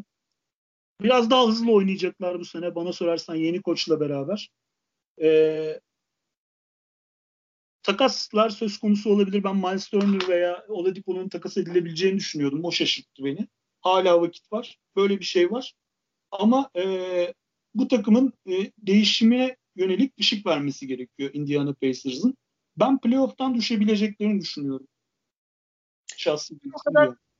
[1.03, 4.51] Biraz daha hızlı oynayacaklar bu sene bana sorarsan yeni koçla beraber.
[5.23, 5.81] Ee,
[7.83, 9.45] takaslar söz konusu olabilir.
[9.45, 12.65] Ben Miles Turner veya Oladipo'nun takas edilebileceğini düşünüyordum.
[12.65, 13.49] O şaşırttı beni.
[13.81, 14.79] Hala vakit var.
[14.97, 15.75] Böyle bir şey var.
[16.31, 17.35] Ama e,
[17.75, 22.37] bu takımın e, değişime yönelik ışık vermesi gerekiyor Indiana Pacers'ın.
[22.77, 24.87] Ben playoff'tan düşebileceklerini düşünüyorum.
[26.17, 26.71] Şahsi bir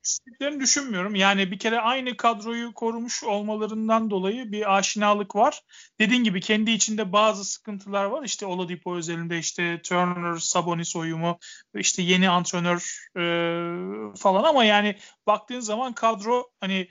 [0.03, 1.15] düştüklerini düşünmüyorum.
[1.15, 5.61] Yani bir kere aynı kadroyu korumuş olmalarından dolayı bir aşinalık var.
[5.99, 8.23] Dediğin gibi kendi içinde bazı sıkıntılar var.
[8.23, 11.37] İşte Oladipo özelinde işte Turner, Sabonis uyumu,
[11.75, 13.23] işte yeni antrenör e,
[14.15, 14.97] falan ama yani
[15.27, 16.87] baktığın zaman kadro hani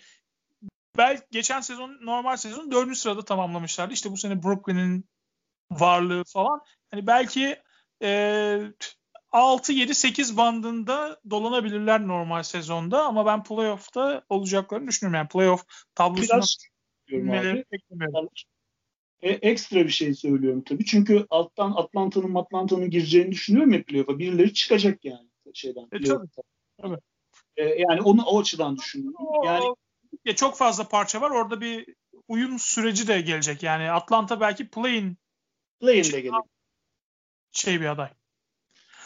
[0.96, 3.94] belki geçen sezon normal sezon dördüncü sırada tamamlamışlardı.
[3.94, 5.04] İşte bu sene Brooklyn'in
[5.80, 6.60] varlığı falan.
[6.90, 7.56] Hani belki
[8.02, 8.08] e,
[9.32, 15.16] 6-7-8 bandında dolanabilirler normal sezonda ama ben playoff'ta olacaklarını düşünüyorum.
[15.16, 16.40] Yani playoff tablosuna
[17.08, 18.28] girmeleri beklemiyorum.
[19.22, 20.84] E, ekstra bir şey söylüyorum tabii.
[20.84, 24.18] Çünkü alttan Atlanta'nın Atlanta'nın gireceğini düşünüyorum ya playoff'a.
[24.18, 25.88] Birileri çıkacak yani şeyden.
[25.92, 26.28] E, tabii.
[26.82, 26.98] tabii.
[27.56, 29.16] E, yani onu o açıdan düşünüyorum.
[29.44, 29.64] Yani
[30.24, 31.30] ya çok fazla parça var.
[31.30, 31.94] Orada bir
[32.28, 33.62] uyum süreci de gelecek.
[33.62, 35.16] Yani Atlanta belki play-in
[35.82, 36.30] play-in de.
[37.52, 38.08] Şey bir aday.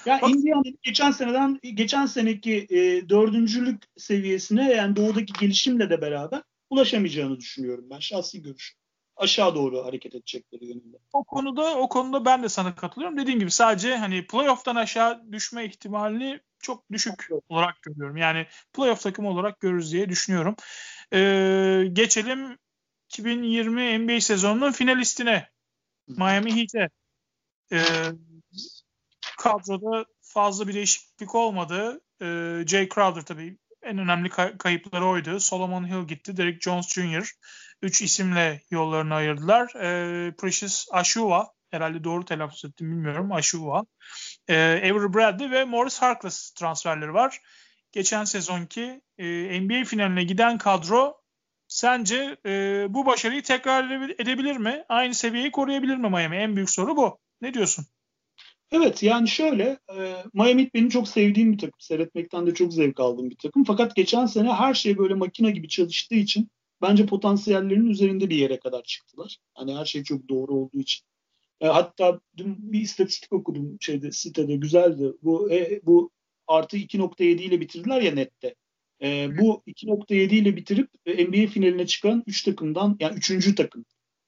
[0.07, 6.43] Ya Bak, Indiana'nın geçen seneden geçen seneki e, dördüncülük seviyesine yani doğudaki gelişimle de beraber
[6.71, 8.79] ulaşamayacağını düşünüyorum ben şahsi görüşüm.
[9.17, 10.97] Aşağı doğru hareket edecekleri yönünde.
[11.13, 13.19] O konuda o konuda ben de sana katılıyorum.
[13.19, 17.43] Dediğim gibi sadece hani playoff'tan aşağı düşme ihtimalini çok düşük evet.
[17.49, 18.17] olarak görüyorum.
[18.17, 20.57] Yani playoff takımı olarak görürüz diye düşünüyorum.
[21.13, 22.59] Ee, geçelim
[23.09, 25.49] 2020 NBA sezonunun finalistine.
[26.09, 26.89] Miami Heat'e.
[27.73, 27.83] Ee,
[29.39, 32.01] kadroda fazla bir değişiklik olmadı.
[32.23, 35.41] Ee, Jay Crowder tabii en önemli kay- kayıpları oydu.
[35.41, 36.37] Solomon Hill gitti.
[36.37, 37.31] Derek Jones Jr.
[37.83, 39.73] Üç isimle yollarını ayırdılar.
[39.75, 43.33] Ee, Precious Ashua herhalde doğru telaffuz ettim bilmiyorum.
[43.33, 43.83] Ashua.
[44.49, 47.41] Ee, Avery Bradley ve Morris Harkless transferleri var.
[47.93, 51.21] Geçen sezonki e, NBA finaline giden kadro
[51.77, 54.85] sence e, bu başarıyı tekrar edebilir mi?
[54.89, 56.37] Aynı seviyeyi koruyabilir mi Miami?
[56.37, 57.19] En büyük soru bu.
[57.41, 57.85] Ne diyorsun?
[58.73, 61.81] Evet yani şöyle e, Miami benim çok sevdiğim bir takım.
[61.81, 63.65] Seyretmekten de çok zevk aldığım bir takım.
[63.65, 66.51] Fakat geçen sene her şey böyle makine gibi çalıştığı için
[66.83, 69.39] bence potansiyellerinin üzerinde bir yere kadar çıktılar.
[69.55, 71.07] Hani her şey çok doğru olduğu için.
[71.61, 75.13] E, hatta dün bir istatistik okudum şeyde sitede güzeldi.
[75.23, 76.11] Bu e, bu
[76.47, 78.55] artı 2.7 ile bitirdiler ya nette.
[79.03, 83.55] E, bu 2.7 ile bitirip e, NBA finaline çıkan 3 takımdan yani 3.
[83.55, 83.85] takım.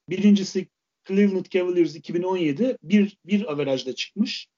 [0.09, 0.69] Birincisi
[1.09, 4.49] Cleveland Cavaliers 2017 bir, bir averajda çıkmış.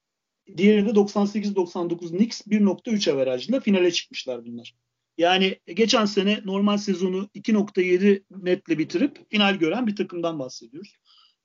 [0.56, 4.74] Diğeri de 98-99 Knicks 1.3 averajla finale çıkmışlar bunlar.
[5.18, 10.96] Yani geçen sene normal sezonu 2.7 netle bitirip final gören bir takımdan bahsediyoruz.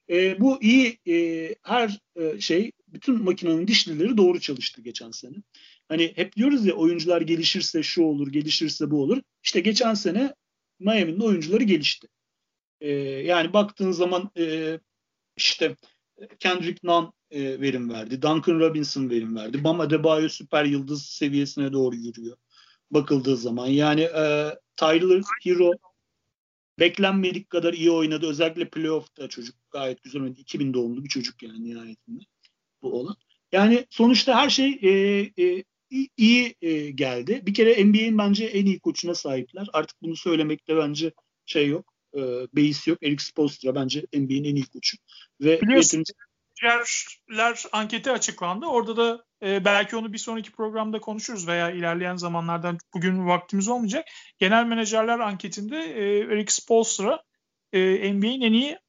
[0.09, 5.35] E, bu iyi e, her e, şey bütün makinenin dişlileri doğru çalıştı geçen sene.
[5.89, 9.21] Hani hep diyoruz ya oyuncular gelişirse şu olur, gelişirse bu olur.
[9.43, 10.33] İşte geçen sene
[10.79, 12.07] Miami'nin oyuncuları gelişti.
[12.81, 14.79] E, yani baktığın zaman e,
[15.37, 15.75] işte
[16.39, 18.21] Kendrick Nunn e, verim verdi.
[18.21, 19.63] Duncan Robinson verim verdi.
[19.63, 22.37] Bam Adebayo süper yıldız seviyesine doğru yürüyor.
[22.91, 23.67] Bakıldığı zaman.
[23.67, 25.71] Yani e, Tyler Hero
[26.79, 28.27] beklenmedik kadar iyi oynadı.
[28.27, 30.39] Özellikle playoff'ta çocuk gayet güzel oynadı.
[30.39, 32.23] 2000 doğumlu bir çocuk yani nihayetinde
[32.81, 33.15] bu olan.
[33.51, 34.89] Yani sonuçta her şey e,
[35.43, 35.63] e,
[36.17, 37.41] iyi e, geldi.
[37.45, 39.67] Bir kere NBA'in bence en iyi koçuna sahipler.
[39.73, 41.11] Artık bunu söylemekte bence
[41.45, 42.19] şey yok e,
[42.53, 43.03] beis yok.
[43.03, 44.97] Eric Spoelstra bence NBA'nin en iyi koçu.
[45.41, 46.03] Ve Biliyorsun
[46.63, 48.65] menajerler anketi açıklandı.
[48.65, 54.05] Orada da e, belki onu bir sonraki programda konuşuruz veya ilerleyen zamanlardan bugün vaktimiz olmayacak.
[54.37, 57.23] Genel menajerler anketinde e, Eric Spoelstra
[57.73, 58.79] e, NBA'in en iyi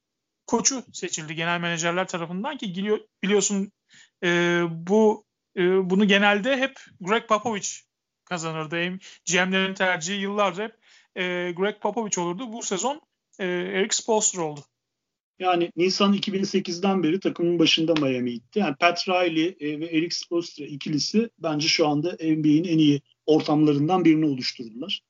[0.46, 3.72] koçu seçildi genel menajerler tarafından ki biliyorsun
[4.24, 5.25] e, bu
[5.56, 7.68] e, bunu genelde hep Greg Popovich
[8.24, 8.98] kazanırdı.
[9.32, 10.74] GM'lerin tercihi yıllarca hep
[11.16, 12.52] e, Greg Popovich olurdu.
[12.52, 13.00] Bu sezon
[13.38, 14.60] e, Eric Spoelstra oldu.
[15.38, 18.58] Yani Nisan 2008'den beri takımın başında Miami gitti.
[18.58, 24.04] Yani Pat Riley e, ve Eric Spoelstra ikilisi bence şu anda NBA'in en iyi ortamlarından
[24.04, 25.02] birini oluşturdular.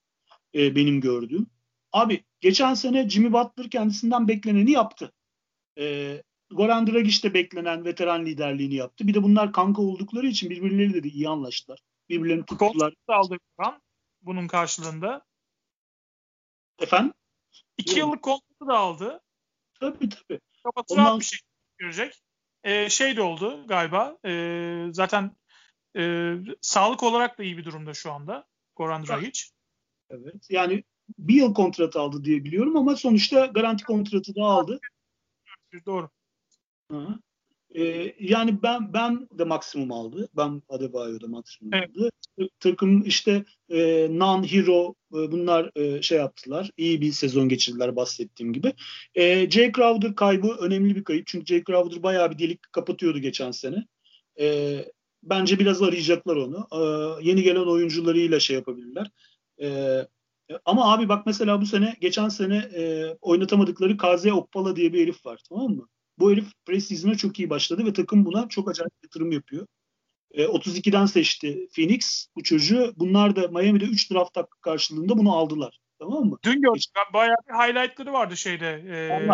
[0.55, 1.47] E, benim gördüğüm.
[1.93, 5.13] Abi geçen sene Jimmy Butler kendisinden bekleneni yaptı.
[5.79, 6.17] E,
[6.51, 9.07] Goran Dragic de beklenen veteran liderliğini yaptı.
[9.07, 11.81] Bir de bunlar kanka oldukları için birbirleriyle de iyi anlaştılar.
[12.09, 12.95] Birbirlerini tuttular.
[13.09, 13.39] aldı
[14.23, 15.25] bunun karşılığında.
[16.79, 17.13] Efendim?
[17.77, 19.21] İki yıllık kontratı da aldı.
[19.81, 20.41] Tabii tabii.
[20.63, 21.21] Kafası Ondan...
[21.21, 21.39] bir şey
[21.79, 22.23] görecek.
[22.65, 24.19] Ee, şey de oldu galiba.
[24.25, 25.37] Ee, zaten
[25.97, 28.47] e, sağlık olarak da iyi bir durumda şu anda.
[28.77, 29.41] Goran Dragic.
[30.11, 30.47] Evet.
[30.51, 30.85] Yani
[31.19, 34.81] bir yıl kontrat aldı diye biliyorum ama sonuçta garanti kontratı da aldı.
[35.87, 36.11] Doğru.
[36.91, 37.19] Hı.
[37.75, 40.29] Ee, yani ben ben de maksimum aldı.
[40.37, 41.91] Ben Adebayo'da maksimum evet.
[41.91, 42.11] aldı.
[42.61, 46.71] Takım işte e, non-hero e, bunlar e, şey yaptılar.
[46.77, 48.73] İyi bir sezon geçirdiler bahsettiğim gibi.
[49.15, 51.27] E, Jay Crowder kaybı önemli bir kayıp.
[51.27, 53.87] Çünkü Jay Crowder bayağı bir delik kapatıyordu geçen sene.
[54.41, 54.79] E,
[55.23, 56.69] bence biraz arayacaklar onu.
[56.73, 56.79] E,
[57.29, 59.11] yeni gelen oyuncularıyla şey yapabilirler.
[59.63, 59.99] E,
[60.65, 65.27] ama abi bak mesela bu sene geçen sene e, oynatamadıkları Kaze Okpala diye bir herif
[65.27, 65.89] var tamam mı?
[66.19, 69.67] Bu herif preseason'a çok iyi başladı ve takım buna çok acayip yatırım yapıyor.
[70.31, 72.93] E, 32'den seçti Phoenix bu çocuğu.
[72.97, 75.79] Bunlar da Miami'de 3 draft hakkı karşılığında bunu aldılar.
[75.99, 76.39] Tamam mı?
[76.45, 76.81] Dün gördüm.
[77.13, 78.85] Bayağı bir highlightları vardı şeyde.
[78.89, 79.29] Ee...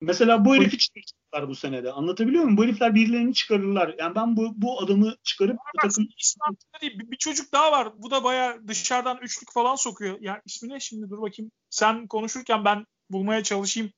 [0.00, 1.92] Mesela bu herifi çıkarttılar bu senede.
[1.92, 2.56] Anlatabiliyor muyum?
[2.56, 3.94] Bu herifler birilerini çıkarırlar.
[3.98, 6.08] Yani ben bu, bu adamı çıkarıp Ama takım...
[6.82, 7.88] Değil, bir, bir çocuk daha var.
[7.98, 10.20] Bu da bayağı dışarıdan üçlük falan sokuyor.
[10.20, 11.10] Ya ismi ne şimdi?
[11.10, 11.50] Dur bakayım.
[11.70, 13.92] Sen konuşurken ben bulmaya çalışayım.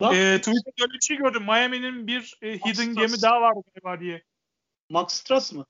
[0.00, 1.42] Bak, e, Twitter'da öyle bir şey gördüm.
[1.42, 4.22] Miami'nin bir e, hidden gemi daha var galiba diye.
[4.88, 5.66] Max Strass mı?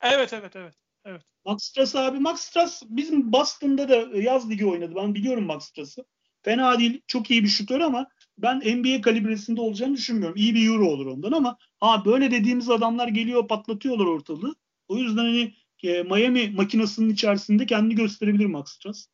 [0.00, 0.74] Evet evet evet.
[1.04, 1.22] Evet.
[1.44, 2.18] Max Strass abi.
[2.18, 4.94] Max Strass bizim Boston'da da yaz ligi oynadı.
[4.96, 6.04] Ben biliyorum Max Strass'ı.
[6.42, 7.02] Fena değil.
[7.06, 8.06] Çok iyi bir şutör ama
[8.38, 10.36] ben NBA kalibresinde olacağını düşünmüyorum.
[10.36, 14.54] İyi bir euro olur ondan ama ha böyle dediğimiz adamlar geliyor patlatıyorlar ortalığı.
[14.88, 19.06] O yüzden hani e, Miami makinasının içerisinde kendini gösterebilir Max Struz.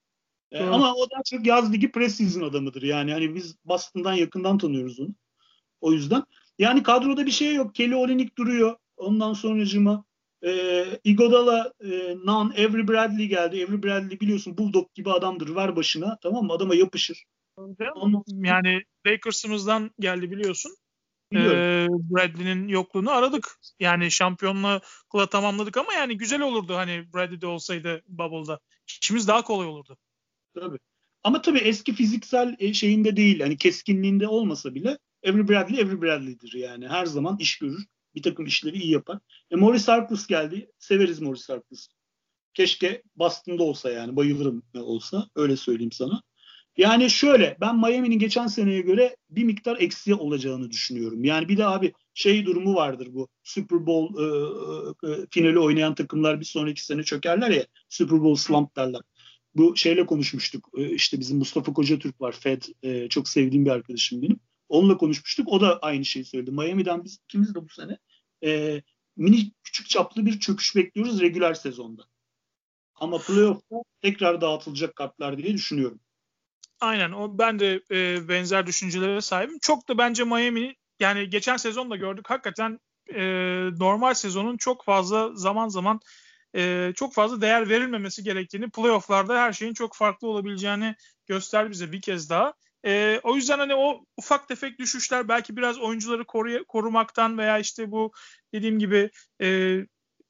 [0.53, 2.83] E, ama o da çok yaz ligi preseason adamıdır.
[2.83, 5.15] Yani hani biz Boston'dan yakından tanıyoruz onu.
[5.81, 6.23] O yüzden.
[6.59, 7.75] Yani kadroda bir şey yok.
[7.75, 8.77] Kelly Olynyk duruyor.
[8.97, 10.05] Ondan sonracıma
[10.45, 13.67] e, Igodala, e, Nan, Avery Bradley geldi.
[13.69, 15.55] Avery Bradley biliyorsun Bulldog gibi adamdır.
[15.55, 16.53] Ver başına tamam mı?
[16.53, 17.25] Adama yapışır.
[17.57, 18.25] Ondan...
[18.29, 20.73] Yani Lakers'ımızdan geldi biliyorsun.
[21.35, 23.59] Ee, Bradley'nin yokluğunu aradık.
[23.81, 24.81] Yani şampiyonluğu
[25.31, 28.61] tamamladık ama yani güzel olurdu hani Bradley de olsaydı Bubble'da.
[28.87, 29.97] İşimiz daha kolay olurdu.
[30.55, 30.79] Tabii.
[31.25, 33.41] Ama tabii eski fiziksel e, şeyinde değil.
[33.41, 36.89] Hani keskinliğinde olmasa bile Avery Bradley Avery Bradley'dir yani.
[36.89, 37.87] Her zaman iş görür.
[38.15, 39.19] Bir takım işleri iyi yapar.
[39.51, 40.71] E, Morris Harkless geldi.
[40.79, 41.89] Severiz Morris Harkless.
[42.55, 44.17] Keşke Boston'da olsa yani.
[44.17, 45.29] Bayılırım olsa.
[45.37, 46.23] Öyle söyleyeyim sana.
[46.77, 51.25] Yani şöyle ben Miami'nin geçen seneye göre bir miktar eksiye olacağını düşünüyorum.
[51.25, 53.29] Yani bir de abi şey durumu vardır bu.
[53.43, 54.25] Super Bowl e,
[55.09, 57.67] e, e, finali oynayan takımlar bir sonraki sene çökerler ya.
[57.89, 59.01] Super Bowl slump derler.
[59.55, 60.69] Bu şeyle konuşmuştuk.
[60.77, 62.33] E, işte bizim Mustafa Koca Türk var.
[62.33, 64.41] Fed e, çok sevdiğim bir arkadaşım benim.
[64.69, 65.49] Onunla konuşmuştuk.
[65.49, 66.51] O da aynı şeyi söyledi.
[66.51, 67.99] Miami'den biz ikimiz de bu sene
[68.45, 68.83] e,
[69.17, 72.03] mini küçük çaplı bir çöküş bekliyoruz regular sezonda.
[72.95, 76.01] Ama playoff'ta tekrar dağıtılacak kartlar diye düşünüyorum.
[76.81, 77.13] Aynen.
[77.13, 79.59] O ben de e, benzer düşüncelere sahibim.
[79.63, 82.31] Çok da bence Miami yani geçen sezon da gördük.
[82.31, 82.79] Hakikaten
[83.15, 83.23] e,
[83.79, 86.01] normal sezonun çok fazla zaman zaman
[86.57, 90.95] e, çok fazla değer verilmemesi gerektiğini, playofflarda her şeyin çok farklı olabileceğini
[91.27, 92.55] göster bize bir kez daha.
[92.87, 97.91] E, o yüzden hani o ufak tefek düşüşler belki biraz oyuncuları koru korumaktan veya işte
[97.91, 98.13] bu
[98.55, 99.11] dediğim gibi
[99.43, 99.79] e,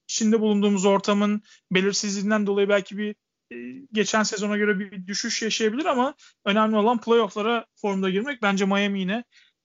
[0.07, 1.41] içinde bulunduğumuz ortamın
[1.71, 3.15] belirsizliğinden dolayı belki bir
[3.91, 6.15] geçen sezona göre bir düşüş yaşayabilir ama
[6.45, 8.41] önemli olan playofflara formda girmek.
[8.41, 9.23] Bence Miami yine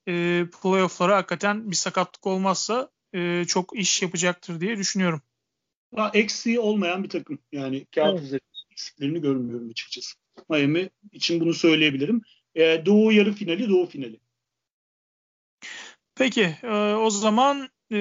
[0.08, 5.22] e, playofflara hakikaten bir sakatlık olmazsa e, çok iş yapacaktır diye düşünüyorum.
[5.94, 7.38] Ha, eksiği olmayan bir takım.
[7.52, 10.16] Yani kağıt üzerinde eksiklerini görmüyorum açıkçası.
[10.48, 12.22] Miami için bunu söyleyebilirim.
[12.54, 14.20] E, Doğu yarı finali, Doğu finali.
[16.14, 17.96] Peki e, o zaman e,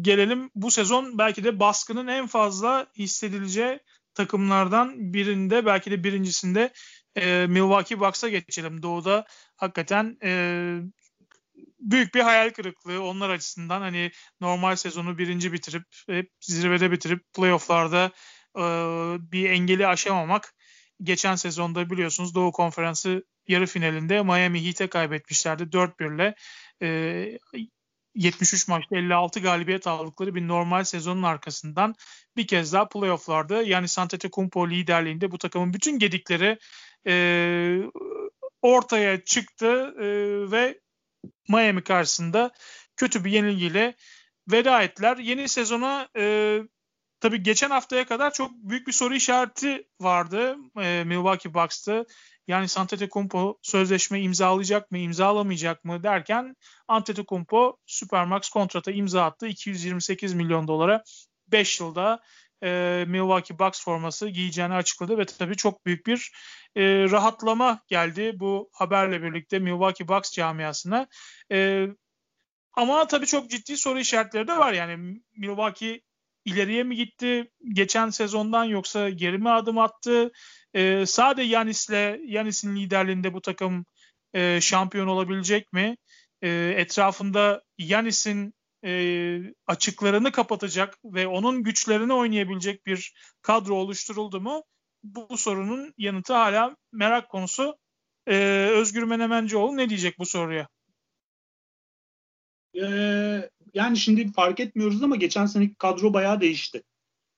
[0.00, 3.80] gelelim bu sezon belki de baskının en fazla hissedileceği
[4.14, 6.72] takımlardan birinde belki de birincisinde
[7.16, 8.82] e, Milwaukee Bucks'a geçelim.
[8.82, 9.26] Doğu'da
[9.56, 10.30] hakikaten e,
[11.80, 18.10] büyük bir hayal kırıklığı onlar açısından hani normal sezonu birinci bitirip hep zirvede bitirip playofflarda
[18.56, 18.62] e,
[19.32, 20.54] bir engeli aşamamak
[21.02, 26.34] geçen sezonda biliyorsunuz Doğu Konferansı yarı finalinde Miami Heat'e kaybetmişlerdi 4-1 ile.
[26.82, 27.38] E,
[28.14, 31.94] 73 maçta 56 galibiyet aldıkları bir normal sezonun arkasından
[32.36, 36.58] bir kez daha playofflarda yani Antetokounmpo liderliğinde bu takımın bütün gedikleri
[37.06, 37.14] e,
[38.62, 40.06] ortaya çıktı e,
[40.50, 40.80] ve
[41.48, 42.50] Miami karşısında
[42.96, 43.94] kötü bir yenilgiyle
[44.52, 45.16] veda ettiler.
[45.16, 46.58] Yeni sezona e,
[47.20, 52.04] tabii geçen haftaya kadar çok büyük bir soru işareti vardı e, Milwaukee Bucks'ta
[52.48, 56.56] yani Antetokounmpo sözleşme imzalayacak mı, imzalamayacak mı derken
[56.88, 59.46] Antetokounmpo Supermax kontrata imza attı.
[59.46, 61.02] 228 milyon dolara
[61.48, 62.20] 5 yılda
[62.62, 66.32] e, Milwaukee Bucks forması giyeceğini açıkladı ve tabii çok büyük bir
[66.76, 71.06] e, rahatlama geldi bu haberle birlikte Milwaukee Bucks camiasına.
[71.52, 71.86] E,
[72.72, 74.72] ama tabii çok ciddi soru işaretleri de var.
[74.72, 76.00] Yani Milwaukee
[76.44, 80.32] ileriye mi gitti geçen sezondan yoksa geri mi adım attı?
[80.74, 83.86] E, sade Yanis'le Yanis'in liderliğinde bu takım
[84.34, 85.96] e, şampiyon olabilecek mi?
[86.42, 88.54] E, etrafında Yanis'in
[88.84, 94.62] e, açıklarını kapatacak ve onun güçlerini oynayabilecek bir kadro oluşturuldu mu?
[95.02, 97.78] Bu, sorunun yanıtı hala merak konusu.
[98.26, 98.36] E,
[98.72, 100.68] Özgür Menemencioğlu ne diyecek bu soruya?
[102.82, 106.82] Ee, yani şimdi fark etmiyoruz ama geçen seneki kadro bayağı değişti.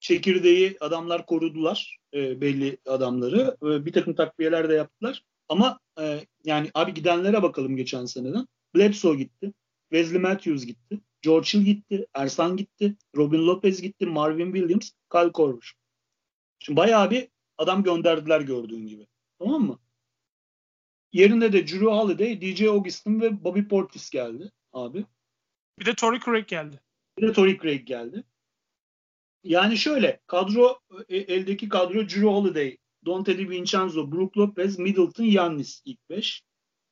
[0.00, 3.56] Çekirdeği adamlar korudular e, belli adamları.
[3.62, 5.24] E, bir takım takviyeler de yaptılar.
[5.48, 8.46] Ama e, yani abi gidenlere bakalım geçen seneden.
[8.74, 9.52] Bledsoe gitti.
[9.92, 11.00] Wesley Matthews gitti.
[11.22, 12.06] George Hill gitti.
[12.14, 12.96] Ersan gitti.
[13.16, 14.06] Robin Lopez gitti.
[14.06, 14.90] Marvin Williams.
[15.12, 15.72] Kyle Korver.
[16.58, 17.28] Şimdi bayağı bir
[17.58, 19.06] adam gönderdiler gördüğün gibi.
[19.38, 19.78] Tamam mı?
[21.12, 25.06] Yerine de Drew Holiday, DJ Augustin ve Bobby Portis geldi abi.
[25.78, 26.80] Bir de Torrey Craig geldi.
[27.18, 28.24] Bir de Torrey Craig geldi.
[29.44, 36.10] Yani şöyle kadro e, eldeki kadro Drew Holiday, Dante DiVincenzo, Brook Lopez, Middleton, Yannis ilk
[36.10, 36.42] 5.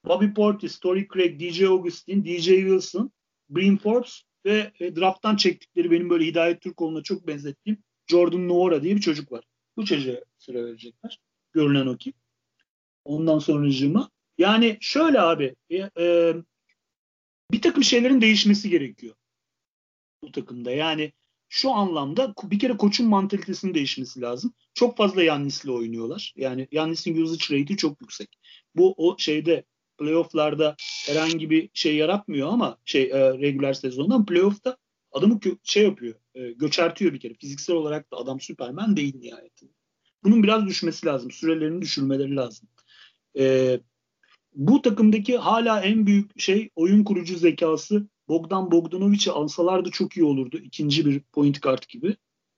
[0.05, 3.12] Bobby Portis, Torrey Craig, DJ Augustin, DJ Wilson,
[3.51, 8.97] Bryn Forbes ve e, drafttan çektikleri benim böyle Hidayet Türkoğlu'na çok benzettiğim Jordan Noora diye
[8.97, 9.44] bir çocuk var.
[9.77, 11.20] Bu çocuğa sıra verecekler.
[11.52, 12.12] Görünen o ki.
[13.05, 16.35] Ondan sonracığıma Yani şöyle abi e, e,
[17.52, 19.14] bir takım şeylerin değişmesi gerekiyor
[20.22, 20.70] bu takımda.
[20.70, 21.12] Yani
[21.48, 24.55] şu anlamda bir kere koçun mantalitesinin değişmesi lazım.
[24.74, 26.32] Çok fazla Yannis'le oynuyorlar.
[26.36, 28.39] Yani Yannis'in usage rate'i çok yüksek.
[28.77, 29.64] Bu o şeyde
[30.01, 34.77] playoff'larda herhangi bir şey yaratmıyor ama şey e, regular sezondan playoff'ta
[35.12, 36.14] adamı şey yapıyor.
[36.35, 37.35] E, göçertiyor bir kere.
[37.35, 39.72] Fiziksel olarak da adam Superman değil nihayetinde.
[40.24, 41.31] Bunun biraz düşmesi lazım.
[41.31, 42.68] Sürelerini düşürmeleri lazım.
[43.39, 43.81] E,
[44.55, 50.59] bu takımdaki hala en büyük şey oyun kurucu zekası Bogdan Bogdanovic'i alsalardı çok iyi olurdu.
[50.59, 52.16] İkinci bir point guard gibi.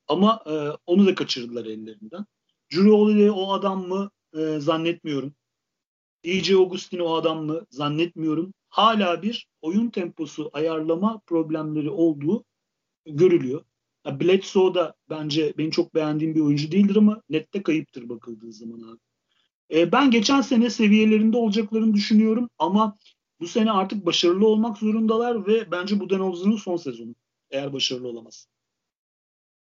[0.09, 0.53] Ama e,
[0.87, 2.27] onu da kaçırdılar ellerinden.
[2.73, 5.35] Drew Holiday o adam mı e, zannetmiyorum.
[6.25, 8.55] DJ Augustin o adam mı zannetmiyorum.
[8.69, 12.45] Hala bir oyun temposu ayarlama problemleri olduğu
[13.07, 13.65] görülüyor.
[14.07, 18.99] Bledsoe da bence benim çok beğendiğim bir oyuncu değildir ama nette kayıptır bakıldığı zaman abi.
[19.73, 22.99] E, ben geçen sene seviyelerinde olacaklarını düşünüyorum ama
[23.41, 27.15] bu sene artık başarılı olmak zorundalar ve bence Budenholzer'ın son sezonu
[27.51, 28.47] eğer başarılı olamaz.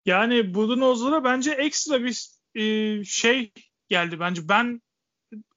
[0.06, 3.52] Yani Budenholzer'a bence ekstra bir e, şey
[3.90, 4.50] geldi bence.
[4.50, 4.82] Ben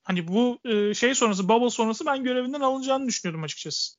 [0.07, 3.97] hani bu e, şey sonrası bubble sonrası ben görevinden alınacağını düşünüyordum açıkçası.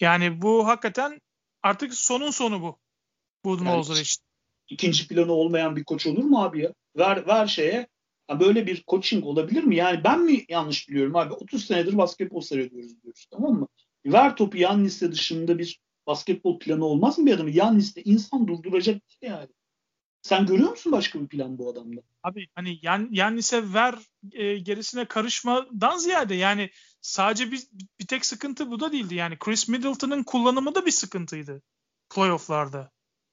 [0.00, 1.20] Yani bu hakikaten
[1.62, 2.78] artık sonun sonu bu.
[3.44, 4.22] Budenholzer yani, için.
[4.68, 6.72] İkinci planı olmayan bir koç olur mu abi ya?
[6.96, 7.86] Ver ver şeye
[8.40, 9.76] böyle bir coaching olabilir mi?
[9.76, 11.32] Yani ben mi yanlış biliyorum abi?
[11.32, 13.68] 30 senedir basketbol seyrediyoruz diyoruz tamam mı?
[14.06, 17.50] Ver topu yan liste dışında bir basketbol planı olmaz mı bir adamı?
[17.50, 19.48] Yan liste insan durduracak yani.
[20.28, 22.00] Sen görüyor musun başka bir plan bu adamda?
[22.22, 23.94] Abi hani yan, yan lise ver
[24.32, 27.62] e, gerisine karışmadan ziyade yani sadece bir,
[28.00, 29.14] bir tek sıkıntı bu da değildi.
[29.14, 31.62] Yani Chris Middleton'ın kullanımı da bir sıkıntıydı
[32.14, 32.90] playoff'larda.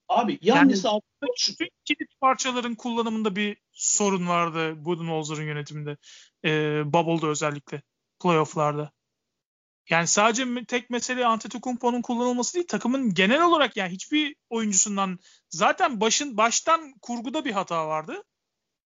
[0.09, 1.01] Abi yan lise yani,
[1.49, 5.97] bütün kilit parçaların kullanımında bir sorun vardı Budenholzer'ın yönetiminde.
[6.45, 7.81] E, Bubble'da özellikle.
[8.23, 8.91] Playoff'larda.
[9.89, 16.37] Yani sadece tek mesele Antetokounmpo'nun kullanılması değil, takımın genel olarak yani hiçbir oyuncusundan zaten başın
[16.37, 18.23] baştan kurguda bir hata vardı.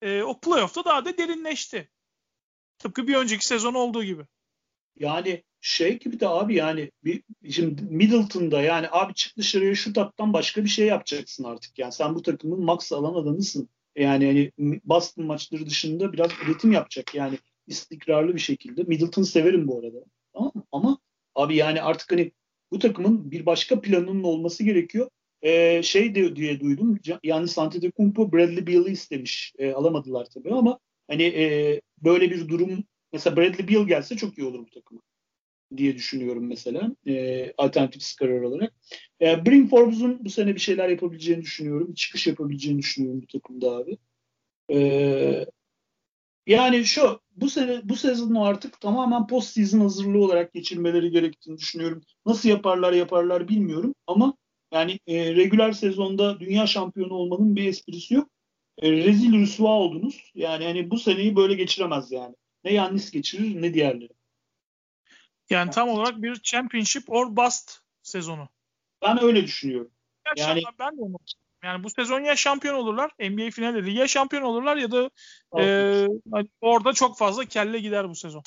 [0.02, 1.90] E, o playoff'ta daha da derinleşti.
[2.78, 4.24] Tıpkı bir önceki sezon olduğu gibi.
[4.96, 10.34] Yani şey gibi de abi yani bir, şimdi Middleton'da yani abi çık dışarıya şu taptan
[10.34, 11.80] başka bir şey yapacaksın artık.
[11.80, 13.70] Yani sen bu takımın max alan adamısın.
[13.96, 18.84] Yani hani Boston maçları dışında biraz üretim yapacak yani istikrarlı bir şekilde.
[18.84, 19.98] Middleton severim bu arada.
[20.34, 20.64] Tamam mı?
[20.72, 21.00] Ama
[21.36, 22.32] abi yani artık hani
[22.72, 25.10] bu takımın bir başka planının olması gerekiyor.
[25.42, 27.00] Ee, şey de, diye duydum.
[27.24, 29.54] Yani Antetokounmpo Bradley Beal'ı istemiş.
[29.58, 32.84] Ee, alamadılar tabii ama hani e, böyle bir durum
[33.14, 35.02] mesela Bradley Beal gelse çok iyi olur bu takıma
[35.78, 38.74] diye düşünüyorum mesela e, alternatif skarer olarak.
[39.22, 41.94] E, Bring Forbes'un bu sene bir şeyler yapabileceğini düşünüyorum.
[41.94, 43.98] Çıkış yapabileceğini düşünüyorum bu takımda abi.
[44.72, 45.46] E,
[46.50, 52.02] yani şu bu sene bu sezonu artık tamamen post season hazırlığı olarak geçirmeleri gerektiğini düşünüyorum.
[52.26, 54.34] Nasıl yaparlar yaparlar bilmiyorum ama
[54.74, 58.30] yani e, regular sezonda dünya şampiyonu olmanın bir esprisi yok.
[58.78, 60.32] E, rezil rüsva oldunuz.
[60.36, 62.36] Yani hani bu seneyi böyle geçiremez yani.
[62.64, 64.14] Ne Yannis geçirir ne diğerleri.
[65.50, 68.50] Yani tam olarak bir championship or bust sezonu.
[69.02, 69.92] Ben öyle düşünüyorum.
[70.38, 71.18] Ya yani ben de onu
[71.64, 75.10] yani bu sezon ya şampiyon olurlar NBA finalleri ya şampiyon olurlar ya da
[75.60, 75.64] e,
[76.32, 78.44] hani orada çok fazla kelle gider bu sezon.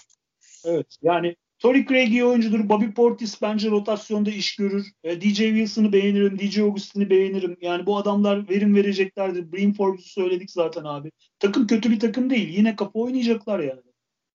[0.64, 2.68] Evet yani Tory Craig iyi oyuncudur.
[2.68, 4.86] Bobby Portis bence rotasyonda iş görür.
[5.04, 6.38] E, DJ Wilson'ı beğenirim.
[6.38, 7.56] DJ Augustin'i beğenirim.
[7.60, 9.52] Yani bu adamlar verim vereceklerdir.
[9.52, 11.12] Brim Forbes'u söyledik zaten abi.
[11.38, 12.48] Takım kötü bir takım değil.
[12.48, 13.80] Yine kapı oynayacaklar yani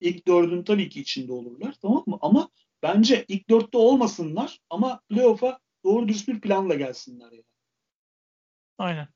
[0.01, 2.17] ilk dördün tabii ki içinde olurlar tamam mı?
[2.21, 2.49] Ama
[2.83, 7.43] bence ilk dörtte olmasınlar ama playoff'a doğru düz bir planla gelsinler yani.
[8.77, 9.07] Aynen.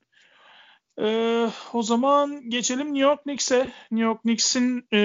[1.00, 3.60] Ee, o zaman geçelim New York Knicks'e.
[3.92, 4.98] New York Knicks'in e,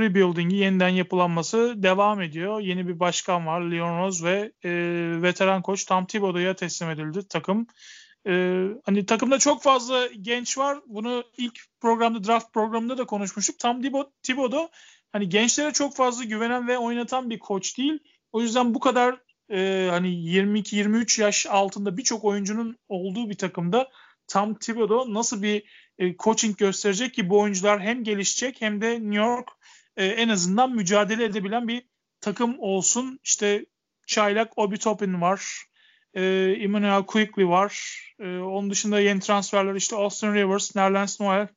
[0.00, 2.60] rebuilding'i, yeniden yapılanması devam ediyor.
[2.60, 4.70] Yeni bir başkan var, Leon Rose ve e,
[5.22, 7.66] veteran koç Tom Thibodeau'ya teslim edildi takım.
[8.26, 10.78] E, hani takımda çok fazla genç var.
[10.86, 13.58] Bunu ilk programda, draft programında da konuşmuştuk.
[13.58, 13.82] Tom
[14.22, 14.68] Thibodeau
[15.12, 17.98] hani gençlere çok fazla güvenen ve oynatan bir koç değil.
[18.32, 23.88] O yüzden bu kadar e, hani 22-23 yaş altında birçok oyuncunun olduğu bir takımda
[24.28, 25.62] Tom Thibodeau nasıl bir
[25.98, 29.48] e, coaching gösterecek ki bu oyuncular hem gelişecek hem de New York
[29.96, 31.82] e, en azından mücadele edebilen bir
[32.20, 33.20] takım olsun.
[33.24, 33.66] İşte
[34.06, 35.64] Çaylak Obi Toppin var.
[36.14, 36.22] E,
[36.60, 38.00] Emmanuel Quickly var.
[38.20, 41.48] E, onun dışında yeni transferler işte Austin Rivers, Nerlens Noel,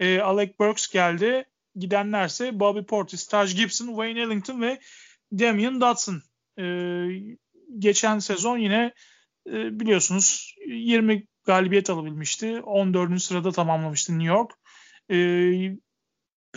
[0.00, 1.44] e, Alec Burks geldi
[1.76, 4.80] gidenlerse Bobby Portis, Taj Gibson, Wayne Ellington ve
[5.32, 6.22] Damian Dotson.
[6.58, 7.08] Ee,
[7.78, 8.92] geçen sezon yine
[9.46, 12.60] e, biliyorsunuz 20 galibiyet alabilmişti.
[12.60, 13.22] 14.
[13.22, 14.52] sırada tamamlamıştı New York.
[15.10, 15.76] Ee,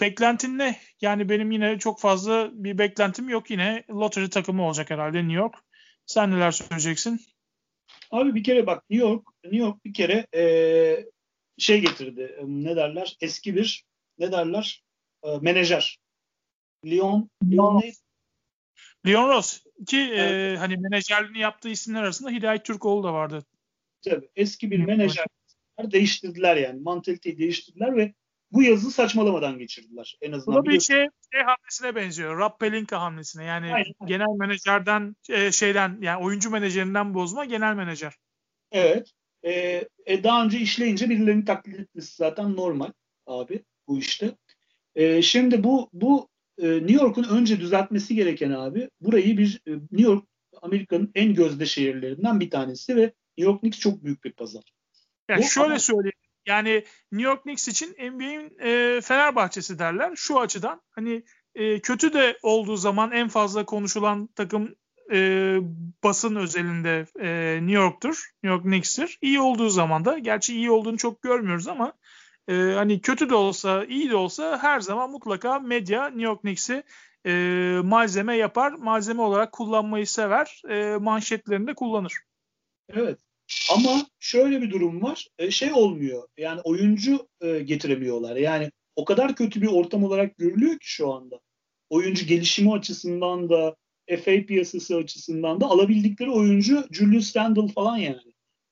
[0.02, 0.80] Beklentin ne?
[1.02, 3.52] Yani benim yine çok fazla bir beklentim yok.
[3.52, 5.56] Yine lottery takımı olacak herhalde New York.
[6.06, 7.22] Sen neler söyleyeceksin?
[8.12, 11.06] Abi bir kere bak New York, New York bir kere ee,
[11.58, 12.38] şey getirdi.
[12.46, 13.18] Ne derler?
[13.22, 13.84] Eski bir
[14.18, 14.84] ne derler?
[15.24, 15.98] E, menajer.
[16.86, 17.96] Leon, Leon neydi?
[19.06, 20.56] Leon Ross ki evet.
[20.56, 23.46] e, hani menajerliğini yaptığı isimler arasında Hidayet Türkoğlu da vardı.
[24.02, 25.26] Tabii eski bir menajer
[25.84, 26.82] değiştirdiler yani.
[26.82, 28.14] Mantaliteyi değiştirdiler ve
[28.52, 30.62] bu yazı saçmalamadan geçirdiler en azından.
[30.62, 32.38] Bu da bir şey, şey hamlesine benziyor.
[32.38, 33.44] Rob Pelinka hamlesine.
[33.44, 33.94] Yani Aynen.
[34.06, 38.14] genel menajerden e, şeyden yani oyuncu menajerinden bozma genel menajer.
[38.72, 39.12] Evet.
[39.44, 42.92] E, e, daha önce işleyince birilerini taklit etmesi zaten normal
[43.26, 44.32] abi bu işte.
[44.96, 50.02] E, şimdi bu bu e, New York'un önce düzeltmesi gereken abi burayı bir e, New
[50.02, 50.26] York
[50.62, 53.02] Amerika'nın en gözde şehirlerinden bir tanesi ve
[53.38, 54.64] New York Knicks çok büyük bir pazar.
[55.30, 55.80] Yani bu şöyle ama...
[55.80, 56.12] söyleyeyim.
[56.46, 60.16] Yani New York Knicks için NBA'in e, Fenerbahçe'si derler.
[60.16, 61.24] Şu açıdan hani
[61.56, 64.76] e, kötü de olduğu zaman en fazla konuşulan takım
[65.12, 65.58] e,
[66.04, 68.32] basın özelinde e, New York'tur.
[68.44, 69.18] New York Knicks'tir.
[69.22, 71.94] İyi olduğu zaman da gerçi iyi olduğunu çok görmüyoruz ama
[72.48, 76.84] e, hani kötü de olsa iyi de olsa her zaman mutlaka medya New York Knicks'i
[77.26, 77.32] e,
[77.84, 78.72] malzeme yapar.
[78.72, 80.62] Malzeme olarak kullanmayı sever.
[80.70, 82.14] E, manşetlerinde kullanır.
[82.90, 83.20] Evet.
[83.74, 85.28] Ama şöyle bir durum var.
[85.40, 86.28] E, şey olmuyor.
[86.38, 88.36] Yani oyuncu e, getiremiyorlar.
[88.36, 91.40] Yani o kadar kötü bir ortam olarak görülüyor ki şu anda.
[91.90, 93.76] Oyuncu gelişimi açısından da
[94.10, 98.27] FA piyasası açısından da alabildikleri oyuncu Julius Randle falan yani.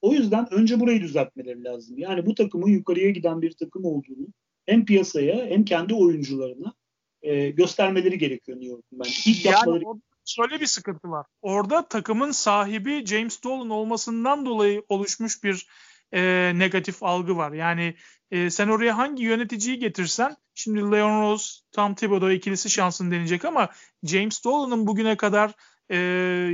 [0.05, 1.97] O yüzden önce burayı düzeltmeleri lazım.
[1.97, 4.27] Yani bu takımın yukarıya giden bir takım olduğunu
[4.65, 6.73] hem piyasaya hem kendi oyuncularına
[7.21, 9.11] e, göstermeleri gerekiyor New York'un bence.
[9.25, 9.83] İlk yani yapmaları...
[10.25, 11.25] şöyle bir sıkıntı var.
[11.41, 15.67] Orada takımın sahibi James Dolan olmasından dolayı oluşmuş bir
[16.13, 17.51] e, negatif algı var.
[17.51, 17.95] Yani
[18.31, 23.69] e, sen oraya hangi yöneticiyi getirsen şimdi Leon Rose, Tom Thibodeau ikilisi şansın deneyecek ama
[24.03, 25.51] James Dolan'ın bugüne kadar
[25.89, 25.97] e,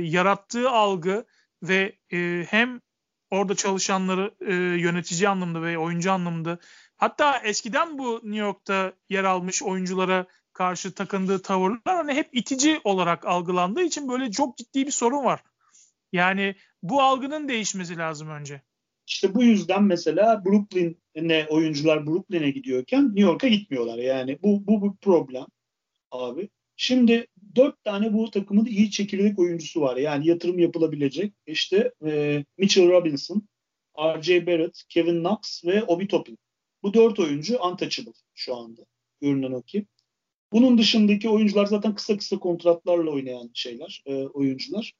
[0.02, 1.24] yarattığı algı
[1.62, 2.80] ve e, hem
[3.32, 6.58] orada çalışanları e, yönetici anlamında ve oyuncu anlamında
[6.96, 13.26] hatta eskiden bu New York'ta yer almış oyunculara karşı takındığı tavırlar hani hep itici olarak
[13.26, 15.42] algılandığı için böyle çok ciddi bir sorun var.
[16.12, 18.62] Yani bu algının değişmesi lazım önce.
[19.06, 23.98] İşte bu yüzden mesela Brooklyn'e oyuncular Brooklyn'e gidiyorken New York'a gitmiyorlar.
[23.98, 25.46] Yani bu bu bir problem
[26.10, 26.48] abi.
[26.82, 27.26] Şimdi
[27.56, 29.96] dört tane bu takımın iyi çekirdek oyuncusu var.
[29.96, 31.34] Yani yatırım yapılabilecek.
[31.46, 33.48] İşte e, Mitchell Robinson,
[33.98, 34.46] R.J.
[34.46, 36.38] Barrett, Kevin Knox ve Obi Toppin.
[36.82, 38.80] Bu dört oyuncu untouchable şu anda.
[39.20, 39.86] Görünen o ki.
[40.52, 44.92] Bunun dışındaki oyuncular zaten kısa kısa kontratlarla oynayan şeyler, e, oyuncular.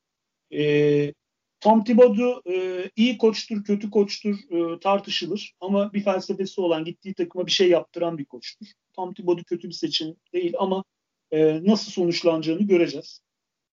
[0.52, 1.14] E,
[1.60, 5.54] Tom Thibodeau e, iyi koçtur, kötü koçtur e, tartışılır.
[5.60, 8.66] Ama bir felsefesi olan, gittiği takıma bir şey yaptıran bir koçtur.
[8.92, 10.84] Tom Thibodeau kötü bir seçim değil ama
[11.32, 13.22] e, nasıl sonuçlanacağını göreceğiz.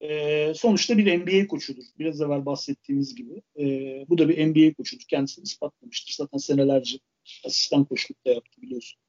[0.02, 1.84] E, sonuçta bir NBA koçudur.
[2.00, 3.42] Biraz evvel bahsettiğimiz gibi.
[3.60, 3.66] E,
[4.10, 5.04] bu da bir NBA koçudur.
[5.10, 6.14] Kendisini ispatlamıştır.
[6.14, 6.98] Zaten senelerce
[7.46, 9.00] asistan koçluk da yaptı biliyorsun.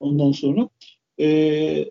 [0.00, 0.68] Ondan sonra
[1.20, 1.90] e,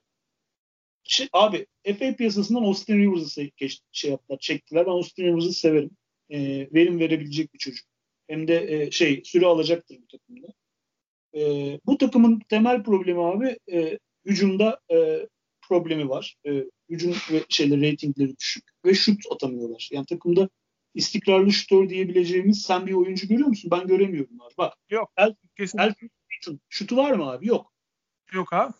[1.03, 1.65] şey, abi
[1.99, 3.49] FA piyasasından Austin Rivers'ı
[3.91, 4.85] şey yaptılar, çektiler.
[4.85, 5.91] Ben Austin Rivers'ı severim
[6.29, 6.39] e,
[6.73, 7.87] verim verebilecek bir çocuk.
[8.27, 10.47] Hem de e, şey süre alacaktır bu takımda.
[11.35, 11.41] E,
[11.85, 15.27] bu takımın temel problemi abi e, hücumda e,
[15.67, 16.35] problemi var.
[16.47, 19.89] E, hücum ve şeyler reytingleri düşük ve şut atamıyorlar.
[19.91, 20.49] Yani takımda
[20.93, 23.71] istikrarlı şutör diyebileceğimiz sen bir oyuncu görüyor musun?
[23.71, 24.53] Ben göremiyorum abi.
[24.57, 24.73] Bak.
[24.89, 25.11] Yok.
[25.17, 25.35] El,
[25.77, 26.09] Elfrid
[26.69, 27.47] şutu var mı abi?
[27.47, 27.73] Yok.
[28.33, 28.73] Yok abi.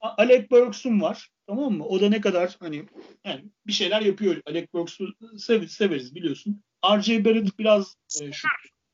[0.00, 1.30] Alec Burks'un var.
[1.46, 1.86] Tamam mı?
[1.86, 2.84] O da ne kadar hani
[3.24, 4.42] yani bir şeyler yapıyor.
[4.46, 5.06] Alec Burks'u
[5.38, 6.62] severiz, severiz biliyorsun.
[6.84, 7.24] R.J.
[7.24, 8.50] Barrett biraz e, şut.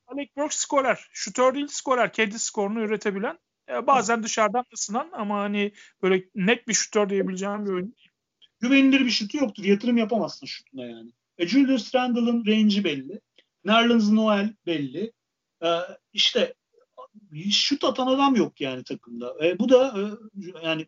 [0.07, 1.09] Alec Burks skorer.
[1.13, 2.13] Şutör değil skorer.
[2.13, 3.39] Kendi skorunu üretebilen.
[3.71, 5.73] E, bazen dışarıdan ısınan ama hani
[6.03, 7.95] böyle net bir şutör diyebileceğim bir oyun.
[8.61, 9.65] Güvenilir bir şutu yoktur.
[9.65, 11.11] Yatırım yapamazsın şutuna yani.
[11.39, 13.21] E, Julius Randle'ın range'i belli.
[13.65, 15.13] Nerlens Noel belli.
[15.63, 15.69] E,
[16.13, 16.55] işte
[17.51, 19.47] şut atan adam yok yani takımda.
[19.47, 20.03] E, bu da e,
[20.67, 20.87] yani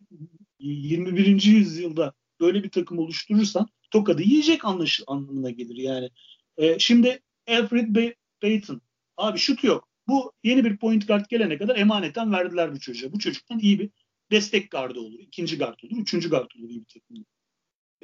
[0.58, 1.42] 21.
[1.44, 6.10] yüzyılda böyle bir takım oluşturursan tokadı yiyecek anlaş anlamına gelir yani.
[6.56, 8.80] E, şimdi Alfred Bay- Payton
[9.16, 9.89] abi şut yok.
[10.10, 13.12] Bu yeni bir point guard gelene kadar emaneten verdiler bu çocuğa.
[13.12, 13.90] Bu çocuktan iyi bir
[14.30, 15.18] destek gardı olur.
[15.18, 16.00] ikinci guard olur.
[16.00, 17.24] Üçüncü guard olur iyi bir takımda.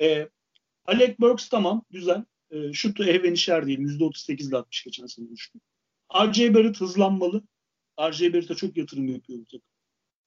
[0.01, 0.29] E,
[0.85, 2.25] Alec Burks tamam güzel.
[2.51, 3.79] E, şutu ehven işer değil.
[3.79, 5.59] %38 ile atmış geçen sene düştü.
[6.15, 6.55] R.J.
[6.55, 7.43] Barrett hızlanmalı.
[8.01, 8.33] R.J.
[8.33, 9.69] Barrett'a çok yatırım yapıyor bu takım.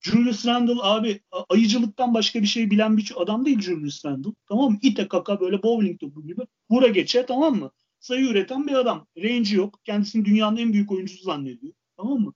[0.02, 4.30] Julius Randle abi ayıcılıktan başka bir şey bilen bir adam değil Julius Randle.
[4.50, 4.80] Tamam mı?
[4.82, 6.42] İte kaka böyle bowling topu gibi.
[6.70, 7.72] Vura geçe tamam mı?
[8.00, 9.08] Sayı üreten bir adam.
[9.18, 9.80] Range yok.
[9.86, 11.74] Kendisini dünyanın en büyük oyuncusu zannediyor.
[11.98, 12.34] Tamam mı?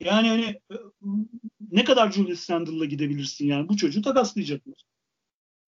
[0.00, 0.76] Yani hani e,
[1.70, 4.82] ne kadar Julius Randle'la gidebilirsin yani bu çocuğu takaslayacaklar.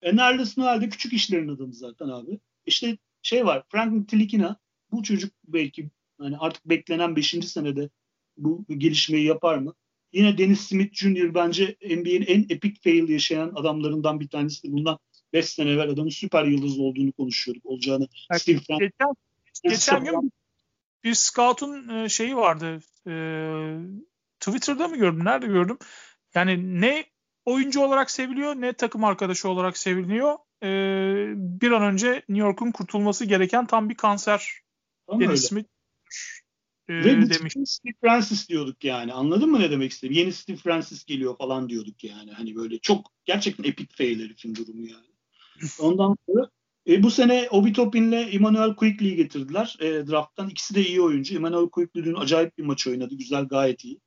[0.02, 2.40] Enerles Noel de küçük işlerin adamı zaten abi.
[2.66, 4.56] İşte şey var Franklin Tilikina
[4.92, 7.30] bu çocuk belki hani artık beklenen 5.
[7.30, 7.90] senede
[8.36, 9.74] bu gelişmeyi yapar mı?
[10.12, 11.34] Yine Dennis Smith Jr.
[11.34, 14.72] bence NBA'nin en epic fail yaşayan adamlarından bir tanesi.
[14.72, 14.98] Bundan
[15.32, 17.66] 5 sene evvel adamın süper yıldız olduğunu konuşuyorduk.
[17.66, 18.08] Olacağını.
[18.32, 18.80] Steve Frank.
[18.80, 19.14] Geçen,
[19.64, 20.32] geçen gün
[21.04, 22.80] bir scout'un e, şeyi vardı.
[23.06, 23.12] E,
[24.40, 25.24] Twitter'da mı gördüm?
[25.24, 25.78] Nerede gördüm?
[26.34, 27.04] Yani ne
[27.44, 30.38] oyuncu olarak seviliyor ne takım arkadaşı olarak seviliyor.
[30.62, 30.68] E,
[31.60, 34.52] bir an önce New York'un kurtulması gereken tam bir kanser.
[35.06, 35.48] Tam Dennis.
[35.48, 35.68] Smith
[36.88, 37.54] e, Ve demiş.
[37.64, 39.12] Steve Francis diyorduk yani.
[39.12, 40.14] Anladın mı ne demek istedim?
[40.14, 42.32] Yeni Steve Francis geliyor falan diyorduk yani.
[42.32, 45.06] Hani böyle çok gerçekten epic fail herifin durumu yani.
[45.78, 46.50] Ondan sonra
[46.88, 50.48] e, bu sene Obi Topin'le Emmanuel Quickly'yi getirdiler e, draft'tan.
[50.48, 51.34] İkisi de iyi oyuncu.
[51.34, 53.14] Emmanuel Quickly dün acayip bir maç oynadı.
[53.14, 54.00] Güzel gayet iyi.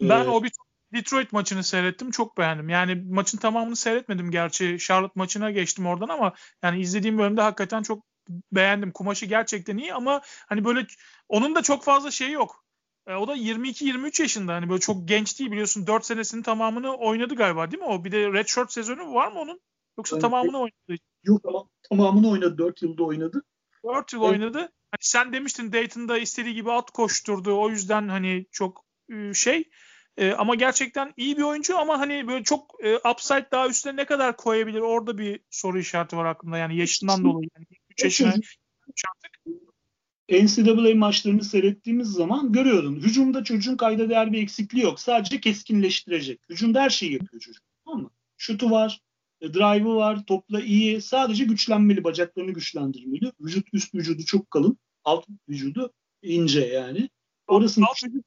[0.00, 0.48] Ben ee, Obi
[0.92, 2.10] Detroit maçını seyrettim.
[2.10, 2.68] Çok beğendim.
[2.68, 4.76] Yani maçın tamamını seyretmedim gerçi.
[4.80, 6.32] Charlotte maçına geçtim oradan ama
[6.62, 8.04] yani izlediğim bölümde hakikaten çok
[8.52, 8.92] beğendim.
[8.92, 10.86] Kumaşı gerçekten iyi ama hani böyle
[11.28, 12.64] onun da çok fazla şeyi yok.
[13.06, 14.54] E, o da 22-23 yaşında.
[14.54, 15.86] Hani böyle çok genç değil biliyorsun.
[15.86, 18.04] 4 senesinin tamamını oynadı galiba değil mi o?
[18.04, 19.60] Bir de redshirt sezonu var mı onun?
[19.98, 21.02] Yoksa yani, tamamını oynadı.
[21.24, 22.58] Yok tamam, tamamını oynadı.
[22.58, 23.42] 4 yılda oynadı.
[23.84, 24.30] 4 yıl evet.
[24.30, 24.58] oynadı.
[24.58, 27.60] Hani sen demiştin Dayton'da istediği gibi at koşturdu.
[27.60, 29.70] O yüzden hani çok ıı, şey
[30.16, 34.04] e, ama gerçekten iyi bir oyuncu ama hani böyle çok e, upside daha üstüne ne
[34.04, 36.58] kadar koyabilir orada bir soru işareti var aklımda.
[36.58, 37.48] Yani yaşından dolayı.
[37.56, 38.44] Yani 3 yaşına artık.
[40.30, 42.96] NCAA maçlarını seyrettiğimiz zaman görüyordun.
[42.96, 45.00] Hücumda çocuğun kayda değer bir eksikliği yok.
[45.00, 46.40] Sadece keskinleştirecek.
[46.48, 47.62] Hücumda her şeyi yapıyor çocuk.
[47.84, 48.10] Tamam mı?
[48.36, 49.00] Şutu var,
[49.42, 51.02] e, drive'ı var, topla iyi.
[51.02, 53.32] Sadece güçlenmeli, bacaklarını güçlendirmeli.
[53.40, 55.92] Vücut üst vücudu çok kalın, alt vücudu
[56.22, 57.10] ince yani.
[57.46, 58.24] Orasını alt vücut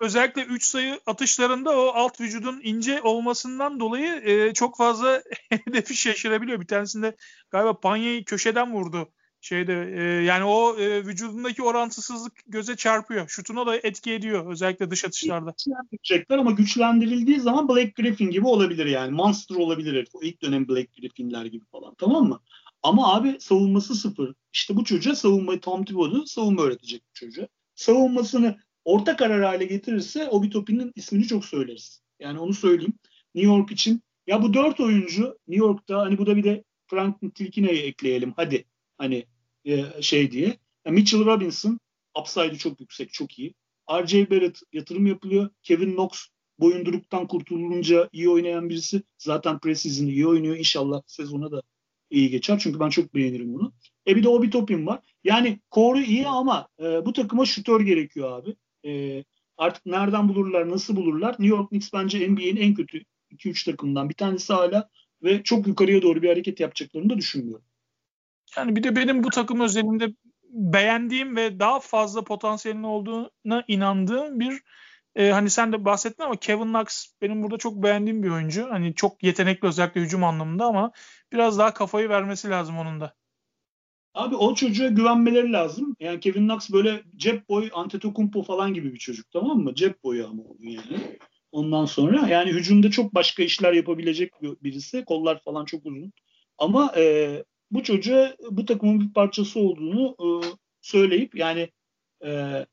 [0.00, 6.60] özellikle 3 sayı atışlarında o alt vücudun ince olmasından dolayı e, çok fazla hedefi şaşırabiliyor.
[6.60, 7.16] Bir tanesinde
[7.50, 9.12] galiba Panya'yı köşeden vurdu.
[9.40, 13.28] Şeyde e, yani o e, vücudundaki orantısızlık göze çarpıyor.
[13.28, 15.50] Şutuna da etki ediyor özellikle dış atışlarda.
[15.50, 19.10] Güçlendirecekler ama güçlendirildiği zaman Black Griffin gibi olabilir yani.
[19.10, 20.08] Monster olabilir.
[20.12, 22.40] O ilk dönem Black Griffin'ler gibi falan tamam mı?
[22.82, 24.34] Ama abi savunması sıfır.
[24.52, 27.46] İşte bu çocuğa savunmayı Tom Thibodeau savunma öğretecek bu çocuğa.
[27.74, 30.50] Savunmasını orta karar hale getirirse Obi
[30.96, 32.02] ismini çok söyleriz.
[32.20, 32.94] Yani onu söyleyeyim.
[33.34, 37.30] New York için ya bu dört oyuncu New York'ta hani bu da bir de Franklin
[37.30, 38.64] Tilkine'yi ekleyelim hadi
[38.98, 39.26] hani
[39.64, 40.58] e, şey diye.
[40.86, 41.80] Yani Mitchell Robinson
[42.18, 43.54] upside'ı çok yüksek, çok iyi.
[43.90, 44.30] R.J.
[44.30, 45.50] Barrett yatırım yapılıyor.
[45.62, 46.26] Kevin Knox
[46.58, 49.02] boyunduruktan kurtulunca iyi oynayan birisi.
[49.18, 50.56] Zaten preseason'ı iyi oynuyor.
[50.56, 51.62] İnşallah sezona da
[52.10, 52.58] iyi geçer.
[52.58, 53.72] Çünkü ben çok beğenirim bunu.
[54.08, 55.00] E bir de Obi Topin var.
[55.24, 58.56] Yani koru iyi ama e, bu takıma şutör gerekiyor abi.
[58.90, 59.24] E,
[59.56, 61.30] artık nereden bulurlar, nasıl bulurlar?
[61.30, 64.88] New York Knicks bence NBA'nin en kötü 2-3 takımından bir tanesi hala
[65.22, 67.64] ve çok yukarıya doğru bir hareket yapacaklarını da düşünmüyorum.
[68.56, 70.14] Yani bir de benim bu takım özelinde
[70.50, 74.62] beğendiğim ve daha fazla potansiyelinin olduğuna inandığım bir
[75.14, 78.70] e, hani sen de bahsettin ama Kevin Knox benim burada çok beğendiğim bir oyuncu.
[78.70, 80.92] Hani çok yetenekli özellikle hücum anlamında ama
[81.32, 83.14] biraz daha kafayı vermesi lazım onun da.
[84.14, 85.96] Abi o çocuğa güvenmeleri lazım.
[86.00, 89.74] Yani Kevin Knox böyle cep boy Antetokounmpo falan gibi bir çocuk tamam mı?
[89.74, 91.18] Cep boyu ama onun yani.
[91.52, 95.04] Ondan sonra yani hücumda çok başka işler yapabilecek birisi.
[95.04, 96.12] Kollar falan çok uzun.
[96.58, 100.28] Ama e, bu çocuğa bu takımın bir parçası olduğunu e,
[100.80, 101.70] söyleyip yani
[102.24, 102.66] e,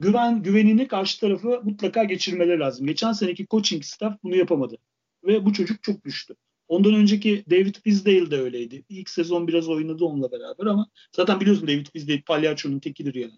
[0.00, 2.86] güven güvenini karşı tarafı mutlaka geçirmeleri lazım.
[2.86, 4.76] Geçen seneki coaching staff bunu yapamadı.
[5.24, 6.34] Ve bu çocuk çok düştü.
[6.68, 8.84] Ondan önceki David Fizdale de öyleydi.
[8.88, 13.32] İlk sezon biraz oynadı onunla beraber ama zaten biliyorsun David Fizdale palyaçonun tekidir yani.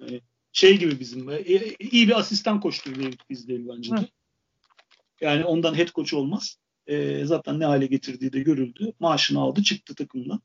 [0.00, 0.20] yani
[0.52, 4.08] şey gibi bizim e, e, iyi bir asistan koçtur David Fizdale bence de.
[5.20, 6.58] Yani ondan head coach olmaz.
[6.86, 8.92] E, zaten ne hale getirdiği de görüldü.
[9.00, 10.40] Maaşını aldı çıktı takımdan.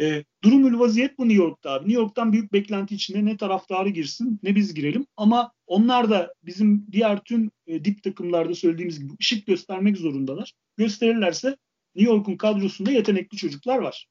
[0.00, 1.88] E, durumül vaziyet bu New York'ta abi.
[1.88, 5.06] New York'tan büyük beklenti içinde ne taraftarı girsin ne biz girelim.
[5.16, 10.52] Ama onlar da bizim diğer tüm e, dip takımlarda söylediğimiz gibi ışık göstermek zorundalar.
[10.76, 11.56] Gösterirlerse
[11.94, 14.06] New York'un kadrosunda yetenekli çocuklar var.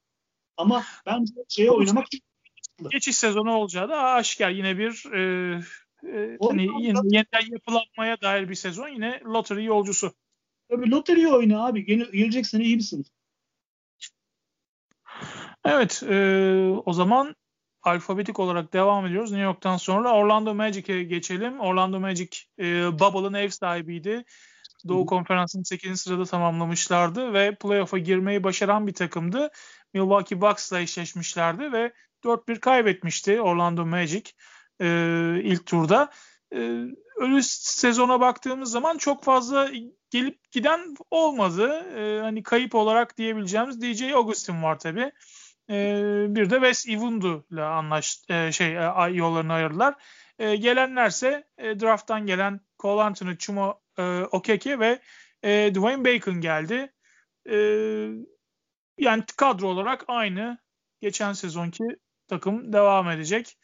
[0.56, 2.06] Ama bence şeye oynamak
[2.90, 5.20] geçiş sezonu olacağı da aşikar yine bir e,
[6.06, 10.12] e, hani yeniden yapılanmaya dair bir sezon yine lottery yolcusu.
[10.72, 11.84] Tabii lottery oyna abi.
[11.84, 13.04] Gel, gelecek sene iyi misin?
[15.64, 16.16] Evet, e,
[16.84, 17.36] o zaman
[17.82, 19.30] alfabetik olarak devam ediyoruz.
[19.30, 21.60] New York'tan sonra Orlando Magic'e geçelim.
[21.60, 24.24] Orlando Magic e, Bubble'ın ev sahibiydi.
[24.88, 26.00] Doğu Konferansı'nın 8.
[26.00, 29.50] sırada tamamlamışlardı ve playoff'a girmeyi başaran bir takımdı.
[29.94, 31.92] Milwaukee Bucks'la eşleşmişlerdi ve
[32.24, 34.30] 4-1 kaybetmişti Orlando Magic
[34.80, 34.86] e,
[35.42, 36.10] ilk turda.
[36.54, 39.70] E, ölü sezona baktığımız zaman çok fazla
[40.10, 41.68] gelip giden olmadı.
[41.96, 45.12] E, hani kayıp olarak diyebileceğimiz DJ Augustin var tabi.
[45.70, 49.94] E, bir de Wes Iwundu ile anlaştı e, şey e, yollarını ayırdılar.
[50.38, 55.00] E, gelenlerse e, drafttan gelen Cole Anthony, Chumo e, Okeke ve
[55.42, 56.92] e, Dwayne Bacon geldi.
[57.50, 57.56] E,
[58.98, 60.58] yani kadro olarak aynı
[61.00, 61.84] geçen sezonki
[62.28, 63.58] takım devam edecek.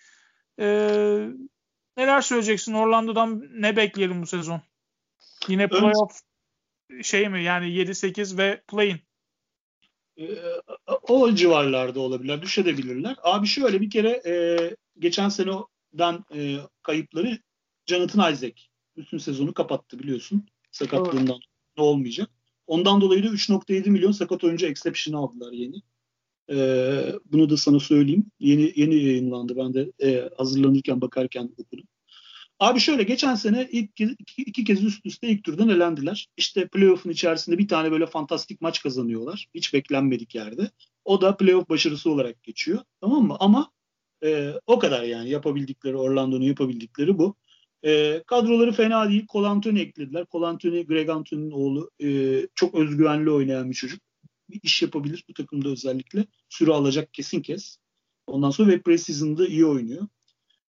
[0.60, 1.28] E,
[1.98, 2.72] neler söyleyeceksin?
[2.72, 4.60] Orlando'dan ne bekleyelim bu sezon?
[5.48, 6.20] Yine playoff
[7.02, 7.42] şey mi?
[7.42, 9.00] Yani 7-8 ve play-in.
[10.18, 10.26] Ee,
[11.08, 12.42] o civarlarda olabilirler.
[12.42, 13.16] Düşebilirler.
[13.22, 14.56] Abi şöyle bir kere e,
[14.98, 17.38] geçen seneden e, kayıpları
[17.86, 18.62] Jonathan Isaac
[18.96, 20.46] bütün sezonu kapattı biliyorsun.
[20.70, 21.76] Sakatlığından evet.
[21.76, 22.30] ne olmayacak.
[22.66, 25.82] Ondan dolayı da 3.7 milyon sakat oyuncu exception aldılar yeni.
[26.50, 28.24] Ee, bunu da sana söyleyeyim.
[28.40, 29.56] Yeni yeni yayınlandı.
[29.56, 31.86] Ben de e, hazırlanırken bakarken okudum.
[32.60, 36.28] Abi şöyle geçen sene ilk iki, iki kez üst üste ilk turdan elendiler.
[36.36, 39.48] İşte playoff'un içerisinde bir tane böyle fantastik maç kazanıyorlar.
[39.54, 40.70] Hiç beklenmedik yerde.
[41.04, 42.78] O da playoff başarısı olarak geçiyor.
[43.00, 43.36] Tamam mı?
[43.40, 43.70] Ama
[44.24, 47.36] e, o kadar yani yapabildikleri Orlando'nun yapabildikleri bu.
[47.84, 49.26] E, kadroları fena değil.
[49.32, 50.26] Cole eklediler.
[50.32, 51.90] Cole Greg Anthony'nin oğlu.
[52.02, 54.07] E, çok özgüvenli oynayan bir çocuk.
[54.50, 56.26] Bir iş yapabilir bu takımda özellikle.
[56.48, 57.78] Süre alacak kesin kes.
[58.26, 60.08] Ondan sonra ve preseason'da iyi oynuyor.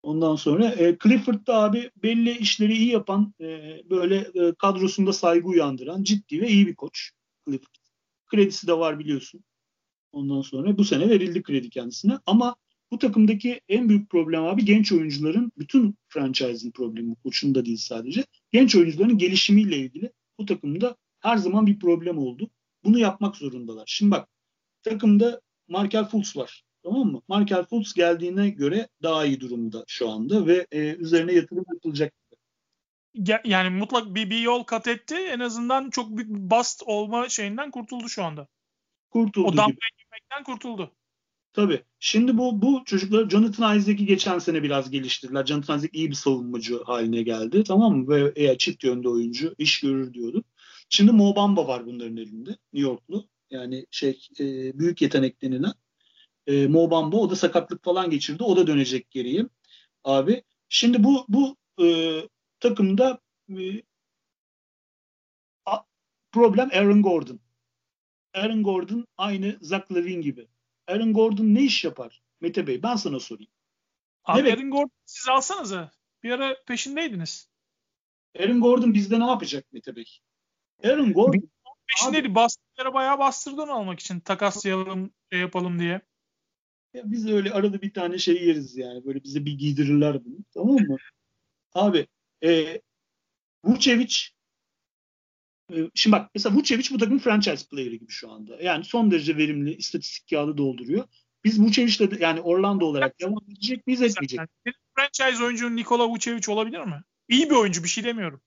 [0.03, 5.49] Ondan sonra e, Clifford da abi belli işleri iyi yapan, e, böyle e, kadrosunda saygı
[5.49, 7.11] uyandıran ciddi ve iyi bir koç.
[7.47, 7.75] Clifford.
[8.27, 9.45] Kredisi de var biliyorsun.
[10.13, 12.19] Ondan sonra bu sene verildi kredi kendisine.
[12.27, 12.57] Ama
[12.91, 18.25] bu takımdaki en büyük problem abi genç oyuncuların, bütün franchise'in problemi, koçun da değil sadece.
[18.53, 22.51] Genç oyuncuların gelişimiyle ilgili bu takımda her zaman bir problem oldu.
[22.89, 23.85] Bunu yapmak zorundalar.
[23.87, 24.29] Şimdi bak
[24.83, 26.65] takımda Markel Fultz var.
[26.83, 27.23] Tamam mı?
[27.29, 32.15] Markel Fultz geldiğine göre daha iyi durumda şu anda ve e, üzerine yatırım yapılacak.
[33.45, 35.15] Yani mutlak bir, bir yol kat etti.
[35.15, 38.49] En azından çok büyük bir bast olma şeyinden kurtuldu şu anda.
[39.11, 40.93] Kurtuldu o damgayı girmekten kurtuldu.
[41.53, 41.83] Tabii.
[41.99, 45.47] Şimdi bu bu çocuklar Jonathan Isaac'i geçen sene biraz geliştirdiler.
[45.47, 47.65] Jonathan Isaac iyi bir savunmacı haline geldi.
[47.65, 48.09] Tamam mı?
[48.09, 50.47] Ve e, çift yönde oyuncu iş görür diyorduk.
[50.89, 52.51] Şimdi Mo Bamba var bunların elinde.
[52.51, 53.29] New Yorklu.
[53.51, 55.73] Yani şey e, büyük yetenek denilen.
[56.47, 58.45] E, Mo Bamba o da sakatlık falan geçirdi.
[58.45, 59.47] O da dönecek geriye.
[60.05, 60.43] Abi.
[60.69, 62.21] Şimdi bu bu e,
[62.61, 63.21] takımda
[63.59, 63.83] e,
[66.33, 67.41] problem Aaron Gordon.
[68.35, 70.49] Aaron Gordon aynı Zach Levine gibi.
[70.87, 72.23] Aaron Gordon ne iş yapar?
[72.41, 73.51] Mete Bey ben sana sorayım.
[74.25, 74.59] Abi evet.
[74.59, 75.91] Aaron Gordon siz alsanıza.
[76.23, 77.49] Bir ara peşindeydiniz.
[78.39, 80.19] Aaron Gordon bizde ne yapacak Mete Bey?
[80.85, 81.51] Aaron Gordon
[81.87, 82.35] peşindeydi.
[82.35, 84.21] Bastırlara bayağı bastırdı onu almak için.
[84.21, 86.01] Takaslayalım, şey yapalım diye.
[86.95, 89.05] Ya biz öyle arada bir tane şey yeriz yani.
[89.05, 90.37] Böyle bize bir giydirirler bunu.
[90.55, 90.97] Tamam mı?
[91.75, 92.07] Abi
[92.45, 92.81] e,
[93.65, 94.17] Vucevic
[95.73, 98.63] e, Şimdi bak mesela Vucevic bu takımın franchise player'ı gibi şu anda.
[98.63, 101.05] Yani son derece verimli istatistik kağıdı dolduruyor.
[101.45, 104.41] Biz Vucevic'le yani Orlando olarak devam edecek miyiz etmeyecek
[104.95, 107.03] Franchise oyuncu Nikola Vucevic olabilir mi?
[107.29, 108.41] İyi bir oyuncu bir şey demiyorum.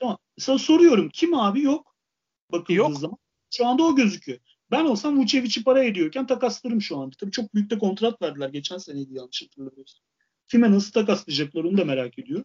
[0.00, 0.18] Tamam.
[0.38, 1.96] Sana soruyorum kim abi yok
[2.52, 2.98] bakıldığı yok.
[2.98, 3.18] zaman.
[3.50, 4.38] Şu anda o gözüküyor.
[4.70, 7.16] Ben olsam Vucevic'i para ediyorken takaslarım şu anda.
[7.20, 8.48] Tabii çok büyük de kontrat verdiler.
[8.48, 10.00] Geçen seneydi yanlış hatırlamıyorsam.
[10.50, 12.44] Kime nasıl takaslayacaklar onu da merak ediyorum.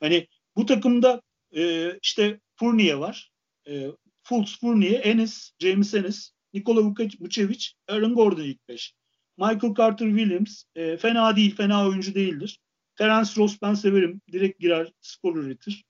[0.00, 1.22] Hani bu takımda
[1.56, 3.32] e, işte Fournier var.
[3.68, 3.86] E,
[4.22, 8.94] Fultz, Fournier, Enes, James Enes, Nikola Vucevic, Aaron Gordon ilk beş.
[9.38, 12.60] Michael Carter Williams e, fena değil, fena oyuncu değildir.
[12.96, 14.20] Terence Ross ben severim.
[14.32, 15.84] Direkt girer, skor üretir.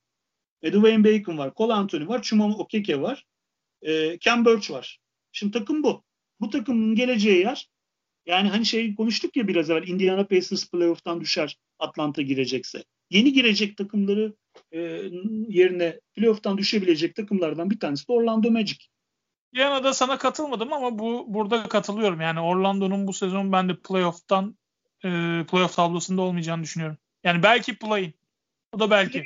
[0.63, 3.25] E, Dwayne Bacon var, Cole Anthony var, Chuma Okeke var.
[3.81, 4.99] E, Ken Birch var.
[5.31, 6.03] Şimdi takım bu.
[6.39, 7.69] Bu takımın geleceği yer
[8.25, 12.83] yani hani şey konuştuk ya biraz evvel Indiana Pacers playoff'tan düşer Atlanta girecekse.
[13.09, 14.33] Yeni girecek takımları
[14.71, 14.79] e,
[15.47, 18.77] yerine playoff'tan düşebilecek takımlardan bir tanesi de Orlando Magic.
[19.53, 22.21] Indiana'da sana katılmadım ama bu burada katılıyorum.
[22.21, 24.57] Yani Orlando'nun bu sezon ben de playoff'tan
[25.03, 25.09] e,
[25.51, 26.97] playoff tablosunda olmayacağını düşünüyorum.
[27.23, 28.13] Yani belki play-in.
[28.73, 29.23] O da belki.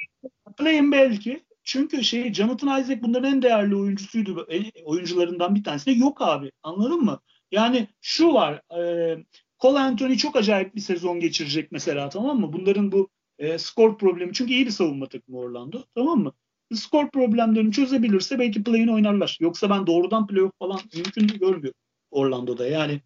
[0.57, 1.43] Play-in belki.
[1.63, 4.47] Çünkü şey Jonathan Isaac bunların en değerli oyuncusuydu.
[4.83, 6.51] Oyuncularından bir tanesi yok abi.
[6.63, 7.19] Anladın mı?
[7.51, 8.61] Yani şu var.
[8.79, 9.17] E,
[9.59, 12.53] Cole Anthony çok acayip bir sezon geçirecek mesela tamam mı?
[12.53, 13.09] Bunların bu
[13.39, 14.33] e, skor problemi.
[14.33, 15.83] Çünkü iyi bir savunma takımı Orlando.
[15.95, 16.33] Tamam mı?
[16.73, 19.37] Skor problemlerini çözebilirse belki play'in oynarlar.
[19.39, 21.79] Yoksa ben doğrudan playoff falan mümkün görmüyorum
[22.11, 22.67] Orlando'da.
[22.67, 23.01] Yani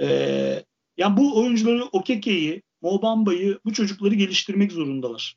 [0.00, 0.06] e,
[0.96, 5.36] yani bu oyuncuları Okeke'yi, Mobamba'yı bu çocukları geliştirmek zorundalar.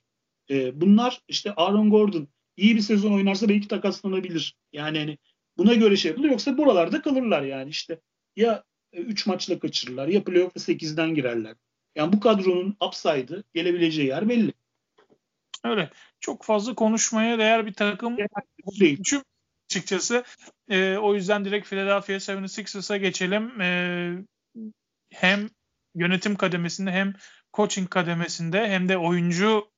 [0.50, 2.28] E, bunlar işte Aaron Gordon,
[2.58, 4.56] iyi bir sezon oynarsa belki takaslanabilir.
[4.74, 5.18] Yani hani
[5.58, 6.30] buna göre şey yapılır.
[6.30, 8.00] Yoksa buralarda kalırlar yani işte.
[8.36, 8.64] Ya
[8.94, 11.56] 3 e, maçla kaçırırlar ya playoff'a 8'den girerler.
[11.96, 14.54] Yani bu kadronun upside'ı gelebileceği yer belli.
[15.64, 15.90] Öyle.
[16.20, 18.18] Çok fazla konuşmaya değer bir takım
[18.80, 19.00] değil.
[19.70, 20.24] açıkçası.
[20.70, 23.62] E, o yüzden direkt Philadelphia 76ers'a geçelim.
[23.62, 24.12] E,
[25.10, 25.50] hem
[25.96, 27.14] yönetim kademesinde hem
[27.54, 29.72] coaching kademesinde hem de oyuncu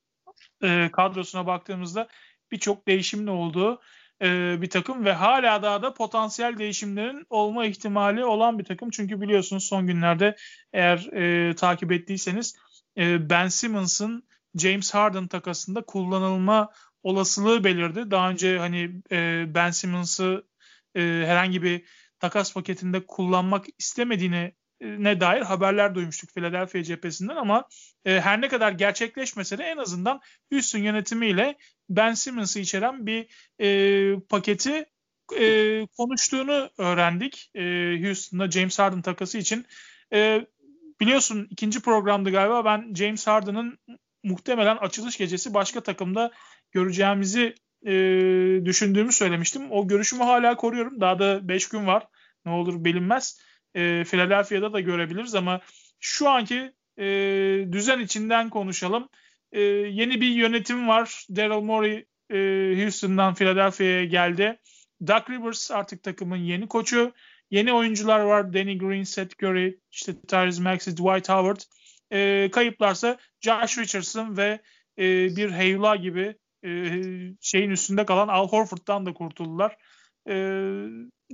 [0.62, 2.08] e, kadrosuna baktığımızda
[2.52, 3.80] birçok değişimin olduğu
[4.22, 8.90] e, bir takım ve hala daha da potansiyel değişimlerin olma ihtimali olan bir takım.
[8.90, 10.36] Çünkü biliyorsunuz son günlerde
[10.72, 12.56] eğer e, takip ettiyseniz
[12.98, 16.70] e, Ben Simmons'ın James Harden takasında kullanılma
[17.02, 18.10] olasılığı belirdi.
[18.10, 20.46] Daha önce hani e, Ben Simmons'ı
[20.94, 21.84] e, herhangi bir
[22.18, 27.68] takas paketinde kullanmak istemediğini ne dair haberler duymuştuk Philadelphia cephesinden ama
[28.04, 30.20] e, her ne kadar gerçekleşmese de en azından
[30.52, 31.56] Houston yönetimiyle
[31.90, 33.26] Ben Simmons'ı içeren bir
[33.60, 34.86] e, paketi
[35.38, 37.50] e, konuştuğunu öğrendik.
[37.54, 37.62] E,
[38.02, 39.66] Houston'da James Harden takası için.
[40.12, 40.46] E,
[41.00, 43.78] biliyorsun ikinci programdı galiba ben James Harden'ın
[44.22, 46.30] muhtemelen açılış gecesi başka takımda
[46.72, 47.54] göreceğimizi
[47.86, 47.92] e,
[48.64, 49.70] düşündüğümü söylemiştim.
[49.70, 51.00] O görüşümü hala koruyorum.
[51.00, 52.08] Daha da 5 gün var.
[52.46, 53.40] Ne olur bilinmez
[53.74, 55.60] e, Philadelphia'da da görebiliriz ama
[56.00, 57.04] şu anki e,
[57.72, 59.08] düzen içinden konuşalım.
[59.52, 61.26] E, yeni bir yönetim var.
[61.36, 62.36] Daryl Morey e,
[62.82, 64.58] Houston'dan Philadelphia'ya geldi.
[65.06, 67.12] Doug Rivers artık takımın yeni koçu.
[67.50, 68.52] Yeni oyuncular var.
[68.54, 71.60] Danny Green, Seth Curry, işte Tyrese Maxey, Dwight Howard.
[72.12, 74.60] E, kayıplarsa Josh Richardson ve
[74.98, 76.70] e, bir Heyula gibi e,
[77.40, 79.76] şeyin üstünde kalan Al Horford'dan da kurtuldular.
[80.28, 80.34] E,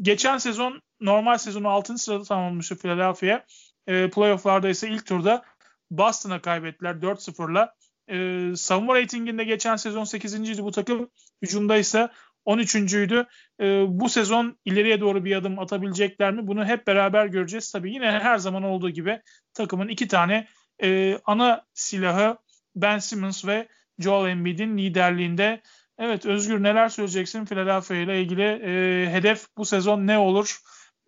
[0.02, 1.98] geçen sezon normal sezonu 6.
[1.98, 3.44] sırada tamamlamıştı Philadelphia.
[3.86, 5.44] E, playoff'larda ise ilk turda
[5.90, 7.74] Boston'a kaybettiler 4-0'la.
[8.10, 11.10] E, savunma reytinginde geçen sezon 8.ydi bu takım.
[11.42, 12.08] Hücumda ise
[12.46, 13.26] 13.'üydü.
[13.60, 16.46] E, bu sezon ileriye doğru bir adım atabilecekler mi?
[16.46, 17.72] Bunu hep beraber göreceğiz.
[17.72, 19.20] Tabii yine her zaman olduğu gibi
[19.54, 20.48] takımın iki tane
[20.82, 22.38] e, ana silahı
[22.76, 23.68] Ben Simmons ve
[23.98, 25.60] Joel Embiid'in liderliğinde
[25.98, 28.42] Evet Özgür neler söyleyeceksin Philadelphia ile ilgili?
[28.42, 30.58] E, hedef bu sezon ne olur?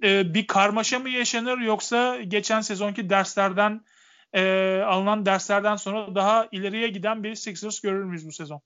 [0.02, 3.84] E, bir karmaşa mı yaşanır yoksa geçen sezonki derslerden
[4.32, 4.42] e,
[4.86, 8.60] alınan derslerden sonra daha ileriye giden bir Sixers görür müyüz bu sezon?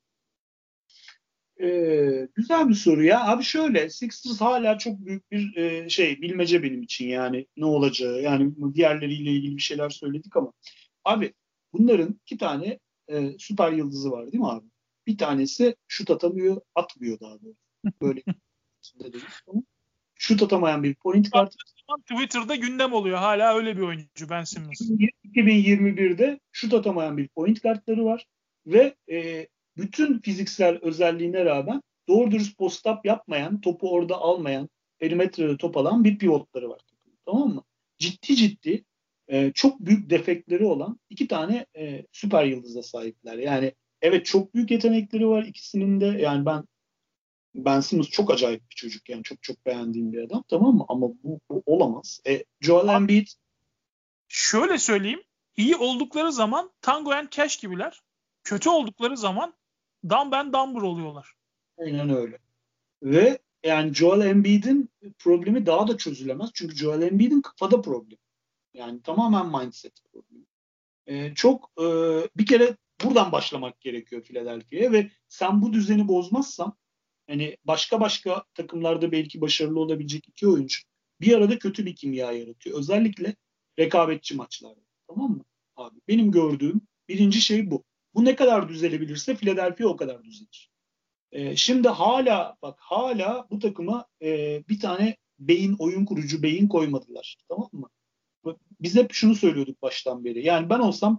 [1.62, 3.26] Ee, güzel bir soru ya.
[3.26, 8.20] Abi şöyle Sixers hala çok büyük bir e, şey bilmece benim için yani ne olacağı.
[8.20, 10.52] Yani diğerleriyle ilgili bir şeyler söyledik ama
[11.05, 11.34] abi
[11.72, 12.78] bunların iki tane
[13.09, 14.66] e, süper yıldızı var değil mi abi?
[15.06, 17.59] Bir tanesi şut atamıyor, atmıyor daha doğrusu.
[18.01, 18.22] Böyle
[20.14, 21.52] şut atamayan bir point guard.
[22.10, 23.18] Twitter'da gündem oluyor.
[23.18, 24.81] Hala öyle bir oyuncu Ben Simmons.
[25.24, 28.26] 2021'de şut atamayan bir point guardları var
[28.66, 34.68] ve e, bütün fiziksel özelliğine rağmen doğru dürüst post-up yapmayan, topu orada almayan,
[34.98, 36.81] perimetrede top alan bir pivotları var.
[37.26, 37.64] Tamam mı?
[37.98, 38.85] Ciddi ciddi
[39.28, 43.39] e, çok büyük defektleri olan iki tane e, süper yıldıza sahipler.
[43.39, 43.72] Yani
[44.05, 46.06] evet çok büyük yetenekleri var ikisinin de.
[46.06, 46.64] Yani ben
[47.55, 50.85] Ben Simmons çok acayip bir çocuk yani çok çok beğendiğim bir adam tamam mı?
[50.89, 52.20] Ama bu, bu olamaz.
[52.26, 53.28] E, Joel Embiid
[54.28, 55.22] şöyle söyleyeyim.
[55.56, 58.02] iyi oldukları zaman Tango and Cash gibiler.
[58.44, 59.55] Kötü oldukları zaman
[60.09, 61.35] Dumb and Dumber oluyorlar.
[61.78, 62.39] Aynen öyle.
[63.02, 66.51] Ve yani Joel Embiid'in problemi daha da çözülemez.
[66.55, 68.18] Çünkü Joel Embiid'in kafada problem.
[68.74, 70.44] Yani tamamen mindset problemi.
[71.06, 71.85] Ee, çok e,
[72.36, 76.77] bir kere buradan başlamak gerekiyor Philadelphia'ya ve sen bu düzeni bozmazsan
[77.27, 80.79] hani başka başka takımlarda belki başarılı olabilecek iki oyuncu
[81.21, 82.79] bir arada kötü bir kimya yaratıyor.
[82.79, 83.37] Özellikle
[83.79, 84.81] rekabetçi maçlarda.
[85.09, 85.45] Tamam mı?
[85.77, 87.85] Abi benim gördüğüm birinci şey bu.
[88.15, 90.71] Bu ne kadar düzelebilirse Philadelphia o kadar düzelir.
[91.33, 97.37] Ee, şimdi hala bak hala bu takıma e, bir tane beyin oyun kurucu beyin koymadılar.
[97.49, 97.89] Tamam mı?
[98.81, 100.47] Biz hep şunu söylüyorduk baştan beri.
[100.47, 101.19] Yani ben olsam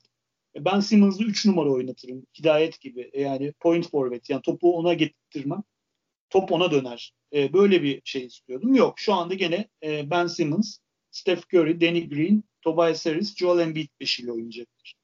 [0.60, 2.26] ben Simmons'ı 3 numara oynatırım.
[2.40, 3.11] Hidayet gibi.
[3.14, 4.26] Yani point forward.
[4.30, 5.64] Yani topu ona getirtmem.
[6.30, 7.14] Top ona döner.
[7.34, 8.76] E, böyle bir şey istiyordum.
[8.76, 8.99] Yok.
[8.99, 10.77] Şu anda gene e, Ben Simmons,
[11.11, 14.95] Steph Curry, Danny Green, Tobias Harris, Joel Embiid beşiyle oynayacaktır.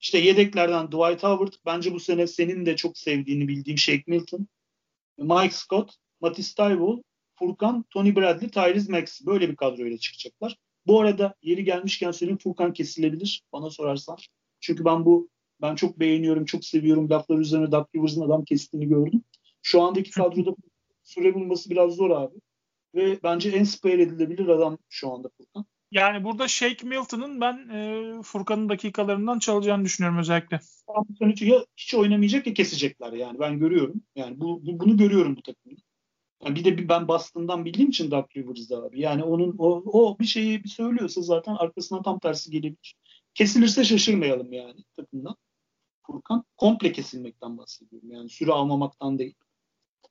[0.00, 1.52] İşte yedeklerden Dwight Howard.
[1.66, 4.48] Bence bu sene senin de çok sevdiğini bildiğim Shake Milton.
[5.18, 7.02] Mike Scott, Matisse Thybulle,
[7.38, 9.26] Furkan, Tony Bradley, Tyrese Maxey.
[9.26, 10.56] Böyle bir kadroyla çıkacaklar.
[10.86, 14.16] Bu arada yeri gelmişken söyleyeyim Furkan kesilebilir bana sorarsan.
[14.60, 15.28] Çünkü ben bu
[15.62, 17.10] ben çok beğeniyorum, çok seviyorum.
[17.10, 19.22] Laflar üzerine Doug Rivers'ın adam kestiğini gördüm.
[19.62, 20.54] Şu andaki kadroda
[21.02, 22.34] süre bulması biraz zor abi.
[22.94, 25.64] Ve bence en spare edilebilir adam şu anda Furkan.
[25.90, 30.60] Yani burada Shake Milton'ın ben e, Furkan'ın dakikalarından çalacağını düşünüyorum özellikle.
[31.40, 34.02] Ya hiç oynamayacak ya kesecekler yani ben görüyorum.
[34.16, 35.80] Yani bu, bu bunu görüyorum bu takımda.
[36.44, 39.00] Yani bir de ben Boston'dan bildiğim için Doug Rivers'da abi.
[39.00, 42.96] Yani onun o, o bir şeyi bir söylüyorsa zaten arkasından tam tersi gelebilir.
[43.36, 45.36] Kesilirse şaşırmayalım yani takımdan.
[46.06, 46.44] Furkan.
[46.56, 48.10] Komple kesilmekten bahsediyorum.
[48.10, 49.34] Yani süre almamaktan değil.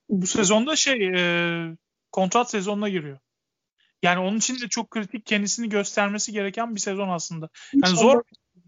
[0.09, 1.77] Bu sezonda şey e,
[2.11, 3.19] kontrat sezonuna giriyor.
[4.03, 7.49] Yani onun için de çok kritik kendisini göstermesi gereken bir sezon aslında.
[7.73, 8.23] Yani zor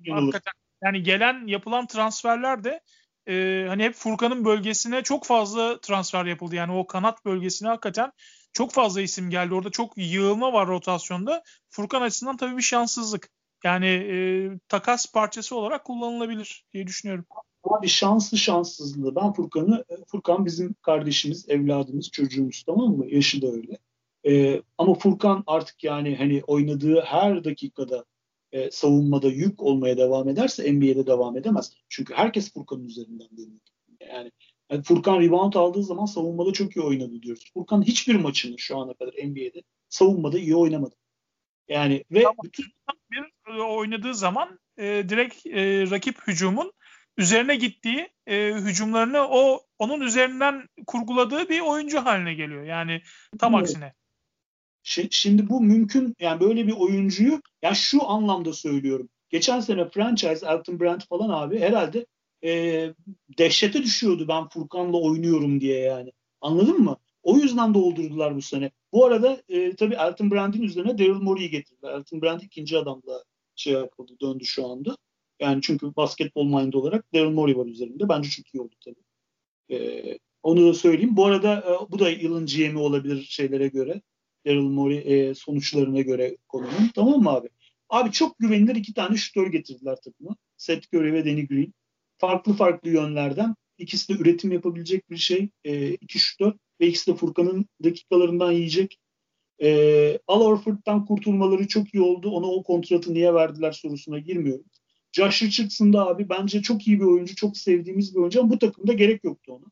[0.09, 0.53] hakikaten.
[0.83, 2.81] Yani gelen yapılan transferler de
[3.27, 6.55] e, hani hep Furkan'ın bölgesine çok fazla transfer yapıldı.
[6.55, 8.11] Yani o kanat bölgesine hakikaten
[8.53, 9.53] çok fazla isim geldi.
[9.53, 11.43] Orada çok yığılma var rotasyonda.
[11.69, 13.29] Furkan açısından tabii bir şanssızlık.
[13.63, 14.15] Yani e,
[14.69, 17.25] takas parçası olarak kullanılabilir diye düşünüyorum.
[17.63, 19.15] Abi şanslı şanssızlığı.
[19.15, 23.05] Ben Furkan'ı, Furkan bizim kardeşimiz, evladımız, çocuğumuz tamam mı?
[23.09, 23.77] Yaşı da öyle.
[24.27, 28.05] Ee, ama Furkan artık yani hani oynadığı her dakikada
[28.51, 31.73] e, savunmada yük olmaya devam ederse NBA'de devam edemez.
[31.89, 33.59] Çünkü herkes Furkan'ın üzerinden dönüyor.
[34.13, 34.31] Yani,
[34.71, 37.51] yani Furkan rebound aldığı zaman savunmada çok iyi oynadı diyoruz.
[37.53, 40.95] Furkan hiçbir maçını şu ana kadar NBA'de savunmada iyi oynamadı.
[41.69, 42.37] Yani ve tamam.
[42.43, 42.65] bütün
[43.11, 46.71] bir e, oynadığı zaman e, direkt e, rakip hücumun
[47.17, 52.63] üzerine gittiği e, hücumlarını o onun üzerinden kurguladığı bir oyuncu haline geliyor.
[52.63, 53.01] Yani
[53.39, 53.63] tam evet.
[53.63, 53.93] aksine.
[55.11, 59.09] Şimdi bu mümkün yani böyle bir oyuncuyu ya şu anlamda söylüyorum.
[59.29, 62.05] Geçen sene franchise Elton Brand falan abi herhalde
[62.43, 62.49] e,
[63.37, 66.11] dehşete düşüyordu ben Furkan'la oynuyorum diye yani.
[66.41, 66.97] Anladın mı?
[67.27, 68.71] O yüzden doldurdular bu sene.
[68.93, 71.93] Bu arada e, tabii Elton Brand'in üzerine Daryl Morey'i getirdiler.
[71.93, 73.23] Elton Brand ikinci adamla
[73.55, 74.97] şey yapıldı, döndü şu anda.
[75.39, 78.09] Yani çünkü basketbol mind olarak Daryl Morey var üzerinde.
[78.09, 79.03] Bence çok iyi oldu tabii.
[79.71, 81.17] E, onu da söyleyeyim.
[81.17, 84.01] Bu arada e, bu da yılın GM'i olabilir şeylere göre.
[84.45, 86.91] Daryl Morey e, sonuçlarına göre konunun.
[86.95, 87.49] Tamam mı abi?
[87.89, 90.35] Abi çok güvenilir iki tane şutör getirdiler takıma.
[90.57, 91.73] Seth Curry ve Danny Green.
[92.17, 93.55] Farklı farklı yönlerden.
[93.77, 95.49] İkisi de üretim yapabilecek bir şey.
[95.63, 98.99] E, iki şutör ve ikisi de Furkan'ın dakikalarından yiyecek.
[99.61, 102.29] E, Al Horford'dan kurtulmaları çok iyi oldu.
[102.29, 104.65] Ona o kontratı niye verdiler sorusuna girmiyorum.
[105.11, 107.35] Josh Richardson da abi bence çok iyi bir oyuncu.
[107.35, 109.65] Çok sevdiğimiz bir oyuncu ama bu takımda gerek yoktu ona.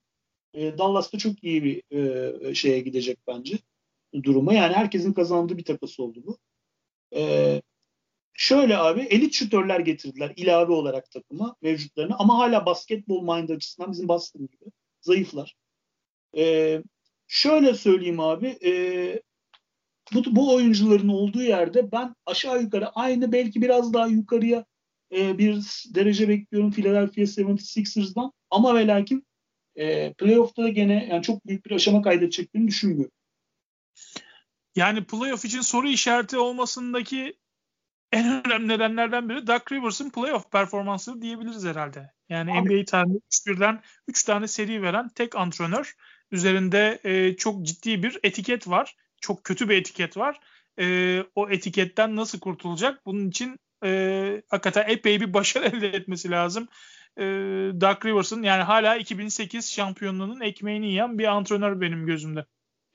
[0.53, 1.83] E, Dallas'ta çok iyi bir
[2.49, 3.57] e, şeye gidecek bence
[4.23, 4.53] duruma.
[4.53, 6.37] Yani herkesin kazandığı bir takası oldu bu.
[7.15, 7.61] Ee,
[8.35, 14.07] şöyle abi elit şutörler getirdiler ilave olarak takıma mevcutlarına ama hala basketbol mind açısından bizim
[14.07, 14.71] Boston gibi
[15.01, 15.55] zayıflar.
[16.37, 16.81] Ee,
[17.27, 18.71] şöyle söyleyeyim abi e,
[20.13, 24.65] bu, bu oyuncuların olduğu yerde ben aşağı yukarı aynı belki biraz daha yukarıya
[25.15, 25.53] e, bir
[25.95, 29.27] derece bekliyorum Philadelphia 76ers'dan ama ve lakin
[29.75, 33.11] e, playoff'ta da gene yani çok büyük bir aşama kaydedeceklerini düşünmüyorum.
[34.75, 37.37] Yani playoff için soru işareti olmasındaki
[38.11, 42.11] en önemli nedenlerden biri Doug Rivers'ın playoff performansı diyebiliriz herhalde.
[42.29, 42.61] Yani Abi.
[42.61, 45.95] NBA tarihinde 3-1'den 3 tane seri veren tek antrenör.
[46.31, 48.95] Üzerinde e, çok ciddi bir etiket var.
[49.21, 50.39] Çok kötü bir etiket var.
[50.79, 53.05] E, o etiketten nasıl kurtulacak?
[53.05, 56.67] Bunun için e, hakikaten epey bir başarı elde etmesi lazım.
[57.17, 57.23] E,
[57.81, 62.45] Doug Rivers'ın yani hala 2008 şampiyonluğunun ekmeğini yiyen bir antrenör benim gözümde.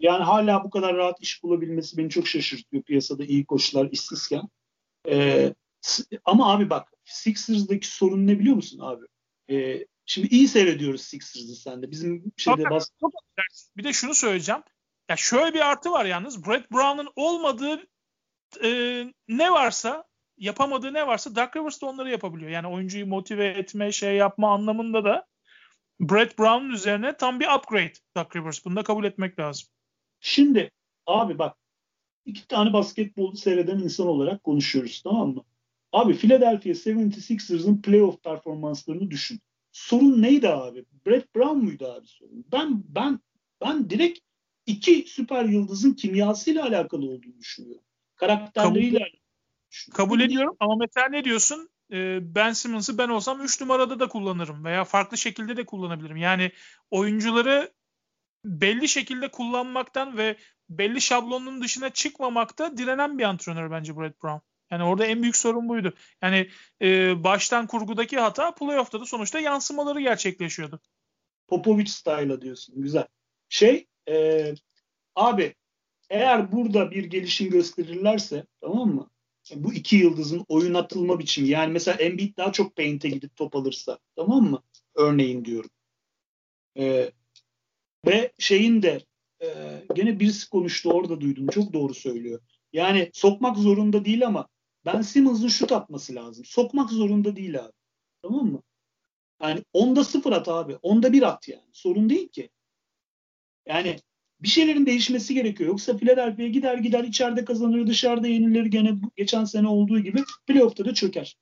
[0.00, 4.42] Yani hala bu kadar rahat iş bulabilmesi beni çok şaşırtıyor piyasada iyi koçlar işsizken.
[5.08, 5.54] Ee,
[6.24, 9.06] ama abi bak Sixers'daki sorun ne biliyor musun abi?
[9.50, 11.90] Ee, şimdi iyi seyrediyoruz Sixers'ı sende.
[11.90, 12.90] Bizim şeyde bas...
[13.76, 14.62] Bir de şunu söyleyeceğim.
[15.08, 16.46] Ya şöyle bir artı var yalnız.
[16.46, 17.86] Brett Brown'un olmadığı
[18.64, 18.68] e,
[19.28, 20.04] ne varsa
[20.38, 22.50] yapamadığı ne varsa Doug Rivers da onları yapabiliyor.
[22.50, 25.26] Yani oyuncuyu motive etme, şey yapma anlamında da
[26.00, 28.64] Brett Brown'un üzerine tam bir upgrade Doug Rivers.
[28.64, 29.68] Bunu da kabul etmek lazım.
[30.20, 30.70] Şimdi
[31.06, 31.56] abi bak
[32.30, 35.44] iki tane basketbol seyreden insan olarak konuşuyoruz tamam mı?
[35.92, 39.40] Abi Philadelphia 76ers'ın playoff performanslarını düşün.
[39.72, 40.84] Sorun neydi abi?
[41.06, 42.44] Brett Brown muydu abi sorun?
[42.52, 43.20] Ben ben
[43.60, 44.18] ben direkt
[44.66, 47.84] iki süper yıldızın kimyasıyla alakalı olduğunu düşünüyorum.
[48.16, 51.68] Karakterleriyle kabul, kabul ediyorum ama mesela ne diyorsun?
[51.92, 56.16] Ee, ben Simmons'ı ben olsam 3 numarada da kullanırım veya farklı şekilde de kullanabilirim.
[56.16, 56.52] Yani
[56.90, 57.72] oyuncuları
[58.44, 60.36] belli şekilde kullanmaktan ve
[60.70, 64.40] belli şablonun dışına çıkmamakta direnen bir antrenör bence Brett Brown.
[64.70, 65.94] Yani orada en büyük sorun buydu.
[66.22, 66.48] Yani
[66.82, 70.80] e, baştan kurgudaki hata playoff'ta da sonuçta yansımaları gerçekleşiyordu.
[71.48, 72.82] Popovic style'a diyorsun.
[72.82, 73.06] Güzel.
[73.48, 74.44] Şey e,
[75.14, 75.54] abi
[76.10, 79.10] eğer burada bir gelişim gösterirlerse tamam mı?
[79.54, 81.48] Bu iki yıldızın oyun atılma biçimi.
[81.48, 84.62] Yani mesela Embiid daha çok paint'e gidip top alırsa tamam mı?
[84.94, 85.70] Örneğin diyorum.
[86.78, 87.12] E,
[88.06, 89.00] ve şeyin de
[89.42, 89.46] e,
[89.94, 91.46] gene birisi konuştu orada duydum.
[91.46, 92.40] Çok doğru söylüyor.
[92.72, 94.48] Yani sokmak zorunda değil ama
[94.86, 96.44] Ben Simmons'ın şut atması lazım.
[96.44, 97.72] Sokmak zorunda değil abi.
[98.22, 98.62] Tamam mı?
[99.42, 100.76] Yani onda sıfır at abi.
[100.82, 101.68] Onda bir at yani.
[101.72, 102.50] Sorun değil ki.
[103.68, 103.96] Yani
[104.40, 105.70] bir şeylerin değişmesi gerekiyor.
[105.70, 110.94] Yoksa Philadelphia gider gider içeride kazanır dışarıda yenilir gene geçen sene olduğu gibi playoff'ta da
[110.94, 111.36] çöker.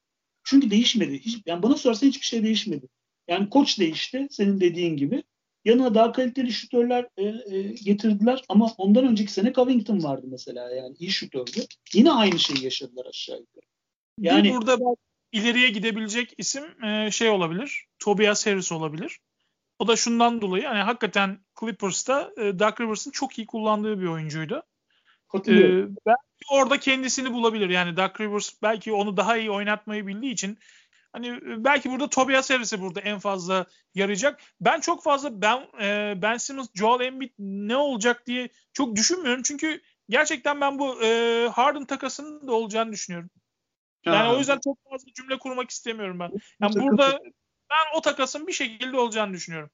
[0.45, 1.19] Çünkü değişmedi.
[1.19, 2.89] Hiç, yani bana sorarsan hiçbir şey değişmedi.
[3.29, 5.23] Yani koç değişti senin dediğin gibi.
[5.69, 10.97] Yanına daha kaliteli şutörler e, e, getirdiler ama ondan önceki sene Covington vardı mesela yani
[10.99, 11.61] iyi şutördü.
[11.95, 13.66] Yine aynı şeyi yaşadılar aşağı yukarı.
[14.19, 14.78] Yani bir burada
[15.32, 17.86] ileriye gidebilecek isim e, şey olabilir.
[17.99, 19.20] Tobias Harris olabilir.
[19.78, 24.62] O da şundan dolayı yani hakikaten Clippers'ta e, Doug Rivers'ın çok iyi kullandığı bir oyuncuydu.
[25.28, 25.93] Katılıyorum.
[25.93, 27.69] Ee, belki orada kendisini bulabilir.
[27.69, 30.59] Yani Doug Rivers belki onu daha iyi oynatmayı bildiği için
[31.12, 34.40] hani e, belki burada Tobias Harris'e burada en fazla yarayacak.
[34.60, 39.43] Ben çok fazla ben e, Ben Simmons, Joel Embiid ne olacak diye çok düşünmüyorum.
[39.43, 43.30] Çünkü gerçekten ben bu e, Harden takasının da olacağını düşünüyorum.
[44.05, 44.35] Yani ha.
[44.35, 46.32] o yüzden çok fazla cümle kurmak istemiyorum ben.
[46.62, 47.20] Yani burada
[47.70, 49.70] ben o takasın bir şekilde olacağını düşünüyorum.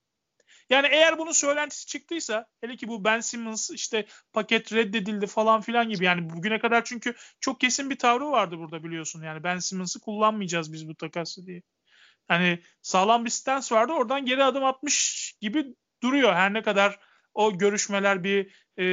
[0.70, 5.88] Yani eğer bunun söylentisi çıktıysa hele ki bu Ben Simmons işte paket reddedildi falan filan
[5.88, 9.22] gibi yani bugüne kadar çünkü çok kesin bir tavrı vardı burada biliyorsun.
[9.22, 11.62] Yani Ben Simmons'ı kullanmayacağız biz bu takası diye.
[12.28, 15.66] Hani sağlam bir stance vardı oradan geri adım atmış gibi
[16.02, 16.34] duruyor.
[16.34, 16.98] Her ne kadar
[17.34, 18.46] o görüşmeler bir
[18.76, 18.84] e,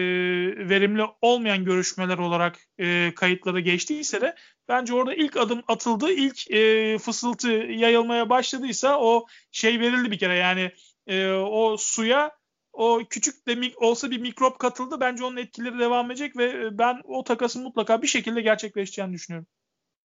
[0.70, 4.36] verimli olmayan görüşmeler olarak e, kayıtlara geçtiyse de
[4.68, 6.12] bence orada ilk adım atıldı.
[6.12, 10.72] ilk e, fısıltı yayılmaya başladıysa o şey verildi bir kere yani
[11.08, 12.32] e, o suya
[12.74, 15.00] o küçük de olsa bir mikrop katıldı.
[15.00, 19.48] Bence onun etkileri devam edecek ve e, ben o takasın mutlaka bir şekilde gerçekleşeceğini düşünüyorum.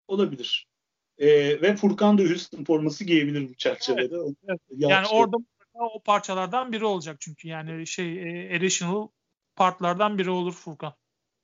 [0.09, 0.69] Olabilir.
[1.19, 1.29] E,
[1.63, 4.15] ve Furkan da Houston forması giyebilir bu çerçevede.
[4.15, 4.61] Evet, evet.
[4.71, 5.37] Yani orada
[5.75, 9.09] o parçalardan biri olacak çünkü yani şey e, additional
[9.57, 10.95] partlardan biri olur Furkan.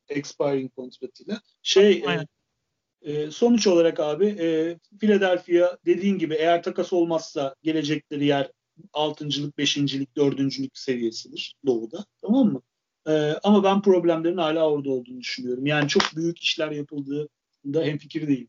[0.08, 1.40] Expiring kontratıyla.
[1.62, 2.26] Şey e,
[3.02, 8.50] e, sonuç olarak abi e, Philadelphia dediğin gibi eğer takas olmazsa gelecekleri yer
[8.92, 12.04] altıncılık, beşincilik, dördüncülük seviyesidir doğuda.
[12.22, 12.62] Tamam mı?
[13.08, 15.66] Ee, ama ben problemlerin hala orada olduğunu düşünüyorum.
[15.66, 18.46] Yani çok büyük işler yapıldığında hem fikir değil.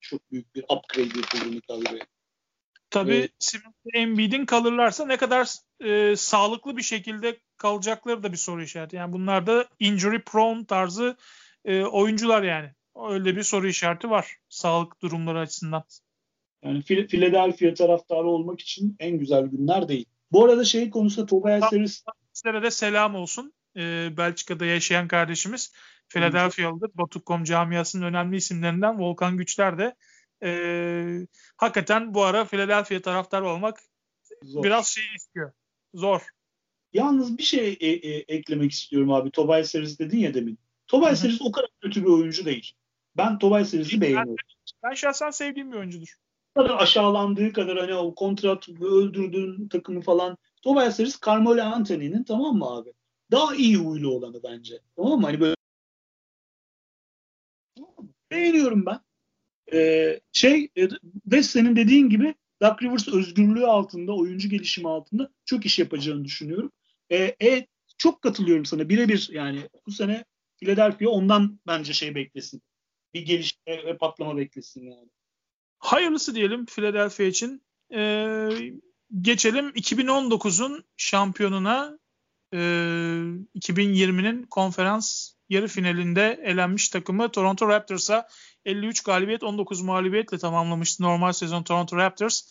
[0.00, 2.04] Çok büyük bir upgrade yapıldığını kadroya.
[2.90, 3.30] Tabii evet.
[3.38, 5.48] Simmons Embiid'in kalırlarsa ne kadar
[5.84, 8.96] e, sağlıklı bir şekilde kalacakları da bir soru işareti.
[8.96, 11.16] Yani bunlar da injury prone tarzı
[11.64, 12.70] e, oyuncular yani.
[12.96, 15.84] Öyle bir soru işareti var sağlık durumları açısından.
[16.64, 20.06] Yani Philadelphia taraftarı olmak için en güzel günler değil.
[20.32, 22.04] Bu arada şey konusunda Tobias Harris...
[22.44, 23.52] de selam olsun.
[23.76, 25.72] Ee, Belçika'da yaşayan kardeşimiz.
[26.08, 26.90] Philadelphia'lıdır.
[26.94, 29.94] Batu.com camiasının önemli isimlerinden Volkan Güçler de
[30.44, 31.26] e,
[31.56, 33.80] hakikaten bu ara Philadelphia taraftarı olmak
[34.42, 34.64] Zor.
[34.64, 35.52] biraz şey istiyor.
[35.94, 36.20] Zor.
[36.92, 39.30] Yalnız bir şey e, e, eklemek istiyorum abi.
[39.30, 40.58] Tobias Harris dedin ya demin.
[40.86, 42.72] Tobias Harris o kadar kötü bir oyuncu değil.
[43.16, 44.36] Ben Tobias Harris'i beğeniyorum.
[44.36, 46.23] Ben, ben şahsen sevdiğim bir oyuncudur
[46.54, 52.66] kadar aşağılandığı kadar hani o kontrat öldürdüğün takımı falan Tobias Harris Carmelo Anthony'nin tamam mı
[52.66, 52.92] abi?
[53.30, 54.80] Daha iyi huylu olanı bence.
[54.96, 55.26] Tamam mı?
[55.26, 55.54] Hani böyle
[58.30, 59.00] beğeniyorum ben.
[59.72, 60.88] Ee, şey e,
[61.26, 66.72] ve senin dediğin gibi Doug Rivers özgürlüğü altında, oyuncu gelişimi altında çok iş yapacağını düşünüyorum.
[67.10, 67.66] Ee, e,
[67.98, 68.88] çok katılıyorum sana.
[68.88, 70.24] Birebir yani bu sene
[70.56, 72.62] Philadelphia ondan bence şey beklesin.
[73.14, 75.08] Bir gelişme ve patlama beklesin yani.
[75.84, 77.62] Hayırlısı diyelim Philadelphia için.
[77.94, 78.48] Ee,
[79.20, 81.98] geçelim 2019'un şampiyonuna
[82.52, 88.28] e, 2020'nin konferans yarı finalinde elenmiş takımı Toronto Raptors'a
[88.64, 92.42] 53 galibiyet 19 mağlubiyetle tamamlamıştı normal sezon Toronto Raptors.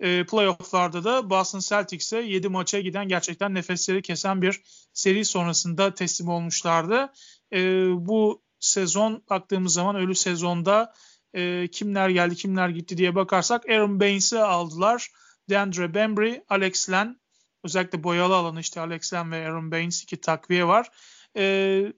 [0.00, 4.62] E, playofflarda da Boston Celtics'e 7 maça giden gerçekten nefesleri kesen bir
[4.92, 7.12] seri sonrasında teslim olmuşlardı.
[7.52, 7.58] E,
[8.06, 10.94] bu sezon baktığımız zaman ölü sezonda
[11.34, 15.08] e, kimler geldi kimler gitti diye bakarsak Aaron Baines'i aldılar.
[15.50, 17.20] DeAndre Bembry, Alex Len
[17.64, 20.90] özellikle boyalı alanı işte Alex Len ve Aaron Baines iki takviye var.
[21.36, 21.92] E,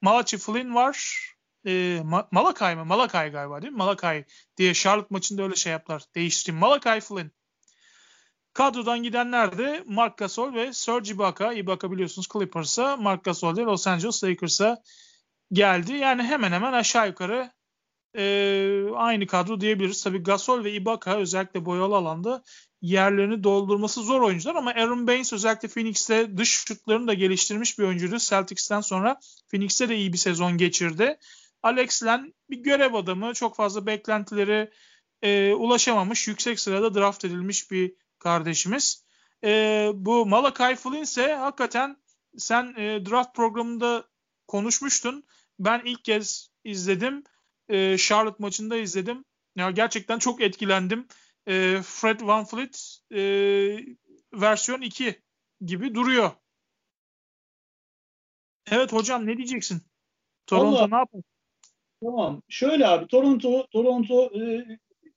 [0.00, 1.26] Malachi Flynn var.
[1.66, 1.70] E,
[2.04, 2.84] Ma- Malakai mı?
[2.84, 3.76] Malakai galiba değil mi?
[3.76, 4.24] Malakai
[4.56, 6.02] diye Charlotte maçında öyle şey yaptılar.
[6.14, 6.60] Değiştireyim.
[6.60, 7.30] Malakai Flynn.
[8.52, 11.52] Kadrodan gidenler de Mark Gasol ve Serge Ibaka.
[11.52, 14.82] Ibaka biliyorsunuz Clippers'a, Mark Gasol de Los Angeles Lakers'a
[15.52, 15.92] geldi.
[15.92, 17.50] Yani hemen hemen aşağı yukarı
[18.16, 20.04] e, aynı kadro diyebiliriz.
[20.04, 22.42] Tabii Gasol ve Ibaka özellikle boyalı alanda
[22.82, 28.18] yerlerini doldurması zor oyuncular ama Aaron Baines özellikle Phoenix'te dış şutlarını da geliştirmiş bir oyuncuydu.
[28.18, 29.20] Celtics'ten sonra
[29.50, 31.18] Phoenix'te de iyi bir sezon geçirdi.
[31.62, 33.34] Alex Len bir görev adamı.
[33.34, 34.70] Çok fazla beklentileri
[35.22, 36.28] e, ulaşamamış.
[36.28, 39.04] Yüksek sırada draft edilmiş bir kardeşimiz.
[39.44, 41.96] E, bu Malakai Flynn ise hakikaten
[42.38, 44.04] sen e, draft programında
[44.46, 45.24] konuşmuştun.
[45.58, 47.24] Ben ilk kez izledim
[47.68, 49.24] e, Charlotte maçında izledim.
[49.56, 51.08] Ya gerçekten çok etkilendim.
[51.48, 53.20] E, Fred Van Fleet e,
[54.32, 55.22] versiyon 2
[55.64, 56.30] gibi duruyor.
[58.70, 59.82] Evet hocam ne diyeceksin?
[60.46, 61.22] Toronto Allah, ne yapıyor?
[62.02, 62.42] Tamam.
[62.48, 64.66] Şöyle abi Toronto Toronto e,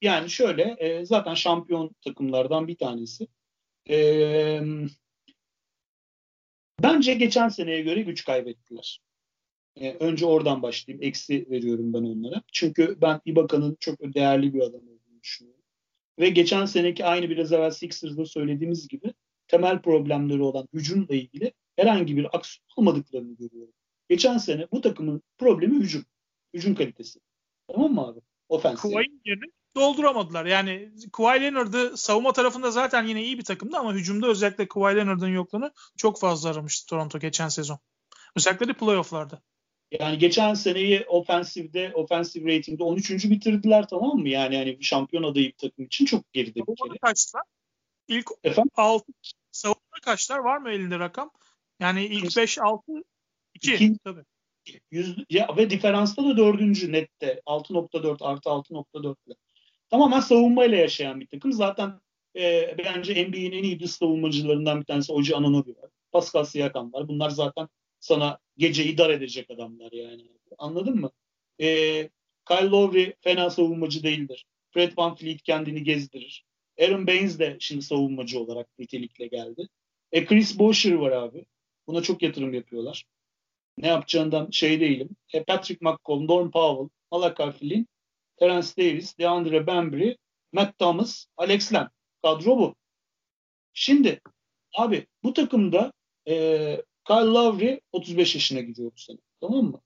[0.01, 3.27] yani şöyle e, zaten şampiyon takımlardan bir tanesi.
[3.89, 4.61] E,
[6.83, 8.99] bence geçen seneye göre güç kaybettiler.
[9.81, 11.03] E, önce oradan başlayayım.
[11.03, 12.41] Eksi veriyorum ben onlara.
[12.53, 15.63] Çünkü ben Ibaka'nın çok değerli bir adam olduğunu düşünüyorum.
[16.19, 19.13] Ve geçen seneki aynı biraz evvel Sixers'da söylediğimiz gibi
[19.47, 23.73] temel problemleri olan hücumla ilgili herhangi bir aksiyon almadıklarını görüyorum.
[24.09, 26.05] Geçen sene bu takımın problemi hücum.
[26.53, 27.19] Hücum kalitesi.
[27.67, 28.19] Tamam mı abi?
[28.49, 28.81] Ofensif.
[28.81, 30.45] Kawhi'nin yerini dolduramadılar.
[30.45, 35.27] Yani Kawhi Leonard'ı savunma tarafında zaten yine iyi bir takımdı ama hücumda özellikle Kawhi Leonard'ın
[35.27, 37.79] yokluğunu çok fazla aramıştı Toronto geçen sezon.
[38.35, 39.41] Özellikle de playoff'larda.
[39.91, 43.29] Yani geçen seneyi ofensifde, ofensif ratingde 13.
[43.29, 44.29] bitirdiler tamam mı?
[44.29, 46.97] Yani yani şampiyon adayı bir takım için çok geride bir kere.
[47.01, 47.43] kaçtılar?
[48.07, 48.71] İlk Efendim?
[48.75, 49.05] 6
[49.51, 51.31] savunma kaçlar var mı elinde rakam?
[51.79, 53.03] Yani ilk 5 6
[53.53, 54.23] 2 tabii.
[54.91, 59.35] 100, ya, ve diferansta da dördüncü nette 6.4 artı 6.4 ile.
[59.89, 61.53] Tamamen savunmayla yaşayan bir takım.
[61.53, 61.99] Zaten
[62.35, 65.89] e, bence NBA'nin en iyi savunmacılarından bir tanesi Oji Ananobi var.
[66.11, 67.07] Pascal Siakam var.
[67.07, 67.67] Bunlar zaten
[67.99, 70.27] sana geceyi dar edecek adamlar yani.
[70.57, 71.11] Anladın mı?
[71.61, 71.67] E,
[72.47, 74.45] Kyle Lowry fena savunmacı değildir.
[74.71, 76.45] Fred Van Fleet kendini gezdirir.
[76.81, 79.67] Aaron Baines de şimdi savunmacı olarak nitelikle geldi.
[80.11, 81.45] E Chris Boshir var abi.
[81.87, 83.05] Buna çok yatırım yapıyorlar.
[83.77, 85.09] Ne yapacağından şey değilim.
[85.33, 87.87] E Patrick McCall, Norm Powell, Malachi Flynn,
[88.37, 90.17] Terence Davis, DeAndre Bembry,
[90.51, 91.89] Matt Thomas, Alex Len.
[92.23, 92.75] Kadro bu.
[93.73, 94.21] Şimdi
[94.73, 95.93] abi bu takımda
[96.27, 99.17] e, Kyle Lowry 35 yaşına gidiyor bu sene.
[99.41, 99.81] Tamam mı?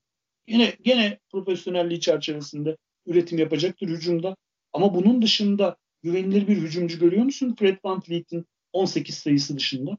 [0.47, 4.35] Yine gene profesyonelliği çerçevesinde üretim yapacaktır hücumda.
[4.73, 9.97] Ama bunun dışında güvenilir bir hücumcu görüyor musun Fred Van Vliet'in 18 sayısı dışında?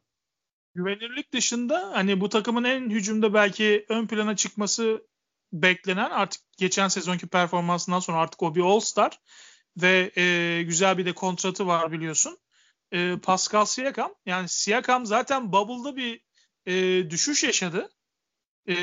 [0.74, 5.06] Güvenilirlik dışında hani bu takımın en hücumda belki ön plana çıkması
[5.52, 9.20] beklenen artık geçen sezonki performansından sonra artık o bir All-Star
[9.76, 12.38] ve e, güzel bir de kontratı var biliyorsun.
[12.92, 16.20] E, Pascal Siakam yani Siakam zaten Bubble'da bir
[16.66, 17.90] e, düşüş yaşadı.
[18.68, 18.74] E,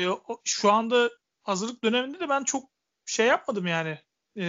[0.44, 1.10] şu anda
[1.42, 2.70] hazırlık döneminde de ben çok
[3.04, 3.98] şey yapmadım yani.
[4.36, 4.46] E,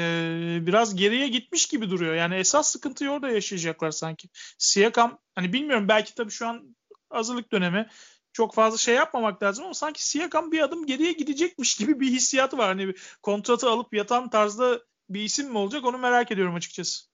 [0.61, 2.15] biraz geriye gitmiş gibi duruyor.
[2.15, 4.29] Yani esas sıkıntıyı orada yaşayacaklar sanki.
[4.57, 6.75] Siakam hani bilmiyorum belki tabii şu an
[7.09, 7.87] hazırlık dönemi
[8.33, 12.57] çok fazla şey yapmamak lazım ama sanki Siakam bir adım geriye gidecekmiş gibi bir hissiyatı
[12.57, 12.67] var.
[12.67, 17.05] Hani kontratı alıp yatan tarzda bir isim mi olacak onu merak ediyorum açıkçası.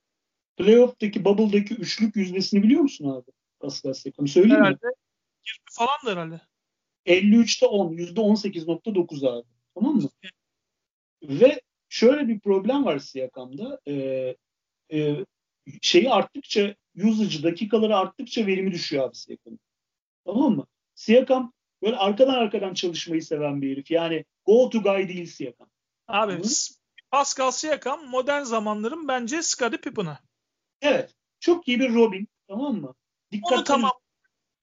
[0.58, 3.32] Playoff'taki Bubble'daki üçlük yüzdesini biliyor musun abi?
[3.60, 4.92] Pascal Siakam söyleyeyim herhalde, mi?
[5.48, 6.42] 20 falan da herhalde.
[7.06, 9.48] 53'te 10, %18.9 abi.
[9.76, 10.10] Tamam mı?
[11.24, 13.80] Ve şöyle bir problem var Siakam'da.
[13.88, 14.36] Ee,
[14.94, 15.26] e,
[15.82, 19.60] şeyi arttıkça usage dakikaları arttıkça verimi düşüyor abi Siakam'ın.
[20.26, 20.68] Tamam mı?
[20.96, 23.92] Siakam böyle arkadan arkadan çalışmayı seven bir herif.
[23.92, 25.70] Yani go to guy değil Siakam.
[26.08, 26.52] Abi Anladın?
[27.12, 30.18] Pascal Siakam modern zamanların bence Scottie Pippen'ı.
[30.82, 31.16] Evet.
[31.40, 32.28] Çok iyi bir Robin.
[32.48, 32.96] Tamam mı?
[33.32, 33.92] Dikkatli Onu tamam.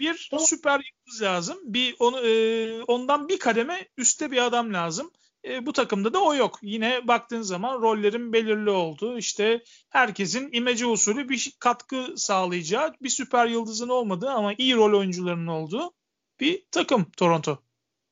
[0.00, 1.58] Bir süper yıldız lazım.
[1.64, 5.10] Bir onu e, ondan bir kademe üstte bir adam lazım.
[5.44, 6.58] E, bu takımda da o yok.
[6.62, 13.46] Yine baktığın zaman rollerin belirli olduğu işte herkesin imece usulü bir katkı sağlayacağı bir süper
[13.46, 15.92] yıldızın olmadığı ama iyi rol oyuncularının olduğu
[16.40, 17.58] bir takım Toronto.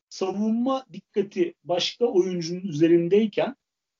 [0.09, 3.55] Savunma dikkati başka oyuncunun üzerindeyken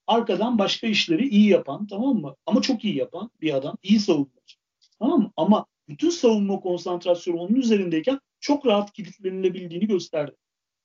[0.07, 2.35] arkadan başka işleri iyi yapan tamam mı?
[2.45, 3.77] Ama çok iyi yapan bir adam.
[3.83, 4.55] iyi savunmacı.
[4.99, 5.31] Tamam mı?
[5.37, 10.35] Ama bütün savunma konsantrasyonu onun üzerindeyken çok rahat kilitlenilebildiğini gösterdi.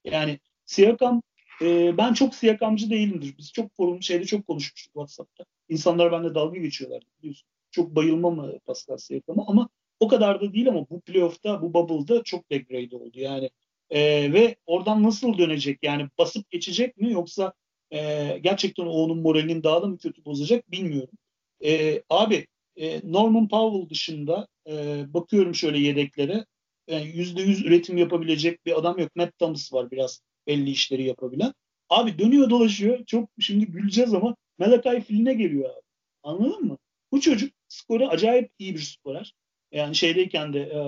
[0.04, 1.22] Yani Siakam
[1.62, 3.34] e, ben çok Siakamcı değilimdir.
[3.38, 5.44] Biz çok forum şeyde çok konuşmuştuk WhatsApp'ta.
[5.68, 7.48] İnsanlar bende dalga geçiyorlar biliyorsun.
[7.70, 9.68] Çok bayılmam Pascal Siakam'a ama
[10.00, 13.20] o kadar da değil ama bu playoff'ta, bu bubble'da çok degrade oldu.
[13.20, 13.50] Yani
[13.90, 15.78] e, ve oradan nasıl dönecek?
[15.82, 17.52] Yani basıp geçecek mi yoksa
[17.90, 17.98] e,
[18.42, 21.18] gerçekten onun moralinin daha da mı kötü bozacak bilmiyorum.
[21.64, 22.46] E, abi
[22.78, 26.44] e, Norman Powell dışında e, bakıyorum şöyle yedeklere
[26.88, 29.16] yüzde yüz üretim yapabilecek bir adam yok.
[29.16, 31.52] Matt Thomas var biraz belli işleri yapabilen.
[31.88, 33.04] Abi dönüyor dolaşıyor.
[33.04, 35.80] Çok şimdi güleceğiz ama Malakai Flynn'e geliyor abi.
[36.22, 36.78] Anladın mı?
[37.12, 39.32] Bu çocuk skoru acayip iyi bir skorer.
[39.72, 40.80] Yani şeydeyken de e,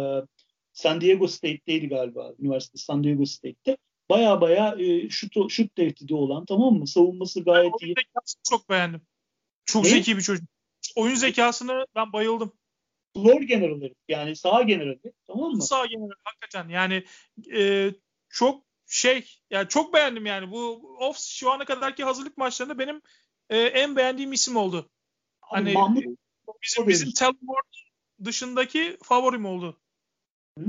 [0.73, 2.35] San Diego State'teydi galiba.
[2.39, 3.77] Üniversite San Diego State'te.
[4.11, 6.87] Baya baya e, şut, şut tehdidi olan tamam mı?
[6.87, 7.95] Savunması gayet ben iyi.
[8.51, 9.01] Çok beğendim.
[9.65, 9.91] Çok ne?
[9.91, 10.49] zeki bir çocuk.
[10.97, 12.53] Oyun zekasını ben bayıldım.
[13.15, 15.63] Floor generali yani sağ generali tamam mı?
[15.63, 17.05] Sağ generali hakikaten yani
[17.55, 17.91] e,
[18.29, 23.03] çok şey yani çok beğendim yani bu off şu ana kadarki hazırlık maçlarında benim
[23.51, 24.91] e, en beğendiğim isim oldu.
[25.41, 26.05] Hani Mahmut,
[26.63, 27.73] bizim bizim Telford
[28.25, 29.81] dışındaki favorim oldu.
[30.59, 30.65] Hı?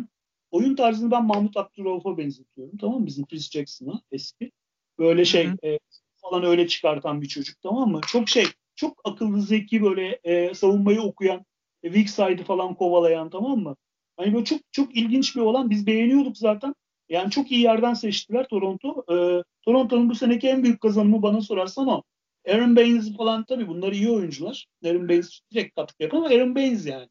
[0.52, 2.77] Oyun tarzını ben Mahmut Abdurrauf'a benzetiyorum.
[2.77, 3.06] Tamam mı?
[3.06, 4.52] Bizim Chris Jackson'a eski.
[4.99, 5.80] Böyle şey e,
[6.15, 8.02] falan öyle çıkartan bir çocuk tamam mı?
[8.07, 8.45] Çok şey
[8.82, 11.45] çok akıllı, zeki böyle e, savunmayı okuyan,
[11.84, 13.76] e, weak side'ı falan kovalayan tamam mı?
[14.18, 16.76] Hani böyle çok çok ilginç bir olan biz beğeniyorduk zaten.
[17.10, 19.03] Yani çok iyi yerden seçtiler Toronto.
[19.12, 22.03] Ee, Toronto'nun bu seneki en büyük kazanımı bana sorarsan o.
[22.49, 24.68] Aaron Baines falan tabii bunlar iyi oyuncular.
[24.86, 27.10] Aaron Baines direkt katkı yapar ama Aaron Baines yani.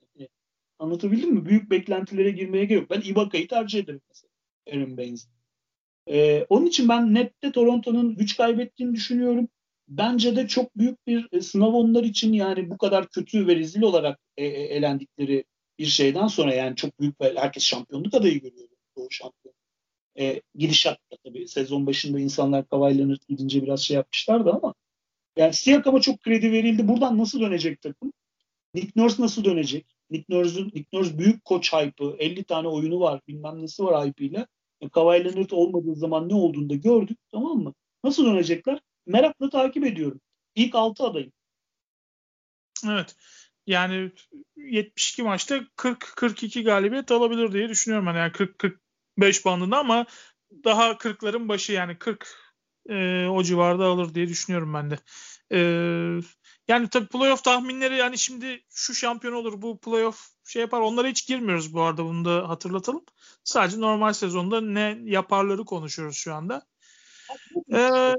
[0.78, 1.44] Anlatabildim mi?
[1.46, 2.90] Büyük beklentilere girmeye gerek yok.
[2.90, 4.30] Ben Ibaka'yı tercih ederim mesela.
[4.72, 5.28] Aaron Baines.
[6.08, 9.48] Ee, onun için ben nette Toronto'nun güç kaybettiğini düşünüyorum.
[9.90, 13.82] Bence de çok büyük bir e, sınav onlar için yani bu kadar kötü ve rezil
[13.82, 15.44] olarak e, e, elendikleri
[15.78, 18.68] bir şeyden sonra yani çok büyük ve herkes şampiyonluk adayı görüyor.
[18.96, 19.54] Doğu şampiyon.
[20.18, 24.74] E, gidişat tabii sezon başında insanlar Leonard gidince biraz şey yapmışlardı ama
[25.36, 26.88] yani Siakam'a çok kredi verildi.
[26.88, 28.12] Buradan nasıl dönecek takım?
[28.74, 29.86] Nick Nurse nasıl dönecek?
[30.10, 32.16] Nick Nurse'un Nick Nurse büyük koç hype'ı.
[32.18, 33.20] 50 tane oyunu var.
[33.28, 34.46] Bilmem nesi var hype'ıyla.
[34.80, 37.18] E, Kawhi Leonard olmadığı zaman ne olduğunu da gördük.
[37.32, 37.74] Tamam mı?
[38.04, 38.80] Nasıl dönecekler?
[39.06, 40.20] Merakla takip ediyorum.
[40.54, 41.32] İlk 6 adayım.
[42.86, 43.16] Evet.
[43.66, 44.12] Yani
[44.56, 48.06] 72 maçta 40-42 galibiyet alabilir diye düşünüyorum.
[48.06, 50.06] Yani, yani 40-45 bandında ama
[50.64, 52.36] daha 40'ların başı yani 40
[52.88, 54.98] e, o civarda alır diye düşünüyorum ben de.
[55.52, 55.58] E,
[56.68, 61.26] yani tabii playoff tahminleri yani şimdi şu şampiyon olur bu playoff şey yapar onlara hiç
[61.26, 63.04] girmiyoruz bu arada bunu da hatırlatalım.
[63.44, 66.66] Sadece normal sezonda ne yaparları konuşuyoruz şu anda.
[67.72, 68.14] Ee,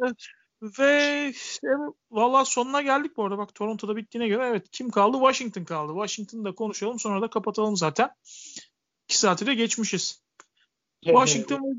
[0.61, 1.33] ve
[1.63, 3.37] evet, valla sonuna geldik bu arada.
[3.37, 5.17] Bak Toronto'da bittiğine göre evet kim kaldı?
[5.17, 5.93] Washington kaldı.
[5.93, 8.09] Washington'da konuşalım sonra da kapatalım zaten.
[9.07, 10.21] 2 saati de geçmişiz.
[11.03, 11.77] Washington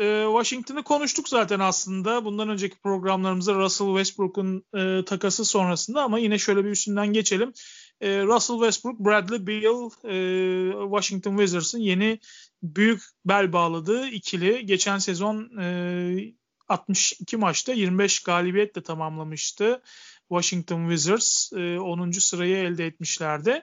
[0.00, 2.24] e, Washington'ı konuştuk zaten aslında.
[2.24, 7.52] Bundan önceki programlarımızda Russell Westbrook'un e, takası sonrasında ama yine şöyle bir üstünden geçelim.
[8.00, 12.18] E, Russell Westbrook, Bradley Beal, e, Washington Wizards'ın yeni
[12.62, 14.66] büyük bel bağladığı ikili.
[14.66, 16.38] Geçen sezon e,
[16.68, 19.82] 62 maçta 25 galibiyetle tamamlamıştı.
[20.28, 22.10] Washington Wizards e, 10.
[22.10, 23.62] sırayı elde etmişlerdi.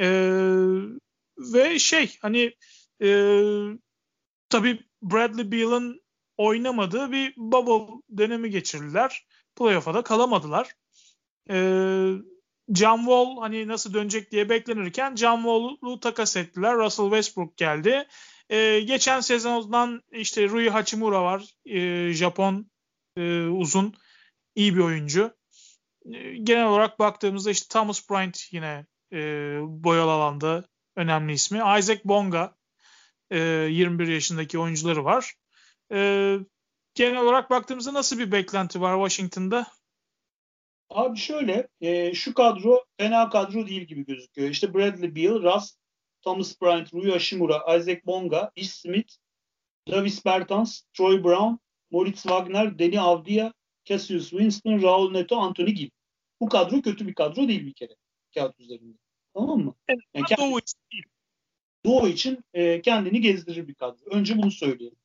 [0.00, 0.08] E,
[1.38, 2.54] ve şey hani
[3.02, 3.38] e,
[4.48, 6.02] tabii Bradley Beal'ın
[6.36, 9.26] oynamadığı bir bubble dönemi geçirdiler.
[9.56, 10.72] Playoff'a da kalamadılar.
[11.50, 11.56] E,
[12.74, 16.76] John Wall hani nasıl dönecek diye beklenirken John Wall'u takas ettiler.
[16.76, 18.08] Russell Westbrook geldi.
[18.52, 21.54] Ee, geçen sezondan işte Rui Hachimura var.
[21.66, 22.70] Ee, Japon
[23.16, 23.94] e, uzun
[24.54, 25.36] iyi bir oyuncu.
[26.12, 29.18] Ee, genel olarak baktığımızda işte Thomas Bryant yine e,
[29.62, 30.64] boyalı alanda
[30.96, 31.58] önemli ismi.
[31.78, 32.54] Isaac Bonga
[33.30, 35.34] e, 21 yaşındaki oyuncuları var.
[35.92, 36.38] E,
[36.94, 39.66] genel olarak baktığımızda nasıl bir beklenti var Washington'da?
[40.90, 44.50] Abi şöyle, e, şu kadro fena kadro değil gibi gözüküyor.
[44.50, 45.81] İşte Bradley Beal, Russ,
[46.22, 49.16] Thomas Bryant, Rui Hashimura, Isaac Bonga, Ish Smith,
[49.88, 51.58] Davis Bertans, Troy Brown,
[51.90, 53.52] Moritz Wagner, Deni Avdia,
[53.84, 55.90] Cassius Winston, Raul Neto, Anthony Gill.
[56.40, 57.96] Bu kadro kötü bir kadro değil bir kere
[58.34, 58.98] kağıt üzerinde.
[59.34, 59.74] Tamam mı?
[59.88, 61.04] Evet, yani Doğu için değil.
[61.84, 64.04] Doğu için e, kendini gezdirir bir kadro.
[64.10, 64.96] Önce bunu söyleyeyim.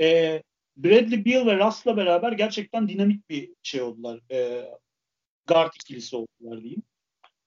[0.00, 0.42] E,
[0.76, 4.20] Bradley Beal ve Russ'la beraber gerçekten dinamik bir şey oldular.
[4.30, 4.68] E,
[5.46, 6.82] guard ikilisi oldular diyeyim.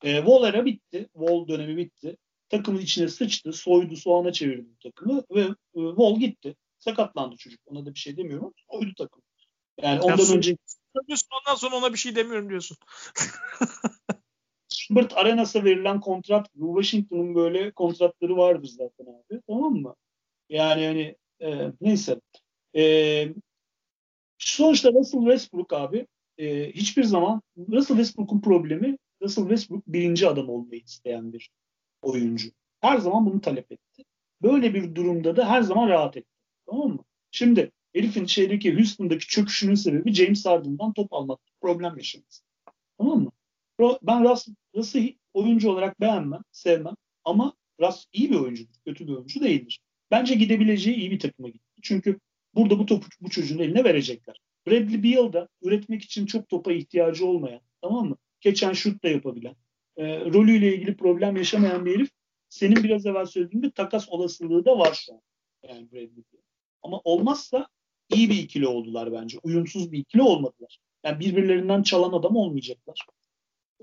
[0.04, 1.10] E, Wall bitti.
[1.14, 2.18] Wall dönemi bitti
[2.54, 6.56] takımın içine sıçtı, soydu, soğana çevirdi bu takımı ve e, Vol gitti.
[6.80, 7.60] Sakatlandı çocuk.
[7.66, 8.54] Ona da bir şey demiyorum.
[8.72, 9.22] Soydu takım.
[9.82, 10.58] Yani ondan ya, önce
[11.32, 12.78] ondan sonra ona bir şey demiyorum diyorsun.
[14.70, 19.42] Schubert Arenas'a verilen kontrat Washington'un böyle kontratları vardır zaten abi.
[19.48, 19.96] Tamam mı?
[20.50, 22.22] Yani hani e, neyse.
[22.76, 22.84] E,
[24.38, 26.08] sonuçta Russell Westbrook abi
[26.38, 31.50] e, hiçbir zaman Russell Westbrook'un problemi Russell Westbrook birinci adam olmayı isteyen bir
[32.04, 32.50] oyuncu.
[32.80, 34.04] Her zaman bunu talep etti.
[34.42, 36.30] Böyle bir durumda da her zaman rahat etti.
[36.66, 37.04] Tamam mı?
[37.32, 42.44] Şimdi herifin şeydeki Houston'daki çöküşünün sebebi James Harden'dan top almak problem yaşaması.
[42.98, 43.32] Tamam mı?
[44.02, 45.00] Ben Russ, Russ'ı
[45.34, 49.80] oyuncu olarak beğenmem, sevmem ama Russ iyi bir oyuncudur, kötü bir oyuncu değildir.
[50.12, 51.82] Bence gidebileceği iyi bir takıma gitti.
[51.82, 52.20] Çünkü
[52.56, 54.42] burada bu topu bu çocuğun eline verecekler.
[54.68, 58.18] Bradley Beal da üretmek için çok topa ihtiyacı olmayan, tamam mı?
[58.42, 59.56] Geçen şut da yapabilen,
[59.98, 62.10] e, rolüyle ilgili problem yaşamayan bir herif
[62.50, 65.22] senin biraz evvel söylediğin gibi takas olasılığı da var şu an.
[65.70, 66.24] Yani Bradley.
[66.84, 67.68] Ama olmazsa
[68.14, 69.38] iyi bir ikili oldular bence.
[69.44, 70.80] Uyumsuz bir ikili olmadılar.
[71.04, 73.06] Yani birbirlerinden çalan adam olmayacaklar.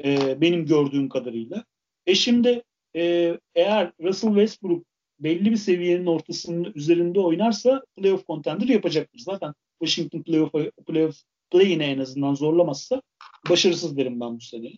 [0.04, 1.64] E, benim gördüğüm kadarıyla.
[2.06, 2.62] E şimdi
[2.96, 4.84] e, eğer Russell Westbrook
[5.20, 9.18] belli bir seviyenin ortasının üzerinde oynarsa playoff contender yapacaktır.
[9.18, 10.52] Zaten Washington playoff,
[10.86, 11.16] playoff
[11.50, 13.02] play'ine en azından zorlamazsa
[13.50, 14.72] başarısız derim ben bu sene.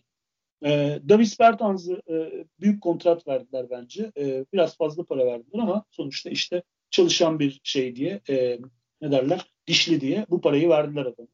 [0.65, 4.11] E, Davis Bertans'ı e, büyük kontrat verdiler bence.
[4.17, 8.59] E, biraz fazla para verdiler ama sonuçta işte çalışan bir şey diye e,
[9.01, 11.27] ne derler dişli diye bu parayı verdiler adama.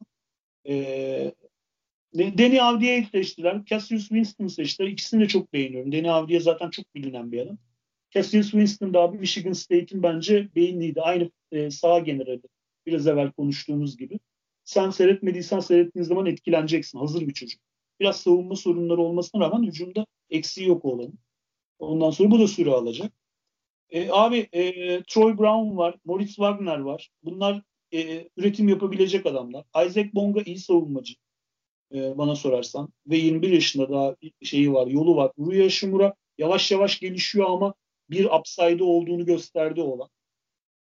[0.68, 1.32] E,
[2.18, 3.66] Danny Avdia'yı seçtiler.
[3.66, 4.88] Cassius Winston seçtiler.
[4.88, 5.92] İkisini de çok beğeniyorum.
[5.92, 7.58] Danny Avdia zaten çok bilinen bir adam.
[8.12, 11.02] Cassius Winston da abi Michigan State'in bence beyinliydi.
[11.02, 12.42] Aynı e, sağ generali.
[12.86, 14.20] Biraz evvel konuştuğumuz gibi.
[14.64, 17.00] Sen seyretmediysen seyrettiğin zaman etkileneceksin.
[17.00, 17.62] Hazır bir çocuk.
[18.00, 21.14] Biraz savunma sorunları olmasına rağmen hücumda eksiği yok olan.
[21.80, 23.14] Ondan sonra bu da süre alacak.
[23.90, 24.64] E, abi e,
[25.04, 27.10] Troy Brown var, Moritz Wagner var.
[27.24, 27.62] Bunlar
[27.94, 29.66] e, üretim yapabilecek adamlar.
[29.88, 31.14] Isaac Bonga iyi savunmacı
[31.94, 32.90] e, bana sorarsan.
[33.08, 35.32] Ve 21 yaşında daha şeyi var, yolu var.
[35.40, 37.74] Rüya Shimura yavaş yavaş gelişiyor ama
[38.10, 40.10] bir upside olduğunu gösterdi olan.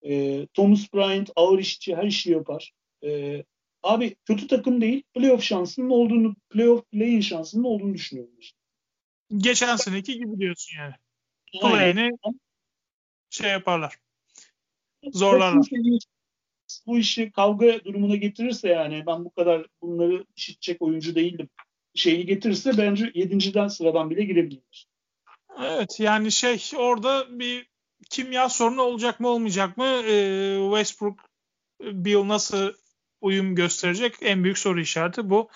[0.06, 2.74] E, Thomas Bryant ağır işçi, her işi yapar.
[3.04, 3.44] E,
[3.84, 8.34] abi kötü takım değil, playoff şansının olduğunu, playoff play-in şansının olduğunu düşünüyorum.
[8.40, 8.58] Işte.
[9.38, 10.94] Geçen seneki gibi diyorsun yani.
[11.62, 12.12] Play-in'i
[13.30, 13.98] şey yaparlar.
[15.14, 15.68] Zorlarlar.
[16.88, 21.50] Bu işi kavga durumuna getirirse yani ben bu kadar bunları işitecek oyuncu değildim.
[21.96, 24.88] Şeyi getirirse bence yedinciden sıradan bile girebilir.
[25.60, 27.70] Evet yani şey orada bir
[28.10, 29.86] kimya sorunu olacak mı olmayacak mı?
[29.86, 31.20] Ee, Westbrook
[31.82, 32.74] Bill nasıl
[33.22, 34.16] uyum gösterecek?
[34.22, 35.50] En büyük soru işareti bu.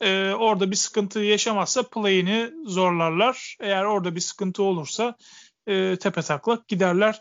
[0.00, 3.56] Ee, orada bir sıkıntı yaşamazsa play'ini zorlarlar.
[3.60, 5.16] Eğer orada bir sıkıntı olursa
[5.66, 7.20] e, tepe taklak giderler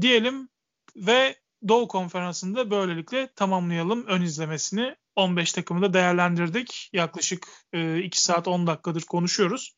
[0.00, 0.48] diyelim
[0.96, 1.36] ve
[1.68, 4.96] Doğu Konferansı'nda böylelikle tamamlayalım ön izlemesini.
[5.16, 6.90] 15 takımı da değerlendirdik.
[6.92, 9.76] Yaklaşık e, 2 saat 10 dakikadır konuşuyoruz.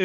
[0.00, 0.04] E,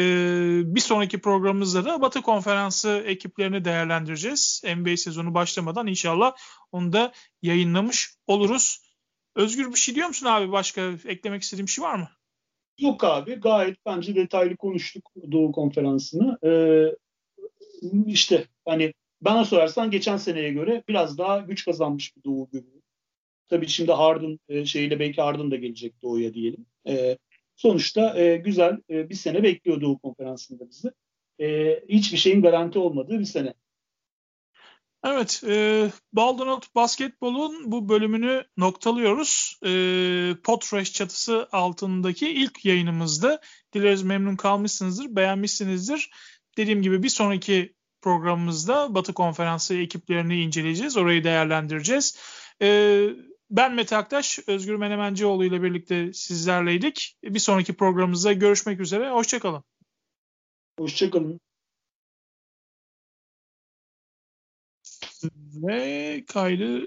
[0.64, 4.62] bir sonraki programımızda da Batı Konferansı ekiplerini değerlendireceğiz.
[4.76, 6.32] NBA sezonu başlamadan inşallah
[6.72, 7.12] onu da
[7.42, 8.87] yayınlamış oluruz.
[9.34, 10.52] Özgür bir şey diyor musun abi?
[10.52, 12.08] Başka eklemek istediğim şey var mı?
[12.78, 13.34] Yok abi.
[13.34, 16.38] Gayet bence detaylı konuştuk Doğu Konferansı'nı.
[16.44, 16.96] Ee,
[18.06, 22.82] işte hani bana sorarsan geçen seneye göre biraz daha güç kazanmış bir Doğu görünüyor.
[23.48, 26.66] Tabii şimdi Harden e, şeyle belki Harden da gelecek Doğu'ya diyelim.
[26.88, 27.18] E,
[27.56, 30.92] sonuçta e, güzel e, bir sene bekliyor Doğu Konferansı'nda bizi.
[31.40, 33.54] E, hiçbir şeyin garanti olmadığı bir sene.
[35.04, 39.58] Evet, e, Baldonot Basketbol'un bu bölümünü noktalıyoruz.
[39.64, 39.70] E,
[40.44, 43.40] Potrash çatısı altındaki ilk yayınımızda.
[43.74, 46.10] Dileriz memnun kalmışsınızdır, beğenmişsinizdir.
[46.56, 50.96] Dediğim gibi bir sonraki programımızda Batı Konferansı ekiplerini inceleyeceğiz.
[50.96, 52.18] Orayı değerlendireceğiz.
[52.62, 53.08] Ee,
[53.50, 57.16] ben Mete Aktaş, Özgür Menemencioğlu ile birlikte sizlerleydik.
[57.24, 59.10] Bir sonraki programımızda görüşmek üzere.
[59.10, 59.64] Hoşçakalın.
[60.78, 61.40] Hoşçakalın.
[65.62, 66.86] Ve kaydı